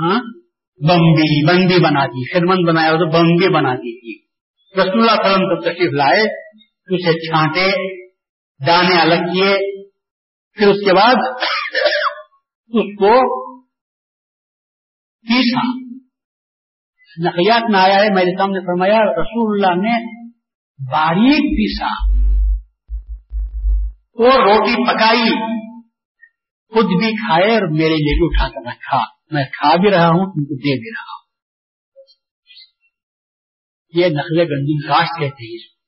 ہاں 0.00 0.39
بمبی، 0.88 1.46
بندی 1.46 1.84
بنا 1.84 2.06
دی 2.06 2.32
خرمن 2.32 2.64
بنایا، 2.66 2.90
تو 2.90 3.10
بمبی 3.10 3.54
بنا 3.54 3.74
دی 3.74 4.00
تھی۔ 4.00 4.30
رسول 4.80 5.00
اللہ 5.00 5.20
وسلم 5.20 5.40
کو 5.40 5.60
تشریف 5.60 5.92
لائے، 5.92 6.22
اسے 6.94 7.12
چھانٹے، 7.12 7.98
دانے 8.66 9.00
الگ 9.00 9.32
کیے، 9.32 9.82
پھر 10.58 10.68
اس 10.68 10.76
کے 10.76 10.94
بعد 10.94 11.14
اس 12.68 12.98
کو 12.98 13.40
پیسا۔ 15.28 15.90
نقیات 17.28 17.70
میں 17.70 17.80
آیا 17.80 17.94
ہے، 17.94 18.08
میرے 18.08 18.38
سامنے 18.38 18.60
فرمایا، 18.60 18.98
رسول 19.22 19.64
اللہ 19.64 19.88
نے 19.88 20.20
باریک 20.92 21.40
پیسا 21.40 22.10
وہ 24.14 24.30
روٹی 24.32 24.74
پکائی، 24.74 25.30
خود 26.74 26.84
بھی 26.84 27.12
کھائے 27.12 27.54
اور 27.54 27.70
میرے 27.70 27.94
لیے 27.94 28.18
بھی 28.18 28.24
اٹھا 28.24 28.48
کر 28.48 28.68
رکھا۔ 28.68 29.19
میں 29.30 29.44
کھا 29.44 29.76
بھی 29.76 29.90
رہا 29.90 30.06
ہوں، 30.06 30.26
تم 30.26 30.44
کو 30.44 30.54
دے 30.54 30.80
بھی 30.80 30.90
رہا 30.90 31.12
ہوں۔ 31.12 31.20
یہ 33.92 34.06
نقل 34.06 34.40
گندم 34.40 34.88
کاشت 34.88 35.20
کہتے 35.20 35.44
ہیں۔ 35.44 35.80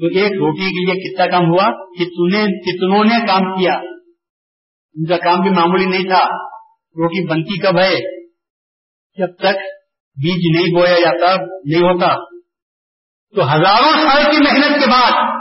تو 0.00 0.06
ایک 0.06 0.32
روٹی 0.32 0.62
کے 0.62 0.92
لیے 0.92 1.14
کتنا 1.14 1.26
کام 1.26 1.42
ہوا؟ 1.42 1.94
کتنوں 1.94 3.04
نے 3.04 3.26
کام 3.26 3.58
کیا؟ 3.58 3.72
ان 4.94 5.06
کا 5.06 5.16
کام 5.16 5.40
بھی 5.40 5.50
معمولی 5.50 5.84
نہیں 5.84 6.02
تھا۔ 6.02 6.44
روٹی 6.72 7.28
بنتی 7.28 7.58
کب 7.58 7.78
ہے؟ 7.78 8.24
جب 9.18 9.36
تک 9.36 9.56
بیج 10.16 10.56
نہیں 10.56 10.74
بویا 10.74 11.00
جاتا، 11.00 11.36
نہیں 11.64 11.82
ہوتا۔ 11.82 12.34
تو 13.34 13.42
ہزاروں 13.42 13.92
سال 13.92 14.22
کی 14.22 14.44
محنت 14.44 14.84
کے 14.84 14.90
بعد 14.90 15.40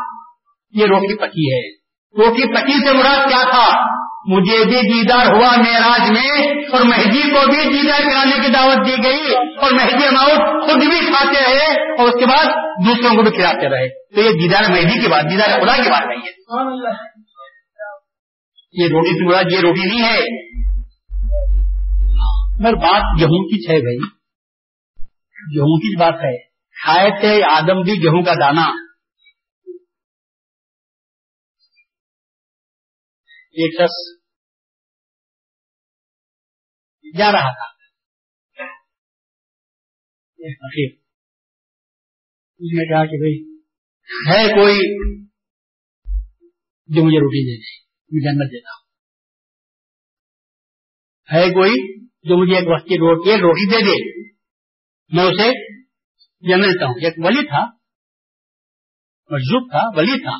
یہ 0.71 0.85
روٹی 0.85 1.17
پکی 1.17 1.53
ہے۔ 1.53 1.75
روٹی 2.17 2.55
پکی 2.55 2.85
سے 2.85 2.93
مراد 2.93 3.29
کیا 3.29 3.43
تھا؟ 3.49 3.92
مجھے 4.27 4.65
بھی 4.65 4.93
دیدار 4.93 5.25
ہوا 5.25 5.55
معراج 5.57 6.11
میں 6.11 6.53
اور 6.71 6.81
مہدی 6.81 7.21
کو 7.21 7.51
بھی 7.51 7.81
دیدار 7.81 8.01
کرانے 8.09 8.47
کی 8.47 8.51
دعوت 8.51 8.87
دی 8.87 9.03
گئی 9.03 9.35
اور 9.35 9.71
مہدی 9.71 10.05
اماؤٹ 10.05 10.63
خود 10.63 10.83
بھی 10.83 11.05
کھاتے 11.05 11.39
رہے 11.39 11.91
اور 11.91 12.07
اس 12.07 12.19
کے 12.19 12.25
بعد 12.25 12.45
دوسروں 12.85 13.15
کو 13.15 13.21
بھی 13.21 13.31
کھلاتے 13.31 13.69
رہے۔ 13.69 13.89
تو 14.15 14.21
یہ 14.21 14.29
دیدار 14.29 14.71
مہدی 14.71 15.01
کی 15.01 15.07
بات، 15.07 15.23
دیدار 15.31 15.49
خدا 15.49 15.83
کی 15.83 15.89
بات 15.89 16.07
نہیں 16.07 16.19
ہے۔ 16.19 16.43
یہ 18.73 18.87
روٹی 18.87 19.17
سے 19.17 19.27
مراد، 19.27 19.43
یہ 19.51 19.59
روٹی 19.59 19.85
نہیں 19.85 20.03
ہے۔ 20.03 20.19
مگر 22.59 22.73
بات 22.73 23.19
گیہوں 23.19 23.49
کی 23.49 23.55
ہے 23.55 23.81
بھائی۔ 23.81 23.97
گیہوں 25.55 25.77
کی 25.77 25.97
بات 25.99 26.13
ہے۔ 26.13 26.37
کھائے 26.83 27.09
تھے 27.19 27.43
آدم 27.51 27.81
بھی 27.81 27.93
گیہوں 27.93 28.21
کا 28.21 28.33
دانا۔ 28.33 28.82
ایک 33.53 33.81
شخص 33.81 34.23
جا 37.19 37.31
رہا 37.31 37.53
تھا۔ 37.53 37.83
اس 42.57 42.73
نے 42.73 42.89
کہا 42.89 43.05
کہ 43.05 43.17
بھائی، 43.17 43.59
ہے 44.29 44.61
کوئی 44.61 44.75
جو 46.87 47.05
مجھے 47.05 47.19
روٹی 47.19 47.45
دے 47.45 47.57
دے، 47.57 47.85
میں 48.11 48.21
جنت 48.21 48.51
دیتا 48.51 48.69
ہوں۔ 48.69 48.83
ہے 51.33 51.53
کوئی 51.53 52.05
جو 52.05 52.41
مجھے 52.41 52.55
ایک 52.55 52.67
وقت 52.67 52.89
کی 52.89 52.95
روٹی 52.95 53.31
روٹی 53.31 53.69
دے 53.71 53.77
دے، 53.77 54.29
میں 55.15 55.23
اسے 55.23 55.77
جنت 56.41 56.65
دیتا 56.65 56.85
ہوں۔ 56.85 56.93
ایک 56.93 57.13
ولی 57.17 57.47
تھا 57.47 57.65
مجھوب 59.29 59.71
تھا، 59.71 59.99
ولی 59.99 60.19
تھا۔ 60.19 60.37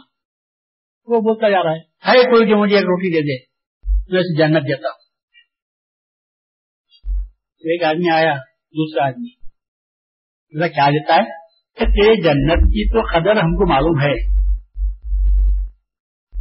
وہ 1.06 1.20
بولتا 1.22 1.50
جا 1.50 1.64
رہا 1.64 1.72
ہے۔ 1.72 1.93
ہے 2.08 2.24
کوئی 2.24 2.50
جو 2.50 2.58
مجھے 2.58 2.76
ایک 2.76 2.84
روٹی 2.84 3.14
دے 3.14 3.22
دے 3.22 3.46
میں 4.12 4.20
اسے 4.20 4.38
جنت 4.38 4.64
دیتا۔ 4.64 4.90
ہوں 4.90 5.00
ایک 7.50 7.84
آدمی 7.84 8.10
آیا، 8.10 8.34
دوسرا 8.72 9.08
آدمی۔ 9.08 9.44
کیا 10.68 10.90
دیتا 10.90 11.16
ہے؟ 11.16 11.44
کہ 11.80 12.16
جنت 12.16 12.64
کی 12.64 12.94
تو 12.94 13.02
قدر 13.02 13.44
ہم 13.44 13.56
کو 13.56 13.70
معلوم 13.70 14.02
ہے۔ 14.02 14.34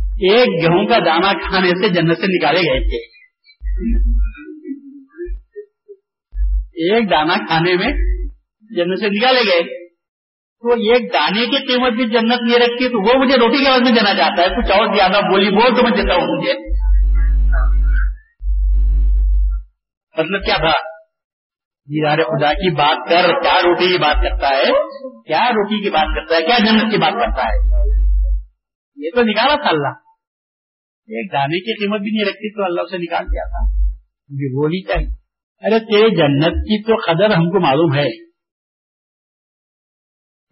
ایک 0.03 0.63
گیہوں 0.63 0.87
کا 0.87 0.99
دانا 0.99 1.33
کھانے 1.33 1.69
سے 1.69 1.89
جنت 1.89 2.17
سے 2.17 2.39
نکالے 2.39 2.61
گئے 2.61 2.81
تھے۔ 2.81 3.23
ایک 6.73 7.11
دانا 7.11 7.37
کھانے 7.37 7.75
میں 7.75 7.93
جنت 8.61 8.99
سے 9.01 9.09
نکالے 9.09 9.41
گئے۔ 9.41 9.82
تو 10.63 10.73
ایک 10.73 11.15
دانے 11.15 11.47
کی 11.47 11.57
قیمت 11.57 11.93
بھی 11.93 12.05
جنت 12.05 12.43
نہیں 12.43 12.59
رکھتی 12.59 12.89
تو 12.89 12.99
وہ 12.99 13.25
مجھے 13.25 13.37
روٹی 13.37 13.65
کے 13.65 13.71
بعد 13.71 13.79
میں 13.79 13.93
دینا 13.93 14.15
چاہتا 14.15 14.43
ہے، 14.43 14.49
کچھ 14.49 14.73
اور 14.73 14.95
زیادہ 14.95 15.25
بولی 15.25 15.51
بول 15.51 15.77
تو 15.77 15.83
میں 15.83 15.91
دیتا 15.91 16.15
ہوں 16.15 16.37
مجھے۔ 16.37 16.53
مطلب 20.19 20.45
کیا 20.45 20.57
تھا؟ 20.57 20.73
دیدار 21.85 22.19
خدا 22.19 22.53
کی 22.53 22.71
بات 22.71 23.09
کر، 23.09 23.41
کیا 23.43 23.55
روٹی 23.65 23.87
کی 23.87 23.99
بات 23.99 24.17
کرتا 24.23 24.49
ہے؟ 24.49 24.65
کیا 25.27 25.49
روٹی 25.51 25.85
کی 25.85 25.91
بات 25.91 26.15
کرتا 26.15 26.35
ہے؟ 26.35 26.41
کیا 26.41 26.59
جنت 26.59 26.91
کی 26.91 26.99
بات 26.99 27.13
کرتا 27.13 27.43
ہے؟ 27.43 27.59
یہ 28.97 29.11
تو 29.15 29.23
نکالا 29.23 29.55
تھا 29.55 29.69
اللہ۔ 29.69 29.99
ایک 31.07 31.33
دانے 31.33 31.59
کی 31.59 31.85
قیمت 31.85 32.01
بھی 32.01 32.11
نہیں 32.11 32.25
رکھتی 32.25 32.55
تو 32.55 32.65
اللہ 32.65 32.81
سے 32.91 32.99
نکال 32.99 33.25
دیا 33.25 33.49
تھا۔ 33.49 33.75
مجھے 34.31 34.63
وہ 34.63 34.69
نہیں 34.69 34.93
چاہیے۔ 34.93 35.09
ارے 35.67 35.79
تیرے 35.79 36.11
جنت 36.11 36.55
کی 36.55 36.83
تو 36.83 36.97
قدر 36.97 37.37
ہم 37.37 37.51
کو 37.51 37.61
معلوم 37.61 37.95
ہے۔ 37.95 38.32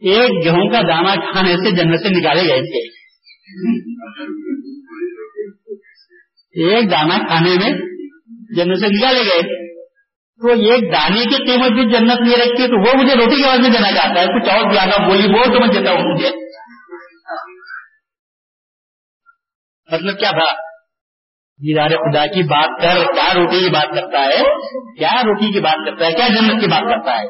ایک 0.03 0.45
گیہوں 0.45 0.73
کا 0.73 0.81
دانا 0.81 1.33
کھانے 1.33 1.53
سے 1.53 1.71
جنت 1.71 2.01
سے 2.01 2.09
نکالے 2.09 2.43
گئے 2.43 2.61
تھے۔ 2.61 3.01
ایک 6.65 6.91
دانا 6.91 7.19
کھانے 7.19 7.51
میں 7.51 7.71
جنت 8.57 8.79
سے 8.79 8.87
نکالے 8.87 9.21
گئے۔ 9.21 9.71
تو 10.41 10.49
ایک 10.49 10.93
دانے 10.93 11.21
کی 11.21 11.47
قیمت 11.47 11.73
بھی 11.73 11.83
جنت 11.83 12.21
نہیں 12.21 12.37
رکھتی 12.37 12.63
ہے 12.63 12.69
تو 12.69 12.81
وہ 12.81 13.03
مجھے 13.03 13.15
روٹی 13.15 13.37
کے 13.37 13.49
بعد 13.49 13.59
میں 13.59 13.71
دینا 13.71 13.91
چاہتا 13.93 14.21
ہے۔ 14.21 14.27
کچھ 14.27 14.49
اور 14.49 14.73
زیادہ 14.73 15.07
بولی 15.07 15.29
بول 15.29 15.45
تو 15.45 15.61
میں 15.61 15.69
دیتا 15.69 15.91
ہوں 15.91 16.15
مجھے۔ 16.15 16.31
مطلب 19.93 20.19
کیا 20.19 20.31
تھا؟ 20.31 20.71
جی 21.59 21.75
دیدار 21.75 21.89
خدا 21.89 22.27
کی 22.27 22.43
بات 22.43 22.83
کر، 22.83 23.15
کیا 23.15 23.35
روٹی 23.35 23.65
کی 23.65 23.71
بات 23.71 23.89
کرتا 23.95 24.25
ہے؟ 24.25 24.43
کیا 24.99 25.23
روٹی 25.25 25.53
کی 25.53 25.61
بات 25.61 25.87
کرتا 25.87 26.07
ہے؟ 26.07 26.13
کیا 26.13 26.29
جنت 26.29 26.61
کی 26.61 26.67
بات 26.67 26.83
کرتا 26.83 27.13
ہے؟ 27.13 27.25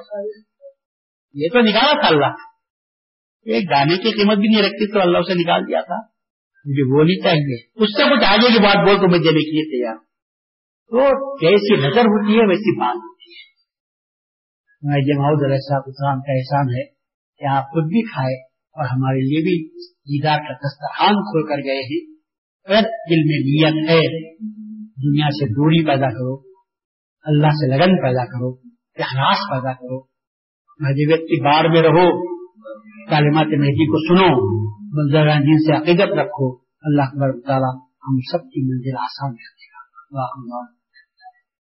یہ 1.34 1.48
تو 1.52 1.60
نکالا 1.60 2.00
تھا 2.00 2.08
اللہ۔ 2.08 2.49
ایک 3.42 3.70
دانے 3.70 3.96
کی 3.96 4.10
قیمت 4.10 4.38
بھی 4.38 4.48
نہیں 4.48 4.62
رکھتی 4.62 4.92
تو 4.92 5.00
اللہ 5.00 5.18
اسے 5.18 5.34
نکال 5.34 5.60
دیا 5.62 5.80
تھا۔ 5.80 5.96
مجھے 6.64 6.98
وہ 6.98 7.04
نہیں 7.04 7.22
چاہیے۔ 7.22 7.56
اس 7.74 7.88
سے 7.96 8.02
کچھ 8.02 8.24
آگے 8.24 8.52
کی 8.52 8.62
بات 8.62 8.76
بول 8.76 8.96
تو 8.96 9.10
میں 9.10 9.18
دینے 9.18 9.44
کے 9.44 9.50
لیے 9.50 9.64
تیار۔ 9.64 9.96
تو 10.88 11.36
جیسی 11.36 11.88
نظر 11.88 12.00
ہوتی 12.00 12.32
ہے 12.32 12.46
ویسی 12.46 12.78
بات 12.78 12.96
ہوتی 12.96 13.32
ہے۔ 13.32 13.50
میں 14.82 15.00
جماؤد 15.00 15.44
علیہ 15.44 15.56
صاحب 15.56 15.82
اسلام 15.86 16.20
کا 16.20 16.32
احسان 16.32 16.74
ہے 16.74 16.84
کہ 17.38 17.56
آپ 17.56 17.64
خود 17.64 17.84
بھی 17.84 18.02
کھائے 18.02 18.42
اور 18.46 18.84
ہمارے 18.84 19.18
لیے 19.18 19.42
بھی 19.42 19.68
دیدار 19.84 20.38
کا 20.38 20.52
دسترخوان 20.52 21.14
کھول 21.14 21.46
کر 21.48 21.64
گئے 21.64 21.80
ہیں، 21.80 22.14
اگر 22.64 22.82
دل 22.82 23.22
میں 23.24 23.38
نیت 23.38 23.90
ہے، 23.90 24.34
دنیا 24.78 25.26
سے 25.30 25.46
دوری 25.46 25.84
پیدا 25.84 26.06
کرو، 26.06 26.50
اللہ 27.22 27.46
سے 27.46 27.68
لگن 27.68 28.02
پیدا 28.02 28.24
کرو 28.24 28.70
احراس 28.98 29.38
پیدا 29.50 29.72
کرو 29.72 30.00
مذہبت 30.80 31.20
کی 31.20 31.44
بار 31.44 31.64
میں 31.64 31.82
رہو 31.82 32.39
کالمات 33.10 33.46
مہدی 33.46 33.86
کو 33.86 33.98
سنو 34.08 34.60
منظر 34.92 35.26
دین 35.26 35.58
سے 35.58 35.76
عقیدت 35.76 36.18
رکھو۔ 36.18 36.56
اللہ 36.82 37.40
تعالیٰ 37.46 37.74
ہم 37.80 38.18
سب 38.32 38.44
کی 38.44 38.72
منزل 38.72 38.96
آسان 38.96 39.32
کر 39.32 39.50
دے 39.52 39.66
گا۔ 39.66 40.79